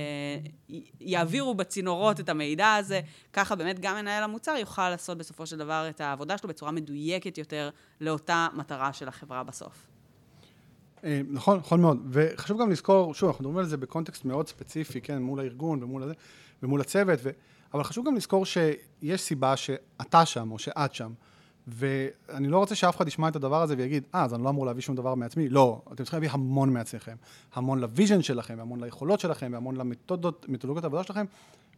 יעבירו 1.01 1.55
בצינורות 1.55 2.21
את 2.21 2.29
המידע 2.29 2.75
הזה, 2.75 3.01
ככה 3.33 3.55
באמת 3.55 3.81
גם 3.81 3.97
מנהל 3.97 4.23
המוצר 4.23 4.55
יוכל 4.61 4.91
לעשות 4.91 5.19
בסופו 5.19 5.47
של 5.47 5.57
דבר 5.57 5.87
את 5.89 6.01
העבודה 6.01 6.39
שלו 6.39 6.49
בצורה 6.49 6.73
מדויקת 6.73 7.39
יותר 7.39 7.71
לאותה 8.01 8.49
מטרה 8.55 8.93
של 8.93 9.09
החברה 9.09 9.43
בסוף. 9.43 9.96
אה, 11.07 11.21
נכון, 11.31 11.59
נכון 11.59 11.81
מאוד. 11.81 12.07
וחשוב 12.11 12.61
גם 12.61 12.71
לזכור, 12.71 13.15
שוב, 13.15 13.29
אנחנו 13.29 13.45
מדברים 13.45 13.59
על 13.59 13.71
זה 13.71 13.77
בקונטקסט 13.77 14.25
מאוד 14.25 14.49
ספציפי, 14.49 15.01
כן, 15.01 15.23
מול 15.23 15.41
הארגון 15.41 15.83
ומול, 15.83 16.03
הזה, 16.03 16.15
ומול 16.63 16.81
הצוות, 16.81 17.19
ו... 17.23 17.31
אבל 17.75 17.85
חשוב 17.85 18.07
גם 18.07 18.15
לזכור 18.15 18.47
שיש 18.47 19.21
סיבה 19.21 19.57
שאתה 19.57 20.27
שם 20.27 20.53
או 20.53 20.59
שאת 20.59 20.95
שם. 20.95 21.13
ואני 21.69 22.49
לא 22.49 22.59
רוצה 22.59 22.75
שאף 22.75 22.97
אחד 22.97 23.09
ישמע 23.09 23.29
את 23.29 23.37
הדבר 23.37 23.63
הזה 23.63 23.75
ויגיד, 23.79 24.03
אה, 24.15 24.25
אז 24.25 24.35
אני 24.35 24.45
לא 24.45 24.49
אמור 24.49 24.67
להביא 24.67 24.83
שום 24.83 24.97
דבר 24.97 25.15
מעצמי. 25.15 25.49
לא, 25.49 25.81
אתם 25.87 26.05
צריכים 26.05 26.17
להביא 26.17 26.31
המון 26.31 26.73
מעצמכם. 26.73 27.17
המון 27.55 27.79
ל 27.79 27.85
vision 27.85 28.23
שלכם, 28.23 28.61
המון 28.61 28.85
ליכולות 28.85 29.21
שלכם, 29.21 29.51
והמון 29.53 29.77
למתודות, 29.77 30.47
העבודה 30.83 31.03
שלכם. 31.03 31.25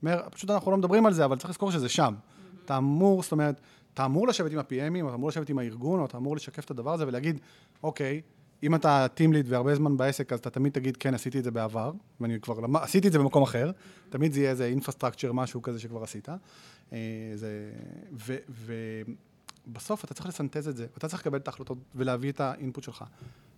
אומר, 0.03 0.21
פשוט 0.31 0.51
אנחנו 0.51 0.71
לא 0.71 0.77
מדברים 0.77 1.07
על 1.07 1.12
זה, 1.12 1.25
אבל 1.25 1.37
צריך 1.37 1.51
לזכור 1.51 1.71
שזה 1.71 1.88
שם. 1.88 2.14
Mm-hmm. 2.14 2.64
אתה 2.64 2.77
אמור, 2.77 3.23
זאת 3.23 3.33
אומרת, 3.33 3.61
אתה 3.95 4.05
אמור 4.05 4.29
לשבת 4.29 4.53
עם 4.53 4.59
ה-PMים, 4.59 5.07
אתה 5.07 5.14
אמור 5.14 5.29
לשבת 5.29 5.49
עם 5.49 5.59
הארגון, 5.59 6.01
או 6.01 6.05
אתה 6.05 6.17
אמור 6.17 6.37
לשקף 6.37 6.64
את 6.64 6.71
הדבר 6.71 6.93
הזה 6.93 7.07
ולהגיד, 7.07 7.41
אוקיי, 7.83 8.21
אם 8.62 8.75
אתה 8.75 9.07
team 9.14 9.33
lead 9.33 9.47
והרבה 9.49 9.75
זמן 9.75 9.97
בעסק, 9.97 10.33
אז 10.33 10.38
אתה 10.38 10.51
תמיד 10.51 10.73
תגיד, 10.73 10.97
כן, 10.97 11.14
עשיתי 11.14 11.38
את 11.38 11.44
זה 11.44 11.51
בעבר, 11.51 11.92
ואני 12.21 12.40
כבר 12.40 12.61
למד, 12.61 12.81
עשיתי 12.83 13.09
את 13.09 13.12
זה 13.12 13.18
במקום 13.18 13.42
אחר, 13.42 13.71
תמיד 14.11 14.33
זה 14.33 14.40
יהיה 14.40 14.51
איזה 14.51 14.64
infrastructure, 14.64 15.33
משהו 15.33 15.62
כזה 15.62 15.81
שכבר 15.81 16.03
עשית. 16.03 16.29
אה, 16.92 16.99
זה, 17.35 17.71
ו, 18.12 18.37
ובסוף 19.66 20.05
אתה 20.05 20.14
צריך 20.14 20.27
לסנטז 20.27 20.68
את 20.68 20.77
זה, 20.77 20.87
ואתה 20.94 21.09
צריך 21.09 21.23
לקבל 21.23 21.38
את 21.38 21.49
ההחלטות 21.49 21.79
ולהביא 21.94 22.31
את 22.31 22.40
ה 22.40 22.48
input 22.48 22.85
שלך. 22.85 23.05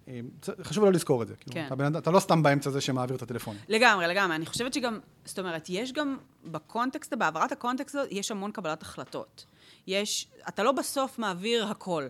אה, 0.09 0.21
חשוב 0.63 0.85
לא 0.85 0.93
לזכור 0.93 1.23
את 1.23 1.29
זה. 1.29 1.35
כאילו, 1.37 1.55
כן. 1.55 1.67
אתה, 1.89 1.99
אתה 1.99 2.11
לא 2.11 2.21
סתם 2.21 2.43
באמצע 2.43 2.71
זה 2.71 2.81
שמעביר 2.81 3.17
את 3.17 3.23
הטלפון. 3.23 3.57
לגמרי, 3.69 4.07
לגמרי. 4.07 4.37
אני 4.37 4.47
חושבת 4.47 4.75
שגם, 4.75 4.99
זאת 5.25 5.39
אומרת, 5.39 5.67
יש 5.69 5.93
גם 5.93 6.17
ב 6.45 6.53
context, 6.53 7.15
בהעברת 7.15 7.53
ה 7.53 7.58
context 7.58 7.95
הזאת, 7.95 8.09
יש 8.11 8.31
המון 8.31 8.53
קבלת 8.53 8.83
החלטות. 8.83 9.47
יש, 9.87 10.29
אתה 10.49 10.63
לא 10.63 10.73
בסוף 10.73 11.19
מעביר 11.19 11.67
הכל. 11.67 12.07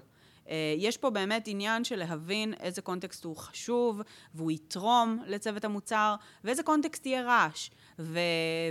אה, 0.50 0.74
יש 0.78 0.96
פה 0.96 1.10
באמת 1.10 1.44
עניין 1.46 1.84
של 1.84 1.96
להבין 1.96 2.54
איזה 2.60 2.82
context 2.82 3.24
הוא 3.24 3.36
חשוב, 3.36 4.00
והוא 4.34 4.50
יתרום 4.50 5.22
לצוות 5.26 5.64
המוצר, 5.64 6.14
ואיזה 6.44 6.62
קונטקסט 6.62 7.06
יהיה 7.06 7.22
רעש. 7.22 7.70
ו- 7.98 8.18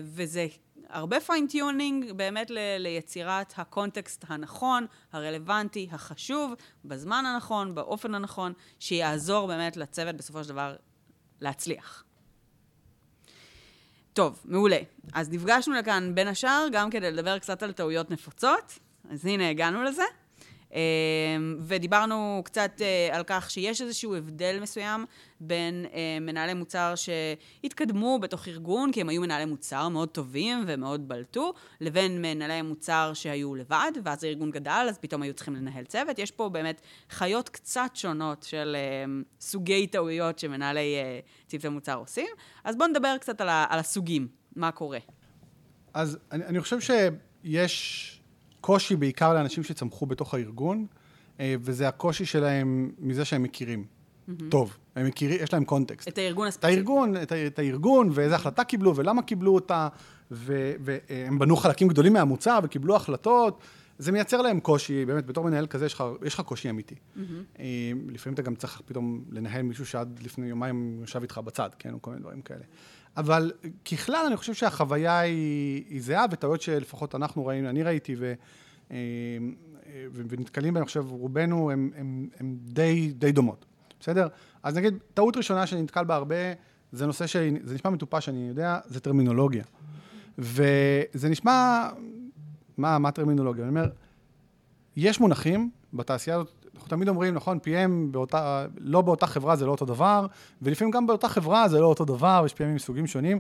וזה 0.03 0.47
הרבה 0.89 1.19
fine-tuning 1.19 2.11
באמת 2.11 2.49
ל- 2.49 2.77
ליצירת 2.77 3.53
הקונטקסט 3.57 4.25
הנכון, 4.27 4.85
הרלוונטי, 5.11 5.87
החשוב, 5.91 6.53
בזמן 6.85 7.25
הנכון, 7.25 7.75
באופן 7.75 8.15
הנכון, 8.15 8.53
שיעזור 8.79 9.47
באמת 9.47 9.77
לצוות 9.77 10.15
בסופו 10.15 10.43
של 10.43 10.49
דבר 10.49 10.75
להצליח. 11.41 12.03
טוב, 14.13 14.41
מעולה. 14.45 14.79
אז 15.13 15.29
נפגשנו 15.29 15.73
לכאן 15.73 16.15
בין 16.15 16.27
השאר 16.27 16.67
גם 16.71 16.89
כדי 16.89 17.11
לדבר 17.11 17.39
קצת 17.39 17.63
על 17.63 17.71
טעויות 17.71 18.11
נפוצות. 18.11 18.79
אז 19.09 19.25
הנה, 19.25 19.49
הגענו 19.49 19.83
לזה. 19.83 20.03
אמ, 20.73 21.57
ודיברנו 21.61 22.41
קצת 22.45 22.81
אה, 22.81 23.15
על 23.15 23.23
כך 23.27 23.51
שיש 23.51 23.81
איזשהו 23.81 24.15
הבדל 24.15 24.59
מסוים 24.61 25.05
בין 25.39 25.85
אה, 25.93 26.17
מנהלי 26.21 26.53
מוצר 26.53 26.93
שהתקדמו 26.95 28.19
בתוך 28.19 28.47
ארגון, 28.47 28.91
כי 28.91 29.01
הם 29.01 29.09
היו 29.09 29.21
מנהלי 29.21 29.45
מוצר 29.45 29.89
מאוד 29.89 30.09
טובים 30.09 30.63
ומאוד 30.67 31.07
בלטו, 31.07 31.53
לבין 31.81 32.21
מנהלי 32.21 32.61
מוצר 32.61 33.11
שהיו 33.13 33.55
לבד, 33.55 33.91
ואז 34.03 34.23
הארגון 34.23 34.51
גדל, 34.51 34.85
אז 34.89 34.97
פתאום 34.97 35.21
היו 35.21 35.33
צריכים 35.33 35.55
לנהל 35.55 35.85
צוות. 35.85 36.19
יש 36.19 36.31
פה 36.31 36.49
באמת 36.49 36.81
חיות 37.09 37.49
קצת 37.49 37.91
שונות 37.93 38.43
של 38.43 38.75
אמ, 39.05 39.23
סוגי 39.39 39.87
טעויות 39.87 40.39
שמנהלי 40.39 40.95
אה, 40.95 41.19
צוותי 41.47 41.69
מוצר 41.69 41.95
עושים. 41.95 42.29
אז 42.63 42.75
בואו 42.75 42.89
נדבר 42.89 43.15
קצת 43.19 43.41
על 43.41 43.79
הסוגים, 43.79 44.27
מה 44.55 44.71
קורה. 44.71 44.99
אז 45.93 46.17
אני, 46.31 46.45
אני 46.45 46.61
חושב 46.61 46.77
שיש... 46.79 48.18
קושי 48.61 48.95
בעיקר 48.95 49.33
לאנשים 49.33 49.63
שצמחו 49.63 50.05
בתוך 50.05 50.33
הארגון, 50.33 50.85
אה, 51.39 51.55
וזה 51.61 51.87
הקושי 51.87 52.25
שלהם 52.25 52.91
מזה 52.99 53.25
שהם 53.25 53.43
מכירים. 53.43 53.83
Mm-hmm. 53.83 54.43
טוב, 54.49 54.77
הם 54.95 55.05
מכירים, 55.05 55.37
יש 55.43 55.53
להם 55.53 55.65
קונטקסט. 55.65 56.07
את 56.07 56.17
הארגון 56.17 56.47
הספציפי. 56.47 56.73
את 56.73 56.77
הארגון, 56.77 57.17
את, 57.17 57.31
את 57.31 57.59
הארגון, 57.59 58.09
ואיזה 58.13 58.35
החלטה 58.35 58.63
קיבלו, 58.63 58.95
ולמה 58.95 59.21
קיבלו 59.21 59.55
אותה, 59.55 59.87
ו, 60.31 60.73
והם 60.79 61.39
בנו 61.39 61.55
חלקים 61.55 61.87
גדולים 61.87 62.13
מהמוצר, 62.13 62.59
וקיבלו 62.63 62.95
החלטות, 62.95 63.61
זה 63.97 64.11
מייצר 64.11 64.41
להם 64.41 64.59
קושי, 64.59 65.05
באמת, 65.05 65.25
בתור 65.25 65.43
מנהל 65.43 65.67
כזה 65.67 65.85
יש 65.85 65.93
לך, 65.93 66.03
יש 66.25 66.33
לך 66.33 66.41
קושי 66.41 66.69
אמיתי. 66.69 66.95
Mm-hmm. 66.95 67.19
אה, 67.59 67.65
לפעמים 68.07 68.33
אתה 68.33 68.41
גם 68.41 68.55
צריך 68.55 68.81
פתאום 68.85 69.23
לנהל 69.29 69.61
מישהו 69.61 69.85
שעד 69.85 70.19
לפני 70.23 70.47
יומיים 70.47 70.99
ישב 71.03 71.21
איתך 71.21 71.37
בצד, 71.37 71.69
כן, 71.79 71.93
או 71.93 72.01
כל 72.01 72.11
מיני 72.11 72.21
דברים 72.21 72.41
כאלה. 72.41 72.63
אבל 73.19 73.51
ככלל, 73.91 74.25
אני 74.27 74.37
חושב 74.37 74.53
שהחוויה 74.53 75.19
היא, 75.19 75.83
היא 75.89 76.01
זהה, 76.01 76.25
וטעויות 76.31 76.61
שלפחות 76.61 77.15
אנחנו 77.15 77.45
ראינו, 77.45 77.69
אני 77.69 77.83
ראיתי, 77.83 78.15
ו, 78.19 78.33
אה, 78.91 78.97
ו, 80.11 80.21
ונתקלים 80.29 80.73
בהן, 80.73 80.85
חושב, 80.85 81.05
רובנו, 81.09 81.71
הן 82.39 82.57
די, 82.63 83.11
די 83.15 83.31
דומות, 83.31 83.65
בסדר? 83.99 84.27
אז 84.63 84.77
נגיד, 84.77 84.97
טעות 85.13 85.37
ראשונה 85.37 85.67
שאני 85.67 85.81
נתקל 85.81 86.03
בה 86.03 86.15
הרבה, 86.15 86.35
זה 86.91 87.05
נושא 87.05 87.27
שזה 87.27 87.73
נשמע 87.73 87.91
מטופש, 87.91 88.29
אני 88.29 88.47
יודע, 88.47 88.79
זה 88.85 88.99
טרמינולוגיה. 88.99 89.63
וזה 90.37 91.29
נשמע, 91.29 91.89
מה, 92.77 92.99
מה 92.99 93.11
טרמינולוגיה? 93.11 93.63
אני 93.63 93.69
אומר, 93.69 93.89
יש 94.95 95.19
מונחים 95.19 95.69
בתעשייה 95.93 96.35
הזאת, 96.35 96.58
אנחנו 96.79 96.89
תמיד 96.89 97.09
אומרים, 97.09 97.33
נכון, 97.33 97.57
PM 97.63 98.11
באותה, 98.11 98.65
לא 98.79 99.01
באותה 99.01 99.27
חברה 99.27 99.55
זה 99.55 99.65
לא 99.65 99.71
אותו 99.71 99.85
דבר, 99.85 100.25
ולפעמים 100.61 100.91
גם 100.91 101.07
באותה 101.07 101.29
חברה 101.29 101.67
זה 101.67 101.79
לא 101.79 101.85
אותו 101.85 102.05
דבר, 102.05 102.43
יש 102.45 102.53
PMים 102.53 102.75
מסוגים 102.75 103.07
שונים. 103.07 103.39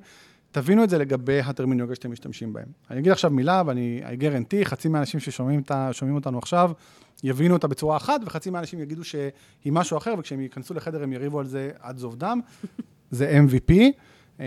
תבינו 0.51 0.83
את 0.83 0.89
זה 0.89 0.97
לגבי 0.97 1.39
הטרמינולוגיה 1.39 1.95
שאתם 1.95 2.11
משתמשים 2.11 2.53
בהם. 2.53 2.65
אני 2.91 2.99
אגיד 2.99 3.11
עכשיו 3.11 3.31
מילה, 3.31 3.63
ואני 3.65 4.01
guarantee, 4.03 4.65
חצי 4.65 4.87
מהאנשים 4.87 5.19
ששומעים 5.19 6.15
אותנו 6.15 6.37
עכשיו, 6.37 6.71
יבינו 7.23 7.53
אותה 7.53 7.67
בצורה 7.67 7.97
אחת, 7.97 8.21
וחצי 8.25 8.49
מהאנשים 8.49 8.79
יגידו 8.79 9.03
שהיא 9.03 9.31
משהו 9.65 9.97
אחר, 9.97 10.13
וכשהם 10.19 10.41
ייכנסו 10.41 10.73
לחדר 10.73 11.03
הם 11.03 11.13
יריבו 11.13 11.39
על 11.39 11.45
זה 11.45 11.71
עד 11.79 11.97
זוב 11.97 12.15
דם. 12.15 12.39
זה 13.11 13.39
MVP. 13.47 13.73
אמ, 14.39 14.43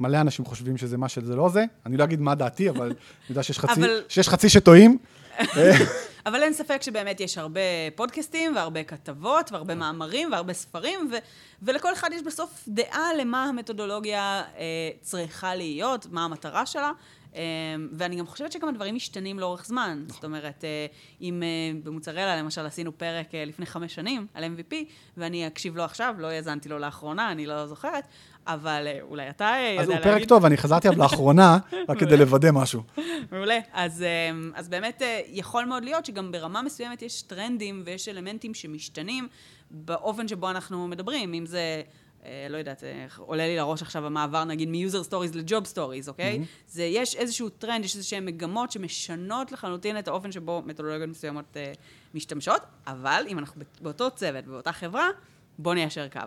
מלא 0.00 0.20
אנשים 0.20 0.44
חושבים 0.44 0.76
שזה 0.76 0.98
מה 0.98 1.08
שזה 1.08 1.36
לא 1.36 1.48
זה. 1.48 1.64
אני 1.86 1.96
לא 1.96 2.04
אגיד 2.04 2.20
מה 2.20 2.34
דעתי, 2.34 2.70
אבל 2.70 2.86
אני 2.86 2.94
יודע 3.30 3.42
שיש 3.42 3.58
חצי. 3.58 3.80
שיש 4.08 4.28
חצי 4.28 4.48
שטועים. 4.48 4.98
אבל 6.26 6.42
אין 6.42 6.52
ספק 6.52 6.82
שבאמת 6.82 7.20
יש 7.20 7.38
הרבה 7.38 7.60
פודקאסטים, 7.94 8.56
והרבה 8.56 8.84
כתבות, 8.84 9.52
והרבה 9.52 9.74
מאמרים, 9.74 10.32
והרבה 10.32 10.52
ספרים, 10.52 11.10
ו- 11.12 11.16
ולכל 11.62 11.92
אחד 11.92 12.10
יש 12.12 12.22
בסוף 12.22 12.64
דעה 12.68 13.14
למה 13.18 13.44
המתודולוגיה 13.44 14.42
אה, 14.58 14.64
צריכה 15.00 15.54
להיות, 15.54 16.06
מה 16.10 16.24
המטרה 16.24 16.66
שלה. 16.66 16.90
אה, 17.38 17.42
ואני 17.92 18.16
גם 18.16 18.26
חושבת 18.26 18.52
שגם 18.52 18.68
הדברים 18.68 18.94
משתנים 18.94 19.38
לאורך 19.38 19.66
זמן. 19.66 20.04
זאת 20.06 20.24
אומרת, 20.24 20.64
אה, 20.64 20.86
אם 21.20 21.42
אה, 21.42 21.80
במוצרלה, 21.84 22.36
למשל, 22.36 22.66
עשינו 22.66 22.98
פרק 22.98 23.34
אה, 23.34 23.44
לפני 23.44 23.66
חמש 23.66 23.94
שנים 23.94 24.26
על 24.34 24.44
MVP, 24.44 24.74
ואני 25.16 25.46
אקשיב 25.46 25.76
לו 25.76 25.84
עכשיו, 25.84 26.14
לא 26.18 26.26
האזנתי 26.26 26.68
לו 26.68 26.78
לאחרונה, 26.78 27.32
אני 27.32 27.46
לא 27.46 27.66
זוכרת, 27.66 28.04
אבל 28.46 28.86
אולי 29.02 29.30
אתה 29.30 29.44
יודע 29.44 29.62
להגיד... 29.62 29.80
אז 29.80 29.88
הוא 29.88 29.98
פרק 29.98 30.28
טוב, 30.28 30.44
אני 30.44 30.56
חזרתי 30.56 30.88
עליו 30.88 31.00
לאחרונה, 31.02 31.58
רק 31.88 31.98
כדי 31.98 32.16
לוודא 32.16 32.50
משהו. 32.52 32.82
מעולה. 33.32 33.58
אז, 33.72 34.04
אז 34.54 34.68
באמת 34.68 35.02
יכול 35.26 35.64
מאוד 35.64 35.84
להיות 35.84 36.06
שגם 36.06 36.32
ברמה 36.32 36.62
מסוימת 36.62 37.02
יש 37.02 37.22
טרנדים 37.22 37.82
ויש 37.84 38.08
אלמנטים 38.08 38.54
שמשתנים 38.54 39.28
באופן 39.70 40.28
שבו 40.28 40.50
אנחנו 40.50 40.88
מדברים, 40.88 41.34
אם 41.34 41.46
זה... 41.46 41.82
לא 42.50 42.56
יודעת, 42.56 42.84
עולה 43.18 43.46
לי 43.46 43.56
לראש 43.56 43.82
עכשיו 43.82 44.06
המעבר 44.06 44.44
נגיד 44.44 44.68
מ-user 44.68 45.10
stories 45.10 45.36
ל-job 45.36 45.74
stories, 45.74 46.08
אוקיי? 46.08 46.38
Mm-hmm. 46.42 46.72
זה, 46.72 46.84
יש 46.84 47.16
איזשהו 47.16 47.48
טרנד, 47.48 47.84
יש 47.84 47.96
איזשהן 47.96 48.24
מגמות 48.24 48.72
שמשנות 48.72 49.52
לחלוטין 49.52 49.98
את 49.98 50.08
האופן 50.08 50.32
שבו 50.32 50.62
מתודולוגיות 50.66 51.10
מסוימות 51.10 51.44
uh, 51.54 51.78
משתמשות, 52.14 52.62
אבל 52.86 53.24
אם 53.28 53.38
אנחנו 53.38 53.62
באותו 53.80 54.10
צוות, 54.10 54.44
באותה 54.44 54.72
חברה, 54.72 55.08
בואו 55.58 55.74
ניישר 55.74 56.08
קו. 56.08 56.20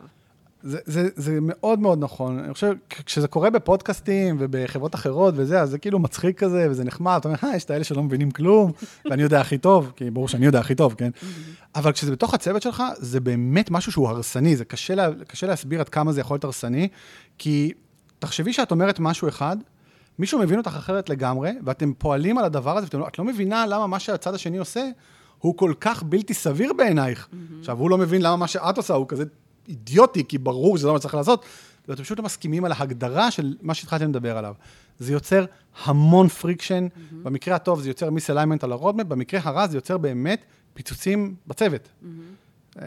זה, 0.63 0.79
זה, 0.85 1.09
זה 1.15 1.37
מאוד 1.41 1.79
מאוד 1.79 1.99
נכון. 1.99 2.39
אני 2.39 2.53
חושב, 2.53 2.73
כשזה 2.89 3.27
קורה 3.27 3.49
בפודקאסטים 3.49 4.35
ובחברות 4.39 4.95
אחרות 4.95 5.33
וזה, 5.37 5.61
אז 5.61 5.69
זה 5.69 5.77
כאילו 5.77 5.99
מצחיק 5.99 6.39
כזה, 6.39 6.67
וזה 6.69 6.83
נחמד, 6.83 7.17
אתה 7.19 7.27
אומר, 7.27 7.37
אה, 7.43 7.55
יש 7.55 7.65
את 7.65 7.71
האלה 7.71 7.83
שלא 7.83 8.03
מבינים 8.03 8.31
כלום, 8.31 8.71
ואני 9.09 9.21
יודע 9.23 9.41
הכי 9.41 9.57
טוב, 9.57 9.91
כי 9.95 10.09
ברור 10.09 10.27
שאני 10.27 10.45
יודע 10.45 10.59
הכי 10.59 10.75
טוב, 10.75 10.95
כן? 10.97 11.09
אבל 11.75 11.91
כשזה 11.91 12.11
בתוך 12.11 12.33
הצוות 12.33 12.61
שלך, 12.61 12.83
זה 12.97 13.19
באמת 13.19 13.71
משהו 13.71 13.91
שהוא 13.91 14.09
הרסני, 14.09 14.55
זה 14.55 14.65
קשה, 14.65 14.95
לה, 14.95 15.09
קשה 15.27 15.47
להסביר 15.47 15.79
עד 15.79 15.89
כמה 15.89 16.11
זה 16.11 16.21
יכול 16.21 16.35
להיות 16.35 16.43
הרסני, 16.43 16.87
כי 17.37 17.71
תחשבי 18.19 18.53
שאת 18.53 18.71
אומרת 18.71 18.99
משהו 18.99 19.27
אחד, 19.27 19.57
מישהו 20.19 20.39
מבין 20.39 20.57
אותך 20.57 20.75
אחרת 20.77 21.09
לגמרי, 21.09 21.51
ואתם 21.63 21.93
פועלים 21.93 22.37
על 22.37 22.45
הדבר 22.45 22.77
הזה, 22.77 22.87
ואת 22.93 23.19
לא 23.19 23.25
מבינה 23.25 23.65
למה 23.65 23.87
מה 23.87 23.99
שהצד 23.99 24.33
השני 24.33 24.57
עושה, 24.57 24.89
הוא 25.37 25.57
כל 25.57 25.73
כך 25.79 26.03
בלתי 26.03 26.33
סביר 26.33 26.73
בעינייך. 26.73 27.27
Mm-hmm. 27.31 27.59
עכשיו, 27.59 27.77
הוא 27.77 27.89
לא 27.89 27.97
מבין 27.97 28.21
למה 28.21 28.35
מה 28.35 28.47
שאת 28.47 28.77
עושה 28.77 28.93
הוא 28.93 29.07
כזה 29.07 29.23
אידיוטי, 29.71 30.23
כי 30.27 30.37
ברור 30.37 30.77
שזה 30.77 30.87
לא 30.87 30.93
מה 30.93 30.99
שצריך 30.99 31.15
לעשות, 31.15 31.45
ואתם 31.87 32.03
פשוט 32.03 32.17
לא 32.19 32.23
מסכימים 32.23 32.65
על 32.65 32.71
ההגדרה 32.71 33.31
של 33.31 33.55
מה 33.61 33.73
שהתחלתם 33.73 34.09
לדבר 34.09 34.37
עליו. 34.37 34.53
זה 34.99 35.13
יוצר 35.13 35.45
המון 35.85 36.27
friction, 36.27 36.87
mm-hmm. 36.87 37.15
במקרה 37.23 37.55
הטוב 37.55 37.81
זה 37.81 37.89
יוצר 37.89 38.09
misalignment 38.09 38.63
על 38.63 38.71
ה 38.71 38.75
roadmap, 38.75 39.07
במקרה 39.07 39.39
הרע 39.43 39.67
זה 39.67 39.77
יוצר 39.77 39.97
באמת 39.97 40.41
פיצוצים 40.73 41.35
בצוות. 41.47 41.89
Mm-hmm. 42.03 42.77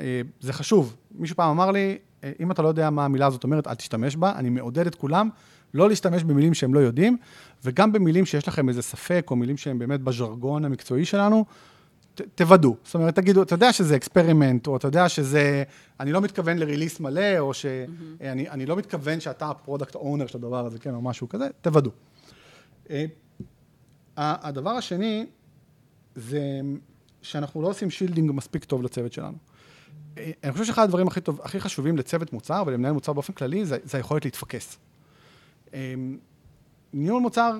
זה 0.40 0.52
חשוב. 0.52 0.96
מישהו 1.14 1.36
פעם 1.36 1.50
אמר 1.50 1.70
לי, 1.70 1.98
אה, 2.24 2.32
אם 2.40 2.50
אתה 2.50 2.62
לא 2.62 2.68
יודע 2.68 2.90
מה 2.90 3.04
המילה 3.04 3.26
הזאת 3.26 3.44
אומרת, 3.44 3.66
אל 3.66 3.74
תשתמש 3.74 4.16
בה. 4.16 4.32
אני 4.36 4.50
מעודד 4.50 4.86
את 4.86 4.94
כולם 4.94 5.28
לא 5.74 5.88
להשתמש 5.88 6.24
במילים 6.24 6.54
שהם 6.54 6.74
לא 6.74 6.78
יודעים, 6.80 7.16
וגם 7.64 7.92
במילים 7.92 8.26
שיש 8.26 8.48
לכם 8.48 8.68
איזה 8.68 8.82
ספק, 8.82 9.26
או 9.30 9.36
מילים 9.36 9.56
שהם 9.56 9.78
באמת 9.78 10.00
בז'רגון 10.00 10.64
המקצועי 10.64 11.04
שלנו, 11.04 11.44
ת, 12.14 12.20
תוודאו. 12.34 12.76
זאת 12.84 12.94
אומרת, 12.94 13.14
תגידו, 13.14 13.42
אתה 13.42 13.54
יודע 13.54 13.72
שזה 13.72 13.96
experiment, 13.96 14.66
או 14.66 14.76
אתה 14.76 14.88
יודע 14.88 15.08
שזה, 15.08 15.62
אני 16.00 16.12
לא 16.12 16.20
מתכוון 16.20 16.58
ל 16.58 16.63
release 16.64 17.00
מלא, 17.00 17.38
או 17.38 17.54
שאני 17.54 18.48
mm-hmm. 18.48 18.66
לא 18.66 18.76
מתכוון 18.76 19.20
שאתה 19.20 19.50
ה 19.50 19.56
product 19.56 19.94
owner 19.94 20.26
של 20.26 20.38
הדבר 20.38 20.66
הזה, 20.66 20.78
כן, 20.78 20.94
או 20.94 21.02
משהו 21.02 21.28
כזה, 21.28 21.48
תוודאו. 21.60 21.90
אה, 22.90 23.04
הדבר 24.16 24.70
השני, 24.70 25.26
זה 26.14 26.60
שאנחנו 27.22 27.62
לא 27.62 27.68
עושים 27.68 27.90
שילדינג 27.90 28.30
מספיק 28.34 28.64
טוב 28.64 28.82
לצוות 28.82 29.12
שלנו. 29.12 29.36
אה, 30.18 30.30
אני 30.44 30.52
חושב 30.52 30.64
שאחד 30.64 30.82
הדברים 30.82 31.08
הכי, 31.08 31.20
טוב, 31.20 31.40
הכי 31.42 31.60
חשובים 31.60 31.96
לצוות 31.96 32.32
מוצר 32.32 32.62
ולמנהל 32.66 32.92
מוצר 32.92 33.12
באופן 33.12 33.32
כללי, 33.32 33.66
זה, 33.66 33.78
זה 33.84 33.98
היכולת 33.98 34.24
להתפקס. 34.24 34.78
אה, 35.74 35.94
ניהול 36.92 37.22
מוצר 37.22 37.52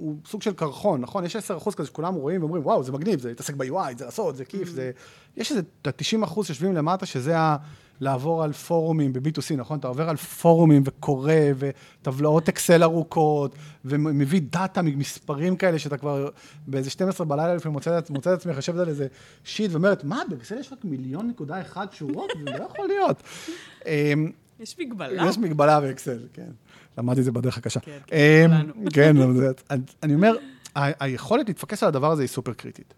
הוא 0.00 0.16
סוג 0.26 0.42
של 0.42 0.52
קרחון, 0.52 1.00
נכון? 1.00 1.24
יש 1.24 1.36
10 1.36 1.56
אחוז 1.56 1.74
כזה 1.74 1.88
שכולם 1.88 2.14
רואים 2.14 2.40
ואומרים, 2.40 2.66
וואו, 2.66 2.82
זה 2.82 2.92
מגניב, 2.92 3.20
זה 3.20 3.28
להתעסק 3.28 3.54
ב-UI, 3.54 3.98
זה 3.98 4.04
לעשות, 4.04 4.36
זה 4.36 4.44
כיף, 4.44 4.68
mm-hmm. 4.68 4.72
זה... 4.72 4.90
יש 5.36 5.50
איזה 5.50 5.62
90 5.82 6.22
אחוז 6.22 6.46
שיושבים 6.46 6.74
למטה, 6.74 7.06
שזה 7.06 7.38
ה... 7.38 7.56
לעבור 8.00 8.42
על 8.44 8.52
פורומים 8.52 9.12
ב-B2C, 9.12 9.56
נכון? 9.56 9.78
אתה 9.78 9.88
עובר 9.88 10.08
על 10.08 10.16
פורומים 10.16 10.82
וקורא, 10.86 11.32
וטבלאות 11.56 12.48
אקסל 12.48 12.82
ארוכות, 12.82 13.54
ומביא 13.84 14.40
data 14.50 14.82
ממספרים 14.82 15.56
כאלה, 15.56 15.78
שאתה 15.78 15.96
כבר 15.96 16.28
באיזה 16.66 16.90
12 16.90 17.26
בלילה 17.26 17.54
לפעמים 17.54 17.78
מוצא 18.10 18.34
את 18.34 18.34
עצמך, 18.34 18.56
יושבת 18.56 18.80
על 18.80 18.88
איזה 18.88 19.06
sheet 19.44 19.72
ואומרת, 19.72 20.04
מה, 20.04 20.22
באקסל 20.28 20.58
יש 20.58 20.72
רק 20.72 20.84
מיליון 20.84 21.28
נקודה 21.28 21.60
אחד 21.60 21.86
שורות? 21.92 22.30
זה 22.44 22.58
לא 22.58 22.64
יכול 22.64 22.86
להיות. 22.86 23.22
אמ, 23.86 24.30
יש 24.60 24.76
מגבלה? 24.78 25.28
יש 25.28 25.38
מגבלה 25.38 25.80
באקסל, 25.80 26.18
כן. 26.32 26.50
למדתי 27.00 27.20
את 27.20 27.24
זה 27.24 27.32
בדרך 27.32 27.58
הקשה. 27.58 27.80
כן, 27.80 27.98
כן, 28.06 28.50
אמ, 28.52 28.90
כן, 28.90 29.16
אני 30.02 30.14
אומר, 30.14 30.36
היכולת 30.74 31.48
להתפקס 31.48 31.82
על 31.82 31.88
הדבר 31.88 32.10
הזה 32.10 32.22
היא 32.22 32.28
סופר 32.28 32.52
קריטית. 32.52 32.94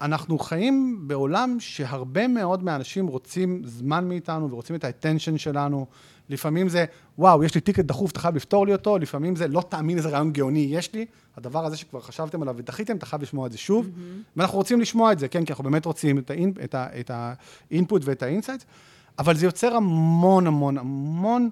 ואנחנו 0.00 0.38
חיים 0.38 1.04
בעולם 1.06 1.56
שהרבה 1.60 2.28
מאוד 2.28 2.64
מהאנשים 2.64 3.06
רוצים 3.06 3.62
זמן 3.64 4.08
מאיתנו 4.08 4.50
ורוצים 4.50 4.76
את 4.76 4.84
ה 4.84 4.89
attention 4.89 5.38
שלנו. 5.38 5.86
לפעמים 6.28 6.68
זה, 6.68 6.84
וואו, 7.18 7.44
יש 7.44 7.54
לי 7.54 7.60
ticket 7.60 7.84
דחוף, 7.84 8.10
אתה 8.10 8.20
חייב 8.20 8.36
לפתור 8.36 8.66
לי 8.66 8.72
אותו, 8.72 8.98
לפעמים 8.98 9.36
זה, 9.36 9.48
לא 9.48 9.62
תאמין 9.68 9.96
איזה 9.96 10.08
רעיון 10.08 10.32
גאוני 10.32 10.68
יש 10.70 10.94
לי, 10.94 11.06
הדבר 11.36 11.66
הזה 11.66 11.76
שכבר 11.76 12.00
חשבתם 12.00 12.42
עליו 12.42 12.54
ודחיתם, 12.58 12.96
אתה 12.96 13.06
חייב 13.06 13.22
לשמוע 13.22 13.46
את 13.46 13.52
זה 13.52 13.58
שוב, 13.58 13.86
mm-hmm. 13.86 14.36
ואנחנו 14.36 14.58
רוצים 14.58 14.80
לשמוע 14.80 15.12
את 15.12 15.18
זה, 15.18 15.28
כן, 15.28 15.44
כי 15.44 15.52
אנחנו 15.52 15.64
באמת 15.64 15.84
רוצים 15.84 16.18
את 16.74 17.10
ה 17.70 17.75
input 17.75 18.02
ואת 18.04 18.22
ה 18.22 18.26
insight, 18.26 18.62
אבל 19.18 19.36
זה 19.36 19.46
יוצר 19.46 19.74
המון 19.74 20.46
המון 20.46 20.78
המון 20.78 21.50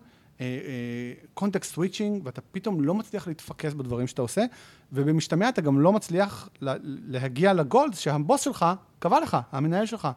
context 1.34 1.70
uh, 1.70 1.74
switching, 1.74 2.22
uh, 2.22 2.26
ואתה 2.26 2.41
פתאום 2.41 2.80
לא 2.80 2.95
מצליח 2.95 3.28
להתפקס 3.28 3.74
בדברים 3.74 4.07
שאתה 4.07 4.22
עושה, 4.22 4.45
ובמשתמע 4.93 5.49
אתה 5.49 5.61
גם 5.61 5.80
לא 5.80 5.93
מצליח 5.93 6.49
לה, 6.61 6.74
להגיע 6.82 7.53
לגולד 7.53 7.95
שהבוס 7.95 8.41
שלך 8.41 8.66
קבע 8.99 9.20
לך, 9.20 9.37
המנהל 9.53 9.87
שלך. 9.87 10.09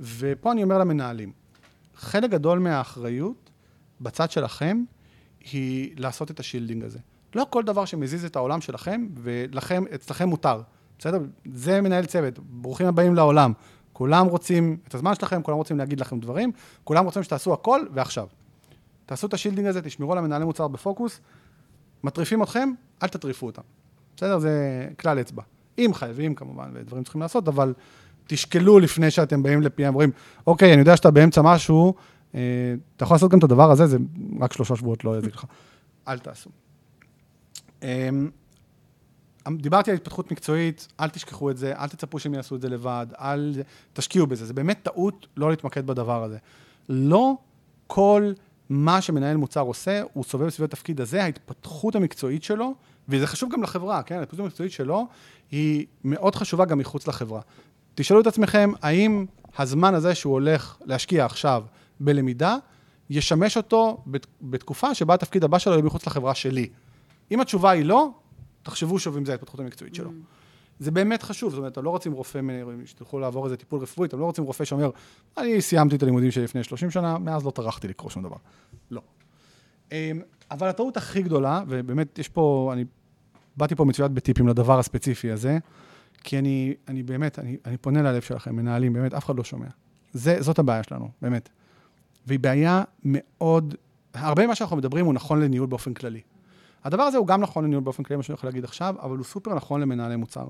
ופה 0.00 0.52
אני 0.52 0.62
אומר 0.62 0.78
למנהלים, 0.78 1.32
חלק 1.94 2.30
גדול 2.30 2.58
מהאחריות 2.58 3.50
בצד 4.00 4.30
שלכם 4.30 4.82
היא 5.52 5.94
לעשות 5.96 6.30
את 6.30 6.40
ה 6.40 6.44
shielding 6.44 6.84
הזה. 6.84 6.98
לא 7.34 7.46
כל 7.50 7.62
דבר 7.62 7.84
שמזיז 7.84 8.24
את 8.24 8.36
העולם 8.36 8.60
שלכם, 8.60 9.06
ולכם, 9.14 9.84
אצלכם 9.94 10.28
מותר, 10.28 10.62
בסדר? 10.98 11.18
זה 11.54 11.80
מנהל 11.80 12.06
צוות, 12.06 12.38
ברוכים 12.38 12.86
הבאים 12.86 13.14
לעולם. 13.14 13.52
כולם 13.92 14.26
רוצים 14.26 14.76
את 14.88 14.94
הזמן 14.94 15.14
שלכם, 15.14 15.42
כולם 15.42 15.56
רוצים 15.56 15.78
להגיד 15.78 16.00
לכם 16.00 16.20
דברים, 16.20 16.52
כולם 16.84 17.04
רוצים 17.04 17.22
שתעשו 17.22 17.52
הכל 17.52 17.80
ועכשיו. 17.92 18.26
תעשו 19.08 19.26
את 19.26 19.34
ה 19.34 19.37
shielding 19.37 19.66
הזה, 19.66 19.82
תשמרו 19.82 20.12
על 20.12 20.18
המנהלי 20.18 20.44
מוצר 20.44 20.68
בפוקוס, 20.68 21.20
מטריפים 22.04 22.42
אתכם, 22.42 22.72
אל 23.02 23.08
תטריפו 23.08 23.46
אותם. 23.46 23.62
בסדר? 24.16 24.38
זה 24.38 24.88
כלל 25.00 25.20
אצבע. 25.20 25.42
אם 25.78 25.90
חייבים 25.94 26.34
כמובן, 26.34 26.70
ודברים 26.74 27.02
צריכים 27.02 27.20
לעשות, 27.20 27.48
אבל 27.48 27.74
תשקלו 28.26 28.78
לפני 28.78 29.10
שאתם 29.10 29.42
באים 29.42 29.62
ל-PM 29.62 29.82
ואומרים, 29.82 30.10
אוקיי, 30.46 30.72
אני 30.72 30.80
יודע 30.80 30.96
שאתה 30.96 31.10
באמצע 31.10 31.42
משהו, 31.42 31.94
אה, 32.34 32.40
אתה 32.96 33.04
יכול 33.04 33.14
לעשות 33.14 33.30
גם 33.30 33.38
את 33.38 33.44
הדבר 33.44 33.70
הזה, 33.70 33.86
זה 33.86 33.96
רק 34.40 34.52
שלושה 34.52 34.76
שבועות 34.76 35.04
לא 35.04 35.18
יזיק 35.18 35.34
לך. 35.34 35.44
אל 36.08 36.18
תעשו. 36.18 36.50
אה, 37.82 38.08
דיברתי 39.56 39.90
על 39.90 39.96
התפתחות 39.96 40.32
מקצועית, 40.32 40.88
אל 41.00 41.08
תשכחו 41.08 41.50
את 41.50 41.56
זה, 41.56 41.72
אל 41.76 41.88
תצפו 41.88 42.18
שהם 42.18 42.34
יעשו 42.34 42.56
את 42.56 42.60
זה 42.60 42.68
לבד, 42.68 43.06
אל 43.20 43.62
תשקיעו 43.92 44.26
בזה. 44.26 44.46
זה 44.46 44.54
באמת 44.54 44.78
טעות 44.82 45.26
לא 45.36 45.50
להתמקד 45.50 45.86
בדבר 45.86 46.24
הזה. 46.24 46.38
לא 46.88 47.34
כל 47.86 48.32
מה 48.70 49.00
שמנהל 49.00 49.36
מוצר 49.36 49.60
עושה, 49.60 50.02
הוא 50.12 50.24
סובב 50.24 50.48
סביב 50.48 50.64
התפקיד 50.64 51.00
הזה, 51.00 51.22
ההתפתחות 51.22 51.96
המקצועית 51.96 52.42
שלו, 52.42 52.74
וזה 53.08 53.26
חשוב 53.26 53.52
גם 53.52 53.62
לחברה, 53.62 54.02
כן? 54.02 54.18
ההתפתחות 54.18 54.40
המקצועית 54.44 54.72
שלו 54.72 55.06
היא 55.50 55.86
מאוד 56.04 56.34
חשובה 56.34 56.64
גם 56.64 56.78
מחוץ 56.78 57.08
לחברה. 57.08 57.40
תשאלו 57.94 58.20
את 58.20 58.26
עצמכם, 58.26 58.72
האם 58.82 59.26
הזמן 59.58 59.94
הזה 59.94 60.14
שהוא 60.14 60.32
הולך 60.32 60.76
להשקיע 60.84 61.24
עכשיו 61.24 61.64
בלמידה, 62.00 62.56
ישמש 63.10 63.56
אותו 63.56 64.04
בתקופה 64.42 64.94
שבה 64.94 65.14
התפקיד 65.14 65.44
הבא 65.44 65.58
שלו 65.58 65.72
יהיה 65.72 65.84
מחוץ 65.84 66.06
לחברה 66.06 66.34
שלי. 66.34 66.68
אם 67.30 67.40
התשובה 67.40 67.70
היא 67.70 67.84
לא, 67.84 68.10
תחשבו 68.62 68.98
שוב 68.98 69.16
אם 69.16 69.24
זה 69.24 69.32
ההתפתחות 69.32 69.60
המקצועית 69.60 69.94
שלו. 69.94 70.10
Mm. 70.10 70.37
זה 70.80 70.90
באמת 70.90 71.22
חשוב, 71.22 71.50
זאת 71.50 71.58
אומרת, 71.58 71.72
אתם 71.72 71.84
לא 71.84 71.90
רוצים 71.90 72.12
רופא, 72.12 72.40
שתלכו 72.84 73.18
לעבור 73.18 73.44
איזה 73.44 73.56
טיפול 73.56 73.80
רפואי, 73.80 74.08
אתם 74.08 74.18
לא 74.18 74.24
רוצים 74.24 74.44
רופא 74.44 74.64
שאומר, 74.64 74.90
אני 75.36 75.60
סיימתי 75.60 75.96
את 75.96 76.02
הלימודים 76.02 76.30
שלי 76.30 76.44
לפני 76.44 76.64
30 76.64 76.90
שנה, 76.90 77.18
מאז 77.18 77.44
לא 77.44 77.50
טרחתי 77.50 77.88
לקרוא 77.88 78.10
שום 78.10 78.22
דבר. 78.22 78.36
לא. 78.90 79.00
אמ, 79.92 80.20
אבל 80.50 80.68
הטעות 80.68 80.96
הכי 80.96 81.22
גדולה, 81.22 81.62
ובאמת 81.68 82.18
יש 82.18 82.28
פה, 82.28 82.70
אני 82.72 82.84
באתי 83.56 83.74
פה 83.74 83.84
מצויד 83.84 84.14
בטיפים 84.14 84.48
לדבר 84.48 84.78
הספציפי 84.78 85.30
הזה, 85.30 85.58
כי 86.24 86.38
אני, 86.38 86.74
אני 86.88 87.02
באמת, 87.02 87.38
אני, 87.38 87.56
אני 87.64 87.76
פונה 87.76 88.02
ללב 88.02 88.22
שלכם, 88.22 88.56
מנהלים, 88.56 88.92
באמת, 88.92 89.14
אף 89.14 89.24
אחד 89.24 89.36
לא 89.36 89.44
שומע. 89.44 89.66
זה, 90.12 90.36
זאת 90.40 90.58
הבעיה 90.58 90.82
שלנו, 90.82 91.08
באמת. 91.22 91.48
והיא 92.26 92.38
בעיה 92.38 92.82
מאוד, 93.04 93.74
הרבה 94.14 94.46
ממה 94.46 94.54
שאנחנו 94.54 94.76
מדברים 94.76 95.06
הוא 95.06 95.14
נכון 95.14 95.40
לניהול 95.40 95.66
באופן 95.66 95.94
כללי. 95.94 96.20
הדבר 96.84 97.02
הזה 97.02 97.18
הוא 97.18 97.26
גם 97.26 97.40
נכון 97.40 97.64
לניהול 97.64 97.84
באופן 97.84 98.02
כללי, 98.02 98.16
מה 98.16 98.22
שאני 98.22 98.34
יכול 98.34 98.48
להגיד 98.48 98.64
עכשיו, 98.64 98.94
אבל 99.02 99.16
הוא 99.16 99.24
סופר 99.24 99.54
נכון 99.54 99.80
למנהלי 99.80 100.16
מוצר. 100.16 100.46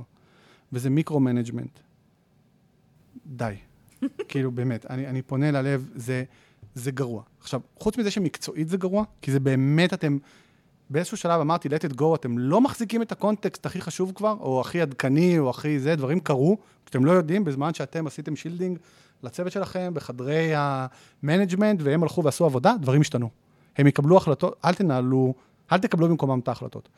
וזה 0.73 0.91
micro-management. 0.91 1.79
די. 3.27 3.55
כאילו, 4.29 4.51
באמת, 4.51 4.87
אני, 4.91 5.07
אני 5.07 5.23
פונה 5.23 5.51
ללב, 5.51 5.89
זה, 5.95 6.25
זה 6.75 6.91
גרוע. 6.91 7.23
עכשיו, 7.41 7.61
חוץ 7.79 7.99
מזה 7.99 8.11
שמקצועית 8.11 8.69
זה 8.69 8.77
גרוע, 8.77 9.05
כי 9.23 9.33
זה 9.33 9.41
באמת, 9.41 9.95
אתם, 9.95 10.19
באיזשהו 10.91 11.16
שלב 11.16 11.41
אמרתי, 11.41 11.69
let 11.69 11.91
it 11.91 12.01
go, 12.01 12.14
אתם 12.14 12.39
לא 12.39 12.61
מחזיקים 12.61 13.03
את 13.03 13.12
הקונטקסט 13.12 13.66
הכי 13.66 13.81
חשוב 13.81 14.12
כבר, 14.14 14.37
או 14.41 14.61
הכי 14.61 14.81
עדכני, 14.81 15.39
או 15.39 15.51
הכי 15.51 15.81
זה, 15.81 15.97
דברים 15.97 16.21
קרו, 16.21 16.59
שאתם 16.87 17.05
לא 17.05 17.12
יודעים, 17.12 17.45
בזמן 17.45 17.75
שאתם 17.75 18.07
עשיתם 18.07 18.37
shielding 18.37 18.79
לצוות 19.23 19.53
שלכם, 19.53 19.91
בחדרי 19.95 20.53
ה 20.55 20.65
management, 20.65 21.81
והם 21.83 22.03
הלכו 22.03 22.25
ועשו 22.25 22.45
עבודה, 22.45 22.75
דברים 22.81 23.01
השתנו. 23.01 23.31
הם 23.77 23.87
יקבלו 23.87 24.16
החלטות, 24.16 24.61
אל 24.64 24.75
תנהלו, 24.75 25.35
אל 25.73 25.79
תקבלו 25.79 26.09
במקומם 26.09 26.39
את 26.39 26.49
ההחלטות. 26.49 26.89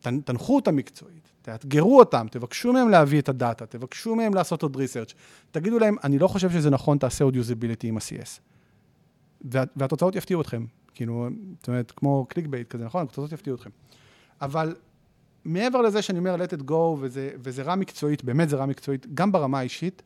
תנחו 0.00 0.56
אותם 0.56 0.76
מקצועית, 0.76 1.30
תאתגרו 1.58 1.98
אותם, 1.98 2.26
תבקשו 2.30 2.72
מהם 2.72 2.88
להביא 2.88 3.20
את 3.20 3.28
ה 3.28 3.34
data, 3.34 3.66
תבקשו 3.66 4.16
מהם 4.16 4.34
לעשות 4.34 4.62
עוד 4.62 4.76
research, 4.76 5.14
תגידו 5.50 5.78
להם, 5.78 5.96
אני 6.04 6.18
לא 6.18 6.28
חושב 6.28 6.50
שזה 6.50 6.70
נכון, 6.70 6.98
תעשה 6.98 7.24
עוד 7.24 7.36
usability 7.36 7.88
עם 7.88 7.96
ה-CS. 7.96 8.40
וה, 9.50 9.64
והתוצאות 9.76 10.16
יפתיעו 10.16 10.40
אתכם. 10.40 10.64
כאילו, 10.94 11.28
זאת 11.58 11.68
אומרת, 11.68 11.92
כמו 11.96 12.26
clickbait 12.28 12.68
כזה, 12.68 12.84
נכון? 12.84 13.02
התוצאות 13.02 13.32
יפתיעו 13.32 13.56
אתכם. 13.56 13.70
אבל 14.40 14.74
מעבר 15.44 15.80
לזה 15.80 16.02
שאני 16.02 16.18
אומר 16.18 16.36
let 16.36 16.60
it 16.60 16.70
go, 16.70 16.74
וזה, 17.00 17.30
וזה 17.36 17.62
רע 17.62 17.74
מקצועית, 17.74 18.24
באמת 18.24 18.48
זה 18.48 18.56
רע 18.56 18.66
מקצועית, 18.66 19.14
גם 19.14 19.32
ברמה 19.32 19.58
האישית, 19.58 20.02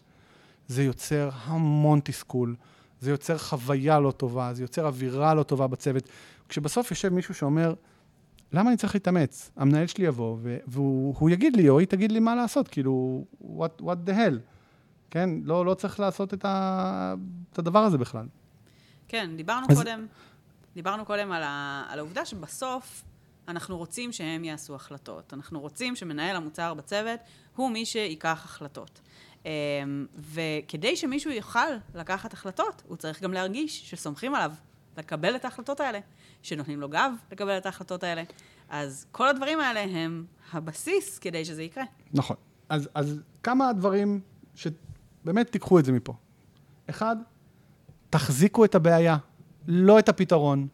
זה 0.69 0.83
יוצר 0.83 1.31
המון 1.45 2.01
תסכול, 2.05 2.57
זה 3.01 3.11
יוצר 3.11 3.39
חוויה 3.39 4.01
לא 4.01 4.11
טובה, 4.11 4.55
זה 4.55 4.63
יוצר 4.63 4.87
אווירה 4.87 5.35
לא 5.35 5.43
טובה 5.43 5.67
בצוות. 5.67 6.09
כשבסוף 6.49 6.91
יושב 6.91 7.09
מישהו 7.09 7.35
שאומר, 7.35 7.75
למה 8.55 8.71
אני 8.71 8.77
צריך 8.77 8.95
להתאמץ? 8.95 9.51
המנהל 9.57 9.87
שלי 9.87 10.07
יבוא, 10.07 10.39
והוא 10.67 11.31
יגיד 11.31 11.57
לי, 11.57 11.69
או 11.69 11.79
היא 11.79 11.89
תגיד 11.89 12.13
לי 12.13 12.21
מה 12.21 12.35
לעשות, 12.35 12.69
כאילו, 12.69 13.25
what, 13.43 13.83
what 13.83 14.09
the 14.09 14.11
hell, 14.11 14.39
כן? 15.11 15.31
לא, 15.43 15.67
לא 15.67 15.75
צריך 15.75 16.01
לעשות 16.01 16.35
את, 16.35 16.45
ה, 16.45 17.15
את 17.53 17.59
הדבר 17.59 17.79
הזה 17.79 17.99
בכלל. 17.99 18.27
כן, 19.09 19.31
דיברנו 19.37 19.67
אז... 19.71 19.79
קודם, 19.79 20.07
דיברנו 20.75 21.05
קודם 21.05 21.33
על, 21.33 21.43
ה, 21.43 21.85
על 21.89 21.99
העובדה 21.99 22.25
שבסוף 22.25 23.05
אנחנו 23.49 23.77
רוצים 23.77 24.13
שהם 24.13 24.45
יעשו 24.45 24.75
החלטות. 24.75 25.35
אנחנו 25.35 25.61
רוצים 25.61 25.97
שמנהל 25.97 26.37
המוצר 26.37 26.75
בצוות 26.75 27.21
הוא 27.57 27.71
מי 27.71 27.87
שייקח 27.87 28.43
החלטות. 28.45 29.01
אמ, 29.45 29.51
וכדי 30.17 30.97
שמישהו 30.97 31.31
יוכל 31.31 31.69
לקחת 31.95 32.33
החלטות, 32.33 32.83
הוא 32.89 32.97
צריך 32.97 33.23
גם 33.23 33.33
להרגיש 33.33 33.91
שסומכים 33.91 34.35
עליו 34.35 34.53
לקבל 34.97 35.37
את 35.37 35.45
ההחלטות 35.45 35.81
האלה, 35.81 35.99
שנותנים 36.45 36.81
לו 36.81 36.89
גב 36.89 37.13
לקבל 37.33 37.59
את 37.59 37.67
ההחלטות 37.67 38.03
האלה. 38.03 38.23
אז 38.69 39.07
כל 39.13 39.29
הדברים 39.29 39.61
האלה 39.61 39.81
הם 39.81 40.25
הבסיס 40.53 41.19
כדי 41.19 41.45
שזה 41.45 41.63
יקרה. 41.63 41.85
נכון. 42.13 42.37
אז, 42.69 42.89
אז 42.95 43.21
כמה 43.43 43.73
דברים 43.73 44.21
שבאמת 44.55 45.51
תיקחו 45.51 45.79
את 45.79 45.85
זה 45.85 45.93
מפה. 45.93 46.15
אחד, 46.91 47.17
תחזיקו 48.11 48.65
את 48.65 48.75
הבעיה, 48.75 49.17
לא 49.69 49.99
את 49.99 50.09
הפתרון. 50.09 50.67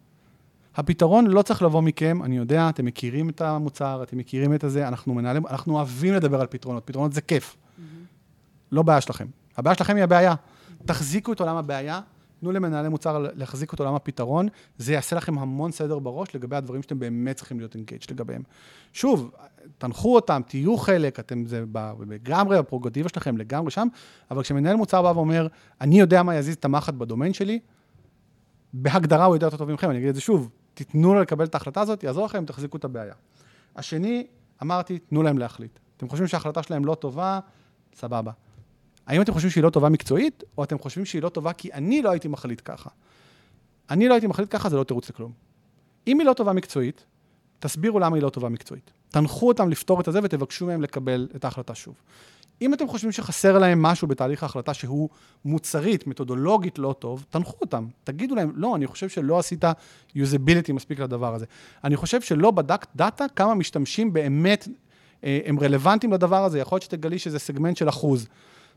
הפתרון 0.76 1.26
לא 1.26 1.42
צריך 1.42 1.62
לבוא 1.62 1.82
מכם, 1.82 2.22
אני 2.22 2.36
יודע, 2.36 2.68
אתם 2.68 2.84
מכירים 2.84 3.28
את 3.28 3.40
המוצר, 3.40 4.02
אתם 4.02 4.18
מכירים 4.18 4.54
את 4.54 4.64
הזה, 4.64 4.88
אנחנו 4.88 5.14
מנהלים, 5.14 5.46
אנחנו 5.46 5.74
אוהבים 5.74 6.14
לדבר 6.14 6.40
על 6.40 6.46
פתרונות, 6.46 6.86
פתרונות 6.86 7.12
זה 7.12 7.20
כיף. 7.20 7.56
Mm-hmm. 7.56 7.82
לא 8.72 8.82
בעיה 8.82 9.00
שלכם. 9.00 9.26
הבעיה 9.56 9.74
שלכם 9.74 9.96
היא 9.96 10.04
הבעיה. 10.04 10.34
תחזיקו 10.84 11.32
את 11.32 11.40
עולם 11.40 11.56
הבעיה, 11.56 12.00
תנו 12.40 12.52
למנהלי 12.52 12.88
מוצר 12.88 13.26
להחזיק 13.34 13.74
את 13.74 13.80
עולם 13.80 13.94
הפתרון, 13.94 14.48
זה 14.78 14.92
יעשה 14.92 15.16
לכם 15.16 15.38
המון 15.38 15.72
סדר 15.72 15.98
בראש 15.98 16.34
לגבי 16.34 16.56
הדברים 16.56 16.82
שאתם 16.82 16.98
באמת 16.98 17.36
צריכים 17.36 17.58
להיות 17.58 17.74
אינגייג' 17.74 18.02
לגביהם. 18.10 18.42
שוב, 18.92 19.30
תנחו 19.78 20.14
אותם, 20.14 20.42
תהיו 20.46 20.76
חלק, 20.76 21.20
אתם, 21.20 21.46
זה 21.46 21.64
לגמרי 22.08 22.58
הפרוגטיבה 22.58 23.08
שלכם, 23.08 23.36
לגמרי 23.36 23.70
שם, 23.70 23.88
אבל 24.30 24.42
כשמנהל 24.42 24.76
מוצר 24.76 25.02
בא 25.02 25.08
ואומר, 25.08 25.46
אני 25.80 26.00
יודע 26.00 26.22
מה 26.22 26.34
יזיז 26.34 26.54
את 26.54 26.64
המחט 26.64 26.94
בדומיין 26.94 27.32
שלי, 27.32 27.58
בהגדרה 28.72 29.24
הוא 29.24 29.36
יודע 29.36 29.46
יותר 29.46 29.56
טוב 29.56 29.72
מכם, 29.72 29.90
אני 29.90 29.98
אגיד 29.98 30.08
את 30.08 30.14
זה 30.14 30.20
שוב, 30.20 30.50
תיתנו 30.74 31.14
לו 31.14 31.20
לקבל 31.20 31.44
את 31.44 31.54
ההחלטה 31.54 31.80
הזאת, 31.80 32.04
יעזור 32.04 32.24
לכם, 32.24 32.44
תחזיקו 32.44 32.76
את 32.76 32.84
הבעיה. 32.84 33.14
השני, 33.76 34.26
אמרתי, 34.62 34.98
תנו 34.98 35.22
להם 35.22 35.38
להחליט. 35.38 35.78
אתם 35.96 36.08
חושבים 36.08 36.28
שההחלטה 36.28 36.62
שלהם 36.62 36.84
לא 36.84 36.94
טובה, 36.94 37.40
סבבה. 37.94 38.32
האם 39.10 39.22
אתם 39.22 39.32
חושבים 39.32 39.50
שהיא 39.50 39.64
לא 39.64 39.70
טובה 39.70 39.88
מקצועית, 39.88 40.44
או 40.58 40.64
אתם 40.64 40.78
חושבים 40.78 41.04
שהיא 41.04 41.22
לא 41.22 41.28
טובה 41.28 41.52
כי 41.52 41.72
אני 41.72 42.02
לא 42.02 42.10
הייתי 42.10 42.28
מחליט 42.28 42.62
ככה? 42.64 42.90
אני 43.90 44.08
לא 44.08 44.14
הייתי 44.14 44.26
מחליט 44.26 44.48
ככה, 44.50 44.68
זה 44.68 44.76
לא 44.76 44.84
תירוץ 44.84 45.10
לכלום. 45.10 45.32
אם 46.06 46.18
היא 46.18 46.26
לא 46.26 46.32
טובה 46.32 46.52
מקצועית, 46.52 47.04
תסבירו 47.58 47.98
למה 47.98 48.16
היא 48.16 48.22
לא 48.22 48.30
טובה 48.30 48.48
מקצועית. 48.48 48.90
תנחו 49.08 49.48
אותם 49.48 49.68
לפתור 49.68 50.00
את 50.00 50.08
הזה 50.08 50.20
ותבקשו 50.22 50.66
מהם 50.66 50.82
לקבל 50.82 51.28
את 51.36 51.44
ההחלטה 51.44 51.74
שוב. 51.74 51.94
אם 52.62 52.74
אתם 52.74 52.88
חושבים 52.88 53.12
שחסר 53.12 53.58
להם 53.58 53.82
משהו 53.82 54.08
בתהליך 54.08 54.42
ההחלטה 54.42 54.74
שהוא 54.74 55.08
מוצרית, 55.44 56.06
מתודולוגית 56.06 56.78
לא 56.78 56.94
טוב, 56.98 57.24
תנחו 57.30 57.56
אותם. 57.60 57.86
תגידו 58.04 58.34
להם, 58.34 58.52
לא, 58.54 58.76
אני 58.76 58.86
חושב 58.86 59.08
שלא 59.08 59.38
עשית 59.38 59.64
usability 60.16 60.72
מספיק 60.72 61.00
לדבר 61.00 61.34
הזה. 61.34 61.46
אני 61.84 61.96
חושב 61.96 62.20
שלא 62.20 62.50
בדקת 62.50 62.88
דאטה 62.96 63.24
כמה 63.36 63.54
משתמשים 63.54 64.12
באמת 64.12 64.68
אה, 65.24 65.38
הם 65.44 65.60
רלוונטיים 65.60 66.12
לדבר 66.12 66.44
הזה. 66.44 66.58
יכול 66.58 66.76
להיות 66.76 66.82
שתגלי 66.82 67.18
שזה 67.18 67.38
סגמנט 67.38 67.76
של 67.76 67.88
אחוז. 67.88 68.26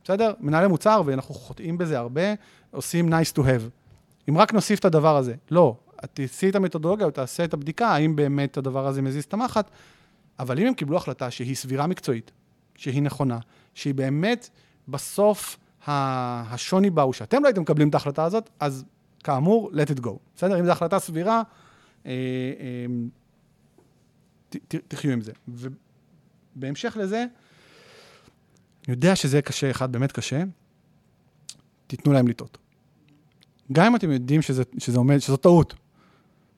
בסדר? 0.04 0.34
מנהלי 0.40 0.68
מוצר, 0.68 1.02
ואנחנו 1.06 1.36
חוטאים 1.36 1.78
בזה 1.78 2.00
הרבה, 2.00 2.22
עושים 2.72 3.14
nice 3.14 3.38
to 3.38 3.40
have. 3.40 3.70
אם 4.30 4.38
רק 4.38 4.54
נוסיף 4.54 4.80
את 4.80 4.86
הדבר 4.86 5.18
הזה. 5.18 5.36
לא, 5.52 5.76
תעשי 6.14 6.50
את 6.50 6.56
המתודולוגיה 6.56 7.08
ותעשה 7.08 7.44
את 7.44 7.54
הבדיקה, 7.54 7.88
האם 7.88 8.16
באמת 8.16 8.58
הדבר 8.58 8.88
הזה 8.88 9.02
מזיז 9.02 9.24
את 9.24 9.34
המחט, 9.34 9.70
אבל 10.40 10.60
אם 10.60 10.68
הם 10.68 10.74
קיבלו 10.74 10.98
החלטה 10.98 11.32
שהיא 11.32 11.56
סבירה 11.56 11.88
מקצועית, 11.88 12.32
שהיא 12.76 13.02
נכונה, 13.02 13.40
שהיא 13.74 13.94
באמת 13.94 14.50
בסוף 14.88 15.58
השוני 15.88 16.90
בה 16.90 17.02
הוא 17.02 17.14
שאתם 17.14 17.44
לא 17.44 17.48
הייתם 17.48 17.62
מקבלים 17.62 17.90
את 17.90 17.94
ההחלטה 17.94 18.24
הזאת, 18.24 18.50
אז 18.60 18.86
כאמור, 19.24 19.72
let 19.74 19.98
it 19.98 20.02
go. 20.06 20.12
בסדר? 20.36 20.60
אם 20.60 20.66
זו 20.66 20.72
החלטה 20.72 21.00
סבירה, 21.00 21.42
אה, 22.06 22.12
אה, 22.60 22.86
תחיו 24.88 25.12
עם 25.12 25.22
זה. 25.22 25.32
ובהמשך 25.48 26.98
לזה, 27.00 27.26
יודע 28.88 29.16
שזה 29.16 29.42
קשה, 29.42 29.72
אחד 29.72 29.92
באמת 29.92 30.12
קשה, 30.12 30.44
תיתנו 31.88 32.14
להם 32.14 32.28
לטעות. 32.28 32.58
גם 33.72 33.86
אם 33.86 33.96
אתם 33.96 34.12
יודעים 34.12 34.42
שזה, 34.42 34.64
שזה 34.78 34.98
עומד, 34.98 35.20
שזו 35.20 35.38
טעות, 35.38 35.74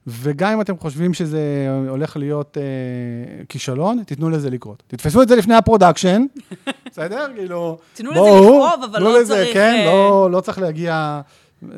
וגם 0.06 0.52
אם 0.52 0.60
אתם 0.60 0.78
חושבים 0.78 1.14
שזה 1.14 1.68
הולך 1.88 2.16
להיות 2.16 2.58
אה, 2.58 3.44
כישלון, 3.48 4.02
תיתנו 4.04 4.30
לזה 4.30 4.50
לקרות. 4.50 4.82
תתפסו 4.86 5.22
את 5.22 5.28
זה 5.28 5.36
לפני 5.36 5.54
ה 5.54 5.60
production, 5.60 6.24
בסדר? 6.90 7.26
כאילו, 7.34 7.78
תנו 7.94 8.10
לזה 8.10 8.20
לכאוב, 8.20 8.82
אבל 8.90 9.02
לא 9.02 9.20
לזה, 9.20 9.34
צריך... 9.34 9.54
כן, 9.54 9.74
אה... 9.78 9.84
לא, 9.84 10.28
לא 10.30 10.40
צריך 10.40 10.58
להגיע, 10.58 11.20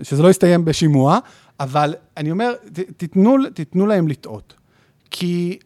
שזה 0.02 0.22
לא 0.22 0.28
יסתיים 0.28 0.64
בשימוע, 0.64 1.18
אבל 1.60 1.94
אני 2.16 2.30
אומר, 2.30 2.54
ת, 2.72 2.78
תיתנו, 2.78 3.36
תיתנו 3.54 3.86
להם 3.86 4.08
לטעות. 4.08 4.54
כי 5.10 5.58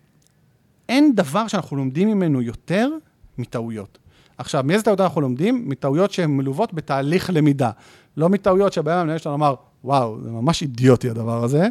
אין 0.88 1.14
דבר 1.14 1.48
שאנחנו 1.48 1.76
לומדים 1.76 2.08
ממנו 2.08 2.42
יותר 2.42 2.90
מטעויות. 3.38 3.98
עכשיו, 4.42 4.62
מאיזה 4.64 4.84
טעויות 4.84 5.00
אנחנו 5.00 5.20
לומדים? 5.20 5.68
מטעויות 5.68 6.12
שהן 6.12 6.30
מלוות 6.36 6.74
בתהליך 6.74 7.30
למידה. 7.30 7.70
לא 8.16 8.28
מטעויות 8.28 8.72
שבהן 8.72 8.98
המנהל 8.98 9.18
שלנו 9.18 9.34
אמר, 9.34 9.54
וואו, 9.84 10.20
זה 10.22 10.30
ממש 10.30 10.62
אידיוטי 10.62 11.10
הדבר 11.10 11.44
הזה. 11.44 11.68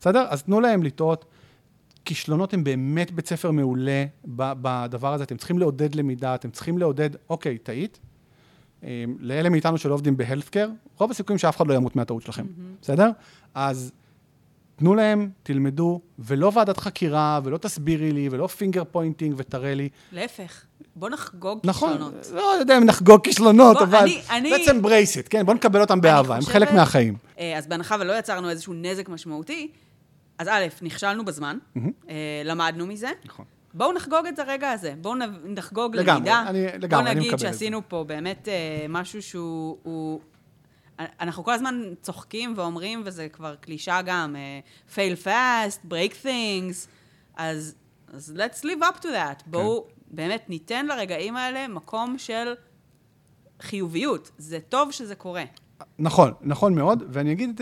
בסדר? 0.00 0.26
אז 0.28 0.42
תנו 0.42 0.60
להם 0.60 0.82
לטעות. 0.82 1.24
כישלונות 2.04 2.54
הם 2.54 2.64
באמת 2.64 3.10
בית 3.10 3.28
ספר 3.28 3.50
מעולה 3.50 4.04
בדבר 4.24 5.12
הזה, 5.12 5.24
אתם 5.24 5.36
צריכים 5.36 5.58
לעודד 5.58 5.94
למידה, 5.94 6.34
אתם 6.34 6.50
צריכים 6.50 6.78
לעודד, 6.78 7.10
אוקיי, 7.30 7.58
טעית. 7.58 7.98
אה, 8.84 9.04
לאלה 9.20 9.48
מאיתנו 9.48 9.78
שלא 9.78 9.94
עובדים 9.94 10.16
ב 10.16 10.20
healthcare, 10.20 10.68
רוב 10.98 11.10
הסיכויים 11.10 11.38
שאף 11.38 11.56
אחד 11.56 11.66
לא 11.66 11.74
ימות 11.74 11.96
מהטעות 11.96 12.22
שלכם, 12.22 12.46
בסדר? 12.82 13.10
אז 13.54 13.92
תנו 14.82 14.94
להם, 14.94 15.30
תלמדו, 15.42 16.00
ולא 16.18 16.50
ועדת 16.54 16.76
חקירה, 16.76 17.40
ולא 17.44 17.58
תסבירי 17.58 18.12
לי, 18.12 18.28
ולא 18.32 18.46
finger 18.46 18.82
pointing 18.84 19.34
ותראה 19.36 19.74
לי. 19.74 19.88
להפך, 20.12 20.62
בוא 20.96 21.08
נחגוג 21.10 21.60
נכון, 21.64 21.92
כישלונות. 21.92 22.30
לא 22.34 22.54
יודע 22.60 22.78
אם 22.78 22.84
נחגוג 22.84 23.20
כישלונות, 23.24 23.76
בוא, 23.76 23.82
אבל 23.86 23.98
אני- 23.98 24.20
אני- 24.30 24.54
let's 24.54 24.68
embrace 24.68 25.24
it, 25.24 25.28
כן? 25.30 25.46
בוא 25.46 25.54
נקבל 25.54 25.80
אותם 25.80 26.00
באהבה, 26.00 26.34
הם 26.34 26.40
חושבת- 26.40 26.52
חלק 26.54 26.70
מהחיים. 26.72 27.14
אה, 27.38 27.58
אז 27.58 27.66
בהנחה 27.66 27.96
ולא 28.00 28.18
יצרנו 28.18 28.50
איזשהו 28.50 28.74
נזק 28.74 29.08
משמעותי, 29.08 29.68
אז 30.38 30.48
א', 30.48 30.64
נכשלנו 30.82 31.24
בזמן, 31.24 31.58
אה, 32.08 32.14
למדנו 32.44 32.86
מזה. 32.86 33.08
נכון. 33.24 33.44
בואו 33.74 33.92
נחגוג 33.92 34.26
את 34.26 34.38
הרגע 34.38 34.70
הזה, 34.70 34.94
בואו 35.00 35.14
נחגוג 35.44 35.96
לגמרי, 35.96 36.16
למידה. 36.20 36.44
אני- 36.48 36.62
לגמרי, 36.66 36.88
בואו 36.88 37.00
אני 37.00 37.10
נגיד 37.10 37.22
מקבל 37.22 37.34
את 37.34 37.38
זה. 37.38 37.46
שעשינו 37.58 37.80
פה 37.88 38.04
באמת 38.08 38.48
אה, 38.48 38.86
משהו 38.88 39.22
שהוא... 39.22 40.20
אנחנו 40.98 41.44
כל 41.44 41.52
הזמן 41.52 41.82
צוחקים 42.02 42.54
ואומרים, 42.56 43.02
וזה 43.04 43.28
כבר 43.28 43.54
קלישה 43.56 44.02
גם, 44.02 44.36
אה, 44.36 44.60
fail 44.94 45.24
fast, 45.24 45.92
break 45.92 46.24
things, 46.24 46.88
אז, 47.36 47.74
אז 48.12 48.34
let's 48.36 48.64
live 48.64 48.82
up 48.82 49.02
to 49.02 49.06
that. 49.06 49.42
בואו 49.46 49.86
באמת 50.10 50.44
ניתן 50.48 50.86
לרגעים 50.86 51.36
האלה 51.36 51.68
מקום 51.68 52.18
של 52.18 52.54
חיוביות. 53.60 54.30
זה 54.38 54.58
טוב 54.68 54.92
שזה 54.92 55.14
קורה. 55.14 55.44
נכון, 55.98 56.32
נכון 56.40 56.74
מאוד, 56.74 57.02
ואני 57.08 57.32
אגיד, 57.32 57.60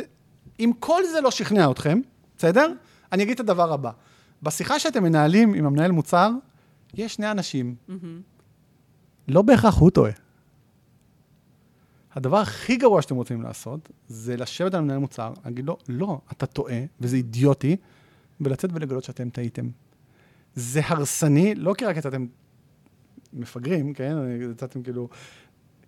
אם 0.61 0.71
כל 0.79 1.03
זה 1.13 1.21
לא 1.21 1.31
שכנע 1.31 1.71
אתכם, 1.71 2.01
בסדר? 2.37 2.73
אני 3.13 3.23
אגיד 3.23 3.35
את 3.35 3.41
הדבר 3.41 3.73
הבא. 3.73 3.91
בשיחה 4.43 4.79
שאתם 4.79 5.03
מנהלים 5.03 5.55
עם 5.55 5.67
המנהל 5.67 5.91
מוצר, 5.91 6.31
יש 6.95 7.15
שני 7.15 7.31
אנשים. 7.31 7.75
לא 9.29 9.43
בהכרח 9.43 9.79
הוא 9.79 9.91
טועה. 9.91 10.13
הדבר 12.15 12.37
הכי 12.37 12.77
גרוע 12.77 13.03
שאתם 13.03 13.17
רוצים 13.17 13.43
לעשות, 13.43 13.91
זה 14.09 14.37
לשבת 14.37 14.75
על 14.75 14.81
מנהל 14.81 14.99
מוצר, 14.99 15.33
להגיד 15.45 15.67
לו, 15.67 15.79
לא, 15.89 16.21
אתה 16.33 16.47
טועה, 16.47 16.81
וזה 17.01 17.17
אידיוטי, 17.17 17.77
ולצאת 18.41 18.71
ולגלות 18.73 19.05
שאתם 19.05 19.31
טעיתם. 19.31 19.69
זה 20.55 20.81
הרסני, 20.85 21.55
לא 21.55 21.75
כי 21.79 21.85
רק 21.85 21.97
יצאתם 21.97 22.27
מפגרים, 23.33 23.95
כן? 23.95 24.17
יצאתם 24.53 24.83
כאילו... 24.83 25.09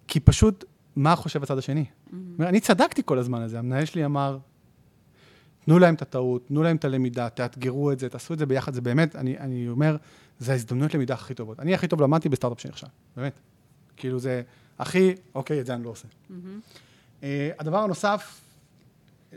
כי 0.08 0.20
פשוט, 0.20 0.64
מה 0.96 1.16
חושב 1.16 1.42
הצד 1.42 1.58
השני? 1.58 1.84
אומר, 2.12 2.48
אני 2.48 2.60
צדקתי 2.60 3.02
כל 3.04 3.18
הזמן 3.18 3.42
הזה, 3.42 3.58
המנהל 3.58 3.84
שלי 3.84 4.04
אמר, 4.04 4.38
תנו 5.64 5.78
להם 5.78 5.94
את 5.94 6.02
הטעות, 6.02 6.46
תנו 6.48 6.62
להם 6.62 6.76
את 6.76 6.84
הלמידה, 6.84 7.28
תאתגרו 7.28 7.92
את 7.92 7.98
זה, 7.98 8.08
תעשו 8.08 8.34
את 8.34 8.38
זה 8.38 8.46
ביחד, 8.46 8.74
זה 8.74 8.80
באמת, 8.80 9.16
אני, 9.16 9.38
אני 9.38 9.68
אומר, 9.68 9.96
זה 10.38 10.52
ההזדמנויות 10.52 10.94
למידה 10.94 11.14
הכי 11.14 11.34
טובות. 11.34 11.60
אני 11.60 11.74
הכי 11.74 11.88
טוב 11.88 12.02
למדתי 12.02 12.28
בסטארט-אפ 12.28 12.60
שלי 12.60 12.70
עכשיו, 12.70 12.88
באמת. 13.16 13.40
כאילו 13.96 14.18
זה 14.18 14.42
הכי, 14.78 15.14
אוקיי, 15.34 15.60
את 15.60 15.66
זה 15.66 15.74
אני 15.74 15.84
לא 15.84 15.90
עושה. 15.90 16.08
Uh, 17.20 17.24
הדבר 17.58 17.78
הנוסף 17.78 18.40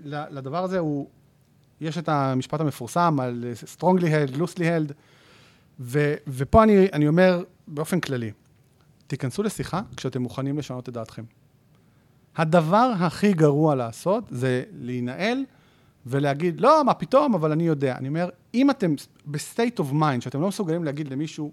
לדבר 0.05 0.63
הזה 0.63 0.79
הוא, 0.79 1.07
יש 1.81 1.97
את 1.97 2.09
המשפט 2.09 2.61
המפורסם 2.61 3.19
על 3.19 3.45
strongly 3.77 4.03
held, 4.03 4.35
loosely 4.37 4.59
held, 4.59 4.93
ו, 5.79 6.13
ופה 6.27 6.63
אני, 6.63 6.87
אני 6.93 7.07
אומר 7.07 7.43
באופן 7.67 7.99
כללי, 7.99 8.31
תיכנסו 9.07 9.43
לשיחה 9.43 9.81
כשאתם 9.97 10.21
מוכנים 10.21 10.57
לשנות 10.57 10.89
את 10.89 10.93
דעתכם. 10.93 11.23
הדבר 12.35 12.91
הכי 12.99 13.33
גרוע 13.33 13.75
לעשות 13.75 14.23
זה 14.29 14.63
להינעל 14.71 15.37
ולהגיד, 16.05 16.61
לא, 16.61 16.83
מה 16.85 16.93
פתאום, 16.93 17.35
אבל 17.35 17.51
אני 17.51 17.67
יודע. 17.67 17.97
אני 17.97 18.07
אומר, 18.07 18.29
אם 18.53 18.69
אתם 18.69 18.95
ב-state 19.25 19.79
of 19.79 19.93
mind, 19.93 20.21
שאתם 20.21 20.41
לא 20.41 20.47
מסוגלים 20.47 20.83
להגיד 20.83 21.07
למישהו, 21.07 21.51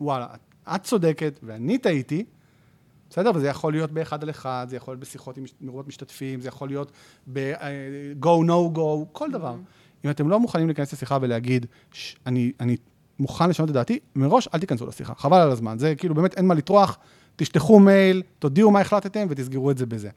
וואלה, 0.00 0.26
את 0.74 0.82
צודקת 0.82 1.40
ואני 1.42 1.78
טעיתי, 1.78 2.24
בסדר? 3.12 3.30
וזה 3.34 3.48
יכול 3.48 3.72
להיות 3.72 3.90
באחד 3.90 4.22
על 4.22 4.30
אחד, 4.30 4.66
זה 4.70 4.76
יכול 4.76 4.92
להיות 4.92 5.00
בשיחות 5.00 5.36
עם 5.36 5.44
מרובות 5.60 5.88
משתתפים, 5.88 6.40
זה 6.40 6.48
יכול 6.48 6.68
להיות 6.68 6.92
ב-go, 7.32 8.26
no 8.46 8.76
go, 8.76 8.80
כל 9.12 9.30
דבר. 9.30 9.56
אם 10.04 10.10
אתם 10.10 10.28
לא 10.28 10.40
מוכנים 10.40 10.66
להיכנס 10.66 10.92
לשיחה 10.92 11.18
ולהגיד, 11.20 11.66
"ש- 11.92 12.16
אני, 12.26 12.52
אני 12.60 12.76
מוכן 13.18 13.50
לשנות 13.50 13.68
את 13.68 13.74
דעתי, 13.74 13.98
מראש 14.14 14.48
אל 14.54 14.58
תיכנסו 14.60 14.86
לשיחה, 14.86 15.14
חבל 15.14 15.36
על 15.40 15.50
הזמן. 15.50 15.78
זה 15.78 15.94
כאילו 15.94 16.14
באמת 16.14 16.34
אין 16.34 16.46
מה 16.46 16.54
לטרוח, 16.54 16.98
תשלחו 17.36 17.80
מייל, 17.80 18.22
תודיעו 18.38 18.70
מה 18.70 18.80
החלטתם 18.80 19.26
ותסגרו 19.30 19.70
את 19.70 19.78
זה 19.78 19.86
בזה. 19.86 20.10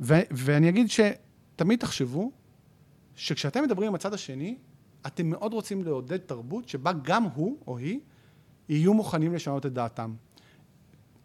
ו- 0.00 0.20
ואני 0.30 0.68
אגיד 0.68 0.86
שתמיד 0.90 1.78
תחשבו 1.78 2.30
שכשאתם 3.16 3.62
מדברים 3.62 3.88
עם 3.88 3.94
הצד 3.94 4.14
השני, 4.14 4.56
אתם 5.06 5.30
מאוד 5.30 5.52
רוצים 5.52 5.82
לעודד 5.84 6.16
תרבות 6.16 6.68
שבה 6.68 6.92
גם 7.02 7.24
הוא 7.24 7.56
או 7.66 7.78
היא 7.78 8.00
יהיו 8.68 8.94
מוכנים 8.94 9.34
לשנות 9.34 9.66
את 9.66 9.72
דעתם. 9.72 10.14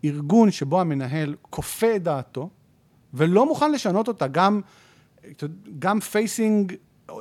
ארגון 0.06 0.52
שבו 0.52 0.82
המנהל 0.82 1.36
כופה 1.42 1.96
את 1.96 2.04
דעתו 2.04 2.50
ולא 3.14 3.46
מוכן 3.46 3.72
לשנות 3.72 4.08
אותה, 4.08 4.28
גם, 4.28 4.62
גם 5.80 6.00
facing, 6.00 6.74
you 7.08 7.12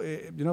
know, 0.40 0.48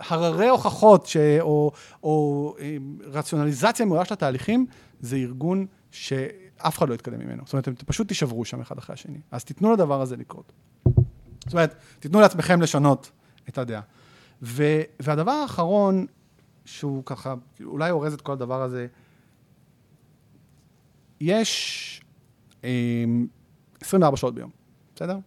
הררי 0.00 0.48
הוכחות 0.48 1.06
ש, 1.06 1.16
או, 1.40 1.72
או 2.02 2.54
אה, 2.60 2.76
רציונליזציה 3.02 3.86
מעולה 3.86 4.04
של 4.04 4.14
התהליכים, 4.14 4.66
זה 5.00 5.16
ארגון 5.16 5.66
שאף 5.90 6.78
אחד 6.78 6.88
לא 6.88 6.94
יתקדם 6.94 7.20
ממנו. 7.20 7.42
זאת 7.44 7.52
אומרת, 7.52 7.68
אתם 7.68 7.86
פשוט 7.86 8.08
תישברו 8.08 8.44
שם 8.44 8.60
אחד 8.60 8.78
אחרי 8.78 8.94
השני. 8.94 9.18
אז 9.30 9.44
תיתנו 9.44 9.72
לדבר 9.72 10.00
הזה 10.00 10.16
לקרות. 10.16 10.52
זאת 11.44 11.52
אומרת, 11.52 11.74
תיתנו 11.98 12.20
לעצמכם 12.20 12.62
לשנות 12.62 13.10
את 13.48 13.58
הדעה. 13.58 13.80
ו, 14.42 14.62
והדבר 15.00 15.30
האחרון, 15.30 16.06
שהוא 16.64 17.02
ככה, 17.06 17.34
אולי 17.64 17.90
אורז 17.90 18.12
את 18.12 18.20
כל 18.20 18.32
הדבר 18.32 18.62
הזה, 18.62 18.86
יש 21.20 22.00
אה, 22.64 23.04
24 23.80 24.16
שעות 24.16 24.34
ביום, 24.34 24.50
בסדר? 24.96 25.18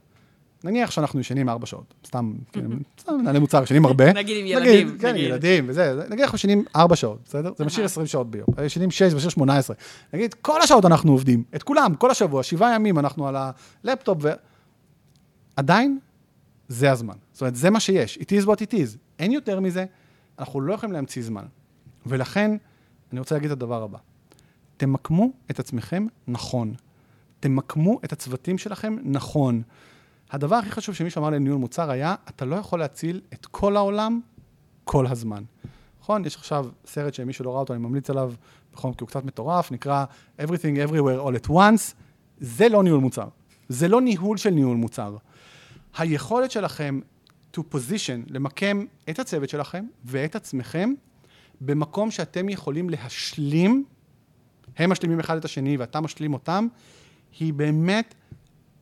נניח 0.63 0.91
שאנחנו 0.91 1.19
ישנים 1.19 1.49
4 1.49 1.65
שעות, 1.65 1.93
סתם, 2.07 2.33
כן, 2.51 2.65
סתם 2.99 3.13
מנהלי 3.13 3.39
מוצר, 3.39 3.63
ישנים 3.63 3.85
הרבה. 3.85 4.13
נגיד 4.21 4.37
עם 4.39 4.45
ילדים, 4.45 4.97
כן, 4.97 5.13
נגיד. 5.13 5.23
ילדים 5.25 5.65
וזה, 5.69 5.95
זה- 5.95 6.07
נגיד 6.09 6.19
אנחנו 6.23 6.35
ישנים 6.35 6.63
4 6.75 6.95
שעות, 6.95 7.19
בסדר? 7.25 7.51
זה 7.57 7.65
משאיר 7.65 7.85
20 7.85 8.07
שעות 8.07 8.31
ביום. 8.31 8.47
ישנים 8.65 8.91
6 8.91 9.13
ו-6, 9.13 9.29
18. 9.29 9.75
נגיד, 10.13 10.33
כל 10.33 10.61
השעות 10.61 10.85
אנחנו 10.85 11.11
עובדים, 11.11 11.43
את 11.55 11.63
כולם, 11.63 11.95
כל 11.95 12.11
השבוע, 12.11 12.43
שבעה 12.43 12.75
ימים 12.75 12.99
אנחנו 12.99 13.27
על 13.27 13.35
הלפטופ, 13.83 14.17
ו... 14.21 14.29
עדיין, 15.55 15.99
זה 16.67 16.91
הזמן. 16.91 17.13
זאת 17.31 17.41
אומרת, 17.41 17.55
זה 17.55 17.69
מה 17.69 17.79
שיש. 17.79 18.17
It 18.17 18.43
is 18.43 18.45
what 18.45 18.55
it 18.57 18.73
is. 18.73 18.97
אין 19.19 19.31
יותר 19.31 19.59
מזה, 19.59 19.85
אנחנו 20.39 20.61
לא 20.61 20.73
יכולים 20.73 20.93
להמציא 20.93 21.23
זמן. 21.23 21.43
ולכן, 22.05 22.51
אני 23.11 23.19
רוצה 23.19 23.35
להגיד 23.35 23.51
את 23.51 23.57
הדבר 23.57 23.83
הבא. 23.83 23.97
תמקמו 24.81 25.31
את 25.51 25.59
עצמכם 25.59 26.05
נכון. 26.27 26.73
תמקמו 27.39 27.99
את 28.03 28.13
הצוותים 28.13 28.57
שלכם 28.57 28.95
נכון. 29.03 29.61
הדבר 30.31 30.55
הכי 30.55 30.71
חשוב 30.71 30.95
שמישהו 30.95 31.19
אמר 31.21 31.29
לניהול 31.29 31.57
מוצר 31.57 31.91
היה, 31.91 32.15
אתה 32.29 32.45
לא 32.45 32.55
יכול 32.55 32.79
להציל 32.79 33.21
את 33.33 33.45
כל 33.45 33.75
העולם 33.75 34.19
כל 34.83 35.07
הזמן. 35.07 35.43
נכון? 36.01 36.25
יש 36.25 36.35
עכשיו 36.35 36.65
סרט 36.85 37.13
שמישהו 37.13 37.45
לא 37.45 37.51
ראה 37.51 37.59
אותו, 37.59 37.73
אני 37.73 37.81
ממליץ 37.81 38.09
עליו, 38.09 38.33
נכון, 38.73 38.93
כי 38.93 38.97
הוא 39.01 39.07
קצת 39.07 39.25
מטורף, 39.25 39.71
נקרא 39.71 40.05
Everything 40.39 40.89
Everywhere 40.89 41.27
All 41.27 41.45
at 41.45 41.49
Once. 41.49 41.93
זה 42.39 42.69
לא 42.69 42.83
ניהול 42.83 42.99
מוצר. 42.99 43.27
זה 43.69 43.87
לא 43.87 44.01
ניהול 44.01 44.37
של 44.37 44.49
ניהול 44.49 44.77
מוצר. 44.77 45.17
היכולת 45.97 46.51
שלכם 46.51 46.99
to 47.57 47.59
position, 47.59 48.27
למקם 48.27 48.85
את 49.09 49.19
הצוות 49.19 49.49
שלכם 49.49 49.85
ואת 50.05 50.35
עצמכם 50.35 50.93
במקום 51.61 52.11
שאתם 52.11 52.49
יכולים 52.49 52.89
להשלים, 52.89 53.85
הם 54.77 54.89
משלימים 54.89 55.19
אחד 55.19 55.37
את 55.37 55.45
השני 55.45 55.77
ואתה 55.77 56.01
משלים 56.01 56.33
אותם, 56.33 56.67
היא 57.39 57.53
באמת 57.53 58.15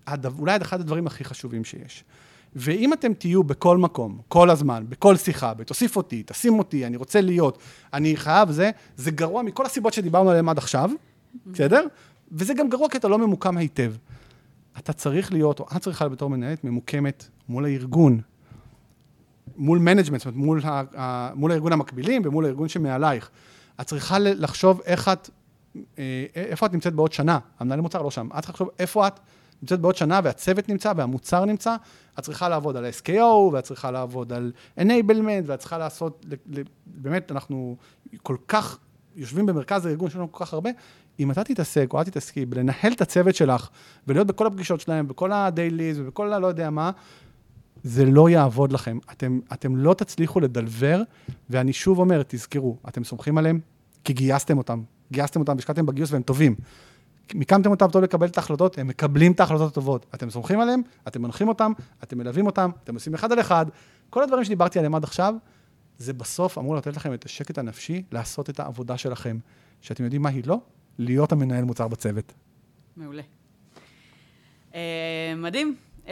הדבר, 0.07 0.39
אולי 0.39 0.57
אחד 0.61 0.79
הדברים 0.79 1.07
הכי 1.07 1.23
חשובים 1.23 1.63
שיש. 1.63 2.03
ואם 2.55 2.93
אתם 2.93 3.13
תהיו 3.13 3.43
בכל 3.43 3.77
מקום, 3.77 4.21
כל 4.27 4.49
הזמן, 4.49 4.85
בכל 4.89 5.15
שיחה, 5.15 5.53
תוסיף 5.65 5.95
אותי, 5.95 6.23
תשים 6.25 6.59
אותי, 6.59 6.85
אני 6.85 6.97
רוצה 6.97 7.21
להיות, 7.21 7.57
אני 7.93 8.17
חייב 8.17 8.51
זה, 8.51 8.71
זה 8.97 9.11
גרוע 9.11 9.41
מכל 9.41 9.65
הסיבות 9.65 9.93
שדיברנו 9.93 10.29
עליהן 10.29 10.49
עד 10.49 10.57
עכשיו, 10.57 10.89
בסדר? 11.45 11.85
וזה 12.31 12.53
גם 12.53 12.69
גרוע 12.69 12.89
כי 12.89 12.97
אתה 12.97 13.07
לא 13.07 13.17
ממוקם 13.17 13.57
היטב. 13.57 13.93
אתה 14.77 14.93
צריך 14.93 15.33
להיות, 15.33 15.59
או 15.59 15.65
את 15.75 15.81
צריכה 15.81 16.09
בתור 16.09 16.29
מנהלת 16.29 16.63
ממוקמת 16.63 17.27
מול 17.49 17.65
הארגון, 17.65 18.21
מול 19.57 19.79
management, 19.79 20.19
זאת 20.19 20.25
אומרת, 20.25 20.37
מול, 20.37 20.61
ה, 20.63 20.83
ה, 20.97 21.31
מול 21.35 21.51
הארגון 21.51 21.73
המקבילים 21.73 22.21
ומול 22.25 22.45
הארגון 22.45 22.69
שמעלייך. 22.69 23.29
את 23.81 23.85
צריכה 23.85 24.19
לחשוב 24.19 24.81
איך 24.85 25.07
את, 25.07 25.29
איפה 26.35 26.65
את 26.65 26.73
נמצאת 26.73 26.93
בעוד 26.93 27.11
שנה. 27.11 27.39
המנהל 27.59 27.81
מוצר 27.81 28.01
לא 28.01 28.11
שם. 28.11 28.27
את 28.27 28.35
צריכה 28.35 28.51
לחשוב 28.51 28.69
איפה 28.79 29.07
את 29.07 29.19
נמצאת 29.61 29.79
בעוד 29.79 29.95
שנה 29.95 30.19
והצוות 30.23 30.69
נמצא 30.69 30.93
והמוצר 30.95 31.45
נמצא. 31.45 31.75
את 32.19 32.23
צריכה 32.23 32.49
לעבוד 32.49 32.77
על 32.77 32.85
ה-SKO 32.85 33.23
ואת 33.53 33.63
צריכה 33.63 33.91
לעבוד 33.91 34.33
על 34.33 34.51
enablement 34.79 35.43
ואת 35.45 35.59
צריכה 35.59 35.77
לעשות, 35.77 36.25
באמת, 36.85 37.31
אנחנו 37.31 37.77
כל 38.23 38.35
כך 38.47 38.77
יושבים 39.15 39.45
במרכז 39.45 39.85
הארגון 39.85 40.09
שלנו 40.09 40.31
כל 40.31 40.45
כך 40.45 40.53
הרבה. 40.53 40.69
אם 41.19 41.31
אתה 41.31 41.43
תתעסק 41.43 41.93
או 41.93 42.01
את 42.01 42.05
תתעסקי 42.05 42.45
בלנהל 42.45 42.93
את 42.93 43.01
הצוות 43.01 43.35
שלך 43.35 43.69
ולהיות 44.07 44.27
בכל 44.27 44.47
הפגישות 44.47 44.79
שלהם, 44.79 45.07
בכל 45.07 45.31
ה-dailies 45.31 45.95
ובכל 45.95 46.33
ה... 46.33 46.39
לא 46.39 46.47
יודע 46.47 46.69
מה, 46.69 46.91
זה 47.83 48.05
לא 48.05 48.29
יעבוד 48.29 48.71
לכם. 48.71 48.97
אתם, 49.11 49.39
אתם 49.53 49.75
לא 49.75 49.93
תצליחו 49.93 50.39
לדלבר, 50.39 51.01
ואני 51.49 51.73
שוב 51.73 51.99
אומר, 51.99 52.21
תזכרו, 52.27 52.77
אתם 52.87 53.03
סומכים 53.03 53.37
עליהם 53.37 53.59
כי 54.03 54.13
גייסתם 54.13 54.57
אותם. 54.57 54.81
גייסתם 55.11 55.39
אותם 55.39 55.55
והשקעתם 55.55 55.85
בגיוס 55.85 56.11
והם 56.11 56.21
טובים. 56.21 56.55
מיקמתם 57.33 57.71
אותם 57.71 57.87
טוב 57.87 58.03
לקבל 58.03 58.27
את 58.27 58.37
ההחלטות, 58.37 58.77
הם 58.77 58.87
מקבלים 58.87 59.31
את 59.31 59.39
ההחלטות 59.39 59.71
הטובות. 59.71 60.05
אתם 60.15 60.29
סומכים 60.29 60.59
עליהם, 60.59 60.81
אתם 61.07 61.21
מנחים 61.21 61.47
אותם, 61.47 61.71
אתם 62.03 62.17
מלווים 62.17 62.45
אותם, 62.45 62.69
אתם 62.83 62.93
עושים 62.93 63.13
אחד 63.13 63.31
על 63.31 63.39
אחד. 63.39 63.65
כל 64.09 64.23
הדברים 64.23 64.43
שדיברתי 64.43 64.79
עליהם 64.79 64.95
עד 64.95 65.03
עכשיו, 65.03 65.33
זה 65.97 66.13
בסוף 66.13 66.57
אמור 66.57 66.75
לתת 66.75 66.95
לכם 66.97 67.13
את 67.13 67.25
השקט 67.25 67.57
הנפשי 67.57 68.03
לעשות 68.11 68.49
את 68.49 68.59
העבודה 68.59 68.97
שלכם. 68.97 69.37
שאתם 69.81 70.03
יודעים 70.03 70.21
מה 70.21 70.29
היא 70.29 70.43
לא? 70.45 70.59
להיות 70.99 71.31
המנהל 71.31 71.63
מוצר 71.63 71.87
בצוות. 71.87 72.33
מעולה. 72.97 73.21
Uh, 74.71 74.75
מדהים. 75.37 75.75
Uh, 76.09 76.11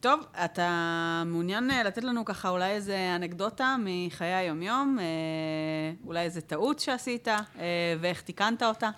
טוב, 0.00 0.20
אתה 0.44 1.22
מעוניין 1.26 1.70
uh, 1.70 1.74
לתת 1.84 2.04
לנו 2.04 2.24
ככה 2.24 2.48
אולי 2.48 2.70
איזה 2.70 3.16
אנקדוטה 3.16 3.76
מחיי 3.84 4.34
היומיום, 4.34 4.98
uh, 4.98 6.06
אולי 6.06 6.20
איזה 6.20 6.40
טעות 6.40 6.78
שעשית, 6.78 7.28
uh, 7.28 7.60
ואיך 8.00 8.22
תיקנת 8.22 8.62
אותה? 8.62 8.90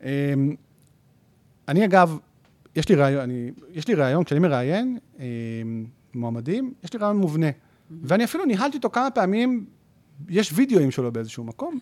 um, 0.00 0.04
אני 1.68 1.84
אגב, 1.84 2.18
יש 2.76 2.88
לי 2.88 2.94
רעיון, 2.94 3.22
אני, 3.22 3.50
יש 3.70 3.88
לי 3.88 3.94
רעיון, 3.94 4.24
כשאני 4.24 4.40
מראיין 4.40 4.98
um, 5.16 5.20
מועמדים, 6.14 6.72
יש 6.84 6.92
לי 6.92 6.98
רעיון 6.98 7.16
מובנה. 7.16 7.50
ואני 8.02 8.24
אפילו 8.24 8.44
ניהלתי 8.44 8.76
אותו 8.76 8.90
כמה 8.90 9.10
פעמים, 9.10 9.66
יש 10.28 10.52
וידאוים 10.54 10.90
שלו 10.90 11.12
באיזשהו 11.12 11.44
מקום, 11.44 11.78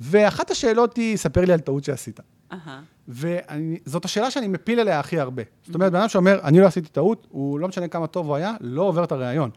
ואחת 0.00 0.50
השאלות 0.50 0.96
היא, 0.96 1.16
ספר 1.16 1.44
לי 1.44 1.52
על 1.52 1.60
טעות 1.60 1.84
שעשית. 1.84 2.20
וזאת 3.08 4.04
השאלה 4.04 4.30
שאני 4.30 4.48
מפיל 4.48 4.80
עליה 4.80 5.00
הכי 5.00 5.20
הרבה. 5.20 5.42
זאת 5.66 5.74
אומרת, 5.74 5.92
בן 5.92 5.98
אדם 5.98 6.08
שאומר, 6.08 6.40
אני 6.44 6.60
לא 6.60 6.66
עשיתי 6.66 6.88
טעות, 6.88 7.26
הוא 7.30 7.60
לא 7.60 7.68
משנה 7.68 7.88
כמה 7.88 8.06
טוב 8.06 8.26
הוא 8.26 8.36
היה, 8.36 8.54
לא 8.60 8.82
עובר 8.82 9.04
את 9.04 9.12
הראיון. 9.12 9.50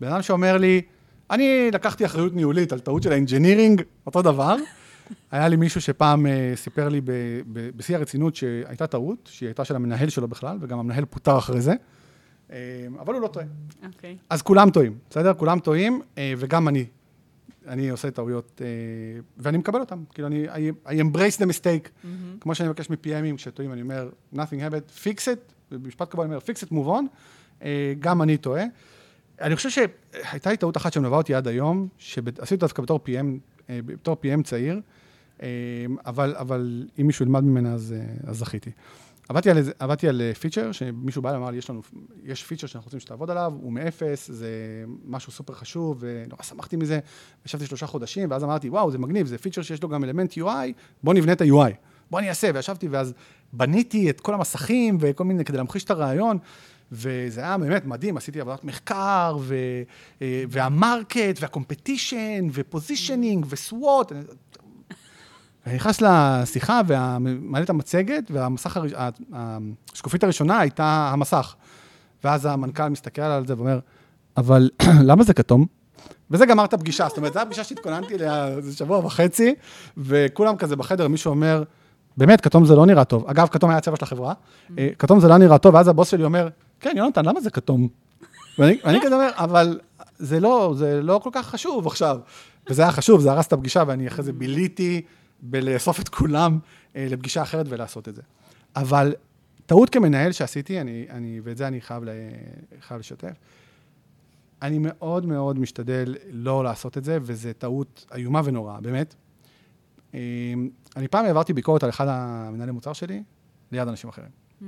בן 0.00 0.08
אדם 0.08 0.22
שאומר 0.22 0.56
לי, 0.56 0.82
אני 1.30 1.70
לקחתי 1.72 2.06
אחריות 2.06 2.34
ניהולית 2.34 2.72
על 2.72 2.80
טעות 2.80 3.02
של 3.02 3.12
ה 3.12 3.17
engineering, 3.17 3.82
אותו 4.06 4.22
דבר. 4.22 4.56
היה 5.30 5.48
לי 5.48 5.56
מישהו 5.56 5.80
שפעם 5.80 6.26
uh, 6.26 6.28
סיפר 6.56 6.88
לי 6.88 7.00
בשיא 7.76 7.96
הרצינות 7.96 8.36
שהייתה 8.36 8.86
טעות, 8.86 9.28
שהיא 9.32 9.46
הייתה 9.46 9.64
של 9.64 9.76
המנהל 9.76 10.08
שלו 10.08 10.28
בכלל, 10.28 10.58
וגם 10.60 10.78
המנהל 10.78 11.04
פוטר 11.04 11.38
אחרי 11.38 11.60
זה, 11.60 11.74
uh, 12.48 12.52
אבל 13.00 13.14
הוא 13.14 13.22
לא 13.22 13.28
טועה. 13.28 13.46
אוקיי. 13.86 14.16
Okay. 14.20 14.24
אז 14.30 14.42
כולם 14.42 14.70
טועים, 14.70 14.98
בסדר? 15.10 15.34
כולם 15.34 15.58
טועים, 15.58 16.00
uh, 16.14 16.18
וגם 16.38 16.68
אני 16.68 16.84
אני 17.66 17.88
עושה 17.88 18.10
טעויות, 18.10 18.62
אה, 18.64 18.66
ואני 19.38 19.58
מקבל 19.58 19.80
אותם. 19.80 20.04
כאילו, 20.14 20.28
אני, 20.28 20.48
I, 20.48 20.88
I 20.88 20.90
embrace 20.90 21.40
the 21.40 21.46
mistake. 21.46 21.86
Mm-hmm. 21.86 22.06
כמו 22.40 22.54
שאני 22.54 22.68
מבקש 22.68 22.90
מ-PMים 22.90 23.36
כשטועים, 23.36 23.72
אני 23.72 23.82
אומר, 23.82 24.08
nothing 24.34 24.36
happened, 24.38 25.04
fix 25.04 25.18
it, 25.18 25.52
במשפט 25.70 26.10
קבוע 26.10 26.24
אני 26.24 26.34
אומר, 26.34 26.44
fix 26.44 26.66
it, 26.66 26.72
move 26.72 26.88
on. 26.88 27.04
אה, 27.62 27.94
גם 27.98 28.22
אני 28.22 28.36
טועה. 28.36 28.64
אני 29.40 29.56
חושב 29.56 29.70
שהייתה 29.70 30.50
לי 30.50 30.56
טעות 30.56 30.76
אחת 30.76 30.92
שמלווה 30.92 31.18
אותי 31.18 31.34
עד 31.34 31.48
היום, 31.48 31.88
שעשיתי 31.98 32.56
דווקא 32.56 32.82
בתור 32.82 33.00
PM, 33.06 33.26
אה, 33.70 33.80
בתור 33.86 34.16
PM 34.22 34.42
צעיר, 34.42 34.80
אבל, 36.06 36.34
אבל 36.38 36.88
אם 37.00 37.06
מישהו 37.06 37.24
ילמד 37.24 37.44
ממנה, 37.44 37.72
אז, 37.72 37.94
אז 38.26 38.38
זכיתי. 38.38 38.70
עבדתי 39.28 39.50
על, 39.50 39.58
עבדתי 39.78 40.08
על 40.08 40.22
פיצ'ר, 40.40 40.72
שמישהו 40.72 41.22
בא 41.22 41.28
ואמר 41.28 41.50
לי, 41.50 41.56
יש 41.56 41.70
לנו, 41.70 41.82
יש 42.24 42.44
פיצ'ר 42.44 42.66
שאנחנו 42.66 42.86
רוצים 42.86 43.00
שתעבוד 43.00 43.30
עליו, 43.30 43.52
הוא 43.60 43.72
מאפס, 43.72 44.30
זה 44.30 44.48
משהו 45.04 45.32
סופר 45.32 45.54
חשוב, 45.54 45.96
ונורא 46.00 46.42
שמחתי 46.42 46.76
מזה. 46.76 46.98
ישבתי 47.46 47.66
שלושה 47.66 47.86
חודשים, 47.86 48.30
ואז 48.30 48.44
אמרתי, 48.44 48.68
וואו, 48.68 48.90
זה 48.90 48.98
מגניב, 48.98 49.26
זה 49.26 49.38
פיצ'ר 49.38 49.62
שיש 49.62 49.82
לו 49.82 49.88
גם 49.88 50.04
אלמנט 50.04 50.32
UI, 50.32 50.72
בוא 51.02 51.14
נבנה 51.14 51.32
את 51.32 51.40
ה-UI. 51.40 51.72
בוא 52.10 52.18
אני 52.18 52.28
אעשה, 52.28 52.50
וישבתי, 52.54 52.88
ואז 52.88 53.14
בניתי 53.52 54.10
את 54.10 54.20
כל 54.20 54.34
המסכים 54.34 54.98
וכל 55.00 55.24
מיני, 55.24 55.44
כדי 55.44 55.56
להמחיש 55.56 55.84
את 55.84 55.90
הרעיון, 55.90 56.38
וזה 56.92 57.40
היה 57.40 57.58
באמת 57.58 57.84
מדהים, 57.84 58.16
עשיתי 58.16 58.40
עבודת 58.40 58.64
מחקר, 58.64 59.36
ו, 59.40 59.56
אה, 60.22 60.44
והמרקט, 60.48 61.40
והקומפטישן, 61.40 62.48
ופוזישנינג, 62.52 63.46
וסוואט, 63.48 64.12
אני 65.66 65.74
נכנס 65.74 66.02
לשיחה 66.02 66.80
ומעלה 66.86 67.64
את 67.64 67.70
המצגת, 67.70 68.30
והמסך, 68.30 68.76
הר... 68.76 69.12
השקופית 69.92 70.24
הראשונה 70.24 70.58
הייתה 70.58 71.10
המסך. 71.12 71.54
ואז 72.24 72.46
המנכ"ל 72.46 72.88
מסתכל 72.88 73.22
על 73.22 73.46
זה 73.46 73.56
ואומר, 73.56 73.78
אבל 74.36 74.70
למה 75.08 75.24
זה 75.24 75.34
כתום? 75.34 75.66
וזה 76.30 76.46
גמר 76.46 76.64
את 76.64 76.74
הפגישה, 76.74 77.08
זאת 77.08 77.16
אומרת, 77.16 77.32
זו 77.32 77.40
הפגישה 77.40 77.64
שהתכוננתי 77.64 78.14
אליה 78.14 78.48
איזה 78.48 78.76
שבוע 78.76 78.98
וחצי, 78.98 79.54
וכולם 79.96 80.56
כזה 80.56 80.76
בחדר, 80.76 81.08
מישהו 81.08 81.30
אומר, 81.30 81.62
באמת, 82.16 82.40
כתום 82.40 82.64
זה 82.64 82.74
לא 82.74 82.86
נראה 82.86 83.04
טוב. 83.04 83.26
אגב, 83.26 83.48
כתום 83.48 83.70
היה 83.70 83.78
הצבע 83.78 83.96
של 83.96 84.04
החברה, 84.04 84.34
אה, 84.78 84.88
כתום 84.98 85.20
זה 85.20 85.28
לא 85.28 85.36
נראה 85.36 85.58
טוב, 85.58 85.74
ואז 85.74 85.88
הבוס 85.88 86.10
שלי 86.10 86.24
אומר, 86.24 86.48
כן, 86.80 86.94
יונתן, 86.96 87.24
למה 87.24 87.40
זה 87.40 87.50
כתום? 87.50 87.88
ואני, 88.58 88.78
ואני 88.84 88.98
כזה 89.02 89.14
אומר, 89.14 89.30
אבל 89.34 89.80
זה 90.18 90.40
לא, 90.40 90.74
זה 90.76 91.02
לא 91.02 91.20
כל 91.22 91.30
כך 91.32 91.46
חשוב 91.46 91.86
עכשיו. 91.86 92.18
וזה 92.70 92.82
היה 92.82 92.92
חשוב, 92.92 93.20
זה 93.20 93.32
הרס 93.32 93.46
את 93.46 93.52
הפגישה, 93.52 93.82
ואני 93.86 94.08
אחרי 94.08 94.24
זה 94.24 94.32
ביליתי 94.32 95.02
בלאסוף 95.40 96.00
את 96.00 96.08
כולם 96.08 96.58
אה, 96.96 97.06
לפגישה 97.10 97.42
אחרת 97.42 97.66
ולעשות 97.68 98.08
את 98.08 98.14
זה. 98.14 98.22
אבל 98.76 99.14
טעות 99.66 99.90
כמנהל 99.90 100.32
שעשיתי, 100.32 100.80
אני, 100.80 101.06
אני, 101.10 101.40
ואת 101.44 101.56
זה 101.56 101.68
אני 101.68 101.80
חייב, 101.80 102.04
ל, 102.04 102.08
חייב 102.80 103.00
לשתף, 103.00 103.34
אני 104.62 104.78
מאוד 104.80 105.26
מאוד 105.26 105.58
משתדל 105.58 106.16
לא 106.30 106.64
לעשות 106.64 106.98
את 106.98 107.04
זה, 107.04 107.18
וזו 107.22 107.48
טעות 107.58 108.06
איומה 108.14 108.40
ונוראה, 108.44 108.80
באמת. 108.80 109.14
אה, 110.14 110.20
אני 110.96 111.08
פעם 111.08 111.24
העברתי 111.24 111.52
ביקורת 111.52 111.82
על 111.82 111.90
אחד 111.90 112.06
המנהלי 112.08 112.72
מוצר 112.72 112.92
שלי, 112.92 113.22
ליד 113.72 113.88
אנשים 113.88 114.10
אחרים. 114.10 114.28
Mm. 114.62 114.64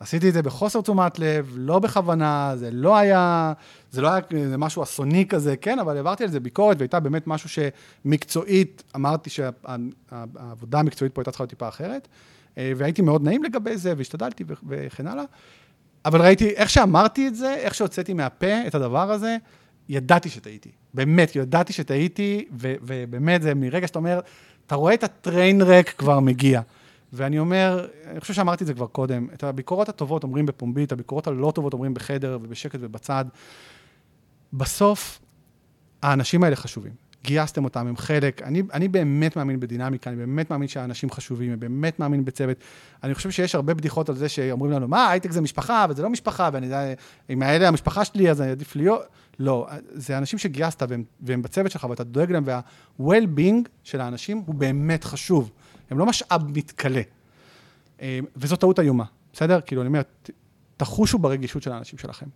עשיתי 0.00 0.28
את 0.28 0.34
זה 0.34 0.42
בחוסר 0.42 0.80
תשומת 0.80 1.18
לב, 1.18 1.54
לא 1.56 1.78
בכוונה, 1.78 2.52
זה 2.56 2.70
לא 2.70 2.96
היה, 2.96 3.52
זה 3.90 4.00
לא 4.02 4.08
היה 4.08 4.20
זה 4.48 4.56
משהו 4.56 4.82
אסוני 4.82 5.26
כזה, 5.28 5.56
כן, 5.56 5.78
אבל 5.78 5.96
העברתי 5.96 6.24
על 6.24 6.30
זה 6.30 6.40
ביקורת, 6.40 6.76
והייתה 6.78 7.00
באמת 7.00 7.26
משהו 7.26 7.48
שמקצועית, 7.48 8.82
אמרתי 8.96 9.30
שהעבודה 9.30 10.78
המקצועית 10.78 11.14
פה 11.14 11.20
הייתה 11.20 11.30
צריכה 11.30 11.42
להיות 11.42 11.50
טיפה 11.50 11.68
אחרת, 11.68 12.08
אה, 12.58 12.72
והייתי 12.76 13.02
מאוד 13.02 13.24
נעים 13.24 13.44
לגבי 13.44 13.76
זה, 13.76 13.94
והשתדלתי 13.96 14.44
וכן 14.68 15.06
הלאה. 15.06 15.24
אבל 16.04 16.22
ראיתי, 16.22 16.48
איך 16.48 16.70
שאמרתי 16.70 17.28
את 17.28 17.34
זה, 17.34 17.54
איך 17.54 17.74
שהוצאתי 17.74 18.14
מהפה 18.14 18.66
את 18.66 18.74
הדבר 18.74 19.10
הזה, 19.10 19.36
ידעתי 19.88 20.28
שטעיתי. 20.28 20.70
באמת, 20.94 21.36
ידעתי 21.36 21.72
שטעיתי, 21.72 22.44
ובאמת, 22.52 23.42
זה 23.42 23.54
מרגע 23.54 23.86
שאתה 23.86 23.98
אומר, 23.98 24.20
אתה 24.66 24.74
רואה 24.74 24.94
את 24.94 25.04
הטריין 25.04 25.62
רק 25.62 25.88
כבר 25.88 26.20
מגיע. 26.20 26.60
ואני 27.12 27.38
אומר, 27.38 27.86
אני 28.06 28.20
חושב 28.20 28.34
שאמרתי 28.34 28.64
את 28.64 28.66
זה 28.66 28.74
כבר 28.74 28.86
קודם, 28.86 29.26
את 29.34 29.44
הביקורות 29.44 29.88
הטובות 29.88 30.22
אומרים 30.22 30.46
בפומבי, 30.46 30.84
את 30.84 30.92
הביקורות 30.92 31.26
הלא 31.26 31.52
טובות 31.54 31.72
אומרים 31.72 31.94
בחדר 31.94 32.38
ובשקט 32.42 32.78
ובצד. 32.82 33.24
בסוף, 34.52 35.18
האנשים 36.02 36.44
האלה 36.44 36.56
חשובים. 36.56 36.92
גייסתם 37.24 37.64
אותם, 37.64 37.86
הם 37.86 37.96
חלק. 37.96 38.42
אני, 38.42 38.62
אני 38.72 38.88
באמת 38.88 39.36
מאמין 39.36 39.60
בדינמיקה, 39.60 40.10
אני 40.10 40.16
באמת 40.16 40.50
מאמין 40.50 40.68
שהאנשים 40.68 41.10
חשובים, 41.10 41.48
אני 41.48 41.56
באמת 41.56 42.00
מאמין 42.00 42.24
בצוות. 42.24 42.56
אני 43.02 43.14
חושב 43.14 43.30
שיש 43.30 43.54
הרבה 43.54 43.74
בדיחות 43.74 44.08
על 44.08 44.14
זה 44.14 44.28
שאומרים 44.28 44.72
לנו, 44.72 44.88
מה, 44.88 45.10
הייטק 45.10 45.30
זה 45.30 45.40
משפחה, 45.40 45.86
וזה 45.90 46.02
לא 46.02 46.10
משפחה, 46.10 46.50
ואני 46.52 46.66
יודע, 46.66 46.92
אם 47.30 47.42
האלה 47.42 47.68
המשפחה 47.68 48.04
שלי, 48.04 48.30
אז 48.30 48.40
אני 48.40 48.50
עדיף 48.50 48.76
להיות. 48.76 49.02
לא, 49.38 49.68
זה 49.92 50.18
אנשים 50.18 50.38
שגייסת 50.38 50.82
והם, 50.88 51.04
והם 51.20 51.42
בצוות 51.42 51.70
שלך, 51.70 51.84
ואתה 51.90 52.04
דואג 52.04 52.32
להם, 52.32 52.44
וה-well-being 52.46 53.68
של 53.84 54.00
האנשים 54.00 54.42
הוא 54.46 54.54
באמת 54.54 55.04
חשוב. 55.04 55.50
הם 55.90 55.98
לא 55.98 56.06
משאב 56.06 56.42
מתכלה. 56.48 57.02
אה, 58.00 58.18
וזו 58.36 58.56
טעות 58.56 58.78
איומה, 58.78 59.04
בסדר? 59.32 59.60
כאילו, 59.60 59.82
אני 59.82 59.88
אומר, 59.88 60.02
תחושו 60.76 61.18
ברגישות 61.18 61.62
של 61.62 61.72
האנשים 61.72 61.98
שלכם. 61.98 62.26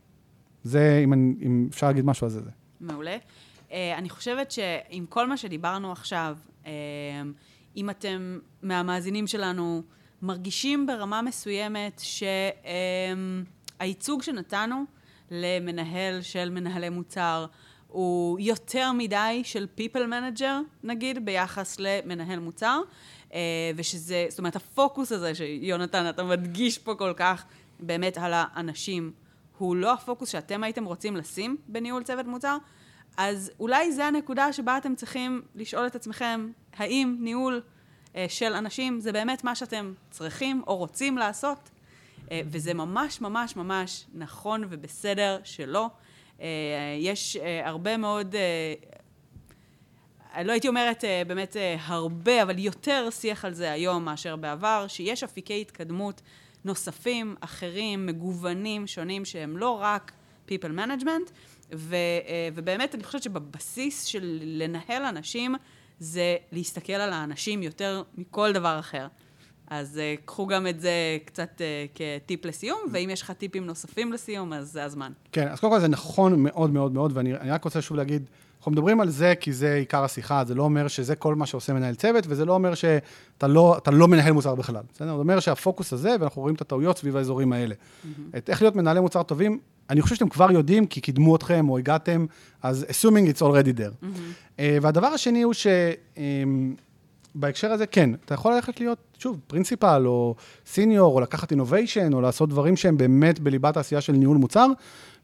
זה, 0.64 1.00
אם, 1.04 1.12
אני, 1.12 1.34
אם 1.42 1.68
אפשר 1.70 1.86
להגיד 1.86 2.04
משהו, 2.04 2.26
אז 2.26 2.32
זה 2.32 2.40
זה. 2.42 2.50
מעולה. 2.80 3.16
Uh, 3.68 3.72
אני 3.96 4.08
חושבת 4.08 4.50
שעם 4.50 5.06
כל 5.08 5.28
מה 5.28 5.36
שדיברנו 5.36 5.92
עכשיו, 5.92 6.36
uh, 6.64 6.66
אם 7.76 7.90
אתם 7.90 8.38
מהמאזינים 8.62 9.26
שלנו 9.26 9.82
מרגישים 10.22 10.86
ברמה 10.86 11.22
מסוימת 11.22 12.02
שהייצוג 13.78 14.22
שנתנו 14.22 14.84
למנהל 15.30 16.22
של 16.22 16.50
מנהלי 16.50 16.88
מוצר 16.88 17.46
הוא 17.92 18.38
יותר 18.40 18.92
מדי 18.92 19.40
של 19.44 19.66
people 19.78 19.94
manager, 20.10 20.84
נגיד, 20.84 21.24
ביחס 21.24 21.76
למנהל 21.78 22.38
מוצר, 22.38 22.80
אה, 23.34 23.38
ושזה, 23.76 24.26
זאת 24.28 24.38
אומרת, 24.38 24.56
הפוקוס 24.56 25.12
הזה 25.12 25.34
שיונתן, 25.34 26.08
אתה 26.08 26.24
מדגיש 26.24 26.78
פה 26.78 26.94
כל 26.94 27.12
כך, 27.16 27.44
באמת 27.80 28.18
על 28.18 28.32
האנשים, 28.34 29.12
הוא 29.58 29.76
לא 29.76 29.92
הפוקוס 29.92 30.28
שאתם 30.28 30.62
הייתם 30.62 30.84
רוצים 30.84 31.16
לשים 31.16 31.56
בניהול 31.68 32.02
צוות 32.02 32.26
מוצר, 32.26 32.56
אז 33.16 33.50
אולי 33.60 33.92
זה 33.92 34.04
הנקודה 34.04 34.52
שבה 34.52 34.78
אתם 34.78 34.94
צריכים 34.94 35.42
לשאול 35.54 35.86
את 35.86 35.94
עצמכם, 35.94 36.50
האם 36.76 37.16
ניהול 37.20 37.62
אה, 38.16 38.26
של 38.28 38.52
אנשים 38.52 39.00
זה 39.00 39.12
באמת 39.12 39.44
מה 39.44 39.54
שאתם 39.54 39.92
צריכים 40.10 40.62
או 40.66 40.76
רוצים 40.76 41.18
לעשות? 41.18 41.70
אה, 42.30 42.40
וזה 42.46 42.74
ממש 42.74 43.20
ממש 43.20 43.56
ממש 43.56 44.06
נכון 44.14 44.64
ובסדר 44.70 45.40
שלא. 45.44 45.90
יש 46.98 47.36
הרבה 47.64 47.96
מאוד 47.96 48.34
לא 50.44 50.52
הייתי 50.52 50.68
אומרת 50.68 51.04
אה, 51.04 51.22
באמת 51.26 51.56
אה, 51.56 51.76
הרבה, 51.80 52.42
אבל 52.42 52.58
יותר 52.58 53.08
שיח 53.10 53.44
על 53.44 53.54
זה 53.54 53.72
היום 53.72 54.04
מאשר 54.04 54.36
בעבר, 54.36 54.84
שיש 54.88 55.22
אפיקי 55.22 55.60
התקדמות 55.60 56.22
נוספים, 56.64 57.34
אחרים, 57.40 58.06
מגוונים, 58.06 58.86
שונים, 58.86 59.24
שהם 59.24 59.56
לא 59.56 59.78
רק 59.82 60.12
people 60.48 60.76
management, 60.76 61.30
ו, 61.74 61.94
אה, 61.94 62.48
ובאמת 62.54 62.94
אני 62.94 63.04
חושבת 63.04 63.22
שבבסיס 63.22 64.04
של 64.04 64.38
לנהל 64.42 65.04
אנשים, 65.04 65.54
זה 65.98 66.36
להסתכל 66.52 66.92
על 66.92 67.12
האנשים 67.12 67.62
יותר 67.62 68.02
מכל 68.14 68.52
דבר 68.52 68.78
אחר. 68.78 69.06
אז 69.72 70.00
uh, 70.00 70.22
קחו 70.24 70.46
גם 70.46 70.66
את 70.66 70.80
זה 70.80 71.18
קצת 71.24 71.60
uh, 71.60 71.98
כטיפ 71.98 72.44
לסיום, 72.44 72.78
ואם 72.92 73.10
יש 73.12 73.22
לך 73.22 73.30
טיפים 73.30 73.66
נוספים 73.66 74.12
לסיום, 74.12 74.52
אז 74.52 74.72
זה 74.72 74.84
הזמן. 74.84 75.12
כן, 75.32 75.48
אז 75.48 75.60
קודם 75.60 75.72
כל 75.72 75.80
זה 75.80 75.88
נכון 75.88 76.42
מאוד 76.42 76.70
מאוד 76.70 76.92
מאוד, 76.92 77.12
ואני 77.14 77.32
רק 77.32 77.64
רוצה 77.64 77.82
שוב 77.82 77.96
להגיד, 77.96 78.24
אנחנו 78.58 78.72
מדברים 78.72 79.00
על 79.00 79.10
זה 79.10 79.34
כי 79.40 79.52
זה 79.52 79.74
עיקר 79.74 80.04
השיחה, 80.04 80.44
זה 80.44 80.54
לא 80.54 80.62
אומר 80.62 80.88
שזה 80.88 81.16
כל 81.16 81.34
מה 81.34 81.46
שעושה 81.46 81.72
מנהל 81.72 81.94
צוות, 81.94 82.24
וזה 82.28 82.44
לא 82.44 82.52
אומר 82.52 82.74
שאתה 82.74 83.48
לא, 83.48 83.80
לא 83.92 84.08
מנהל 84.08 84.32
מוצר 84.32 84.54
בכלל, 84.54 84.82
בסדר? 84.94 85.06
זה 85.06 85.12
אומר 85.12 85.40
שהפוקוס 85.40 85.92
הזה, 85.92 86.16
ואנחנו 86.20 86.42
רואים 86.42 86.54
את 86.54 86.60
הטעויות 86.60 86.98
סביב 86.98 87.16
האזורים 87.16 87.52
האלה. 87.52 87.74
Mm-hmm. 87.74 88.36
את 88.36 88.50
איך 88.50 88.62
להיות 88.62 88.76
מנהלי 88.76 89.00
מוצר 89.00 89.22
טובים, 89.22 89.58
אני 89.90 90.02
חושב 90.02 90.14
שאתם 90.14 90.28
כבר 90.28 90.50
יודעים, 90.50 90.86
כי 90.86 91.00
קידמו 91.00 91.36
אתכם 91.36 91.68
או 91.68 91.78
הגעתם, 91.78 92.26
אז 92.62 92.86
assuming 92.88 93.34
it's 93.34 93.40
already 93.40 93.78
there. 93.78 94.02
Mm-hmm. 94.02 94.56
Uh, 94.56 94.60
והדבר 94.82 95.06
השני 95.06 95.42
הוא 95.42 95.52
ש... 95.52 95.66
Um, 96.14 96.18
בהקשר 97.34 97.72
הזה, 97.72 97.86
כן, 97.86 98.10
אתה 98.14 98.34
יכול 98.34 98.54
ללכת 98.54 98.80
להיות, 98.80 98.98
שוב, 99.18 99.40
פרינציפל, 99.46 100.02
או 100.06 100.34
סיניור, 100.66 101.14
או 101.14 101.20
לקחת 101.20 101.50
אינוביישן, 101.50 102.12
או 102.12 102.20
לעשות 102.20 102.48
דברים 102.48 102.76
שהם 102.76 102.96
באמת 102.96 103.40
בליבת 103.40 103.76
העשייה 103.76 104.00
של 104.00 104.12
ניהול 104.12 104.36
מוצר. 104.36 104.66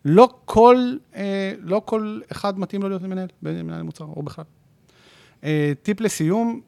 לא 0.04 0.28
כל, 0.44 0.96
אה, 1.14 1.52
לא 1.59 1.82
כל 1.84 2.20
אחד 2.32 2.59
מתאים 2.59 2.82
לו 2.82 2.88
להיות 2.88 3.02
מנהל, 3.02 3.28
מנהל 3.42 3.82
מוצר, 3.82 4.04
או 4.04 4.22
בכלל. 4.22 4.44
אה, 5.44 5.72
טיפ 5.82 6.00
לסיום, 6.00 6.61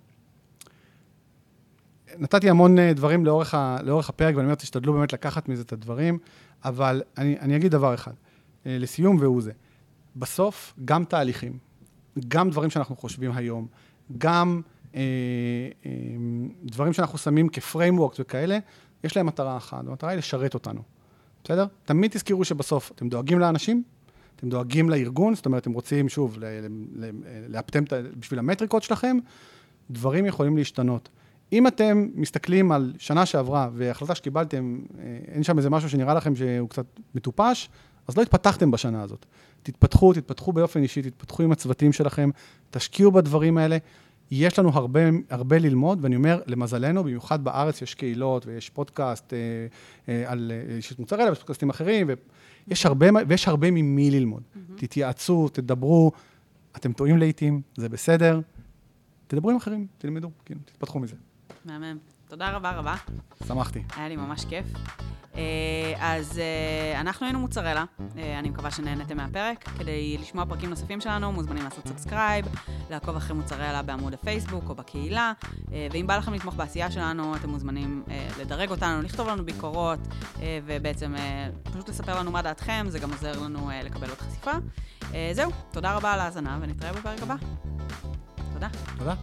נתתי 2.18 2.50
המון 2.50 2.78
אה, 2.78 2.92
דברים 2.92 3.26
לאורך, 3.26 3.54
ה, 3.54 3.76
לאורך 3.82 4.08
הפרק, 4.08 4.34
ואני 4.34 4.44
אומר, 4.44 4.54
תשתדלו 4.54 4.92
באמת 4.92 5.12
לקחת 5.12 5.48
מזה 5.48 5.62
את 5.62 5.72
הדברים, 5.72 6.18
אבל 6.64 7.02
אני, 7.18 7.38
אני 7.40 7.56
אגיד 7.56 7.72
דבר 7.72 7.94
אחד, 7.94 8.12
אה, 8.66 8.76
לסיום, 8.80 9.16
והוא 9.20 9.42
זה. 9.42 9.52
בסוף, 10.16 10.74
גם 10.84 11.04
תהליכים, 11.04 11.58
גם 12.28 12.50
דברים 12.50 12.70
שאנחנו 12.70 12.96
חושבים 12.96 13.32
היום, 13.32 13.66
גם 14.18 14.60
דברים 16.64 16.92
שאנחנו 16.92 17.18
שמים 17.18 17.48
כפריימוורקס 17.48 18.20
וכאלה, 18.20 18.58
יש 19.04 19.16
להם 19.16 19.26
מטרה 19.26 19.56
אחת, 19.56 19.86
המטרה 19.86 20.10
היא 20.10 20.18
לשרת 20.18 20.54
אותנו, 20.54 20.82
בסדר? 21.44 21.66
תמיד 21.84 22.10
תזכרו 22.10 22.44
שבסוף 22.44 22.90
אתם 22.94 23.08
דואגים 23.08 23.38
לאנשים, 23.38 23.82
אתם 24.36 24.48
דואגים 24.48 24.90
לארגון, 24.90 25.34
זאת 25.34 25.46
אומרת, 25.46 25.62
אתם 25.62 25.72
רוצים, 25.72 26.08
שוב, 26.08 26.38
לאפטם 27.48 27.84
בשביל 28.18 28.38
המטריקות 28.38 28.82
שלכם, 28.82 29.16
דברים 29.90 30.26
יכולים 30.26 30.56
להשתנות. 30.56 31.08
אם 31.52 31.66
אתם 31.66 32.08
מסתכלים 32.14 32.72
על 32.72 32.92
שנה 32.98 33.26
שעברה, 33.26 33.68
והחלטה 33.74 34.14
שקיבלתם, 34.14 34.80
אה, 34.98 35.18
אין 35.28 35.42
שם 35.42 35.58
איזה 35.58 35.70
משהו 35.70 35.90
שנראה 35.90 36.14
לכם 36.14 36.36
שהוא 36.36 36.68
קצת 36.68 36.86
מטופש, 37.14 37.68
אז 38.08 38.16
לא 38.16 38.22
התפתחתם 38.22 38.70
בשנה 38.70 39.02
הזאת. 39.02 39.26
תתפתחו, 39.62 40.12
תתפתחו 40.12 40.52
באופן 40.52 40.82
אישי, 40.82 41.02
תתפתחו 41.02 41.42
עם 41.42 41.52
הצוותים 41.52 41.92
שלכם, 41.92 42.30
תשקיעו 42.70 43.12
בדברים 43.12 43.58
האלה. 43.58 43.78
יש 44.30 44.58
לנו 44.58 44.68
הרבה, 44.68 45.00
הרבה 45.30 45.58
ללמוד, 45.58 45.98
ואני 46.02 46.16
אומר, 46.16 46.42
למזלנו, 46.46 47.04
במיוחד 47.04 47.44
בארץ 47.44 47.82
יש 47.82 47.94
קהילות 47.94 48.46
ויש 48.46 48.70
פודקאסט 48.70 49.32
אה, 49.32 49.38
אה, 50.08 50.30
על, 50.32 50.52
אה, 50.54 50.76
יש 50.76 50.92
את 50.92 50.98
מוצרלה 50.98 51.28
ויש 51.28 51.38
פודקאסטים 51.38 51.70
אחרים, 51.70 52.10
ויש 52.68 52.86
הרבה, 52.86 53.06
ויש 53.28 53.48
הרבה 53.48 53.70
ממי 53.70 54.10
ללמוד. 54.10 54.42
Mm-hmm. 54.42 54.72
תתייעצו, 54.76 55.48
תדברו, 55.48 56.12
אתם 56.76 56.92
טועים 56.92 57.18
לעיתים, 57.18 57.62
זה 57.76 57.88
בסדר, 57.88 58.40
תדברו 59.26 59.50
עם 59.50 59.56
אחרים, 59.56 59.86
תלמדו, 59.98 60.30
כאילו, 60.44 60.60
תתפתחו 60.64 60.98
מזה. 60.98 61.16
מהמם. 61.64 61.98
תודה 62.30 62.50
רבה 62.50 62.70
רבה. 62.70 62.94
שמחתי. 63.46 63.82
היה 63.96 64.08
לי 64.08 64.16
ממש 64.16 64.44
כיף. 64.44 64.66
אה, 65.34 65.94
אז 65.98 66.38
אה, 66.38 67.00
אנחנו 67.00 67.26
היינו 67.26 67.38
מוצרלה, 67.38 67.84
אה, 68.18 68.38
אני 68.38 68.50
מקווה 68.50 68.70
שנהנתם 68.70 69.16
מהפרק. 69.16 69.68
כדי 69.78 70.18
לשמוע 70.18 70.44
פרקים 70.46 70.70
נוספים 70.70 71.00
שלנו, 71.00 71.32
מוזמנים 71.32 71.64
לעשות 71.64 71.88
subscribe, 71.88 72.46
לעקוב 72.90 73.16
אחרי 73.16 73.36
מוצרלה 73.36 73.82
בעמוד 73.82 74.14
הפייסבוק 74.14 74.68
או 74.68 74.74
בקהילה, 74.74 75.32
ואם 75.92 76.06
בא 76.06 76.16
לכם 76.16 76.34
לתמוך 76.34 76.54
בעשייה 76.54 76.90
שלנו, 76.90 77.36
אתם 77.36 77.48
מוזמנים 77.48 78.04
לדרג 78.40 78.70
אותנו, 78.70 79.02
לכתוב 79.02 79.28
לנו 79.28 79.44
ביקורות, 79.44 80.00
ובעצם 80.66 81.14
פשוט 81.62 81.88
לספר 81.88 82.18
לנו 82.18 82.30
מה 82.30 82.42
דעתכם, 82.42 82.86
זה 82.88 82.98
גם 82.98 83.10
עוזר 83.10 83.42
לנו 83.42 83.70
לקבל 83.84 84.08
עוד 84.08 84.18
חשיפה. 84.18 84.52
זהו, 85.32 85.50
תודה 85.70 85.94
רבה 85.94 86.12
על 86.12 86.20
ההאזנה, 86.20 86.58
ונתראה 86.60 86.92
בפרק 86.92 87.22
הבא. 87.22 87.36
תודה. 88.52 88.68
תודה. 88.98 89.14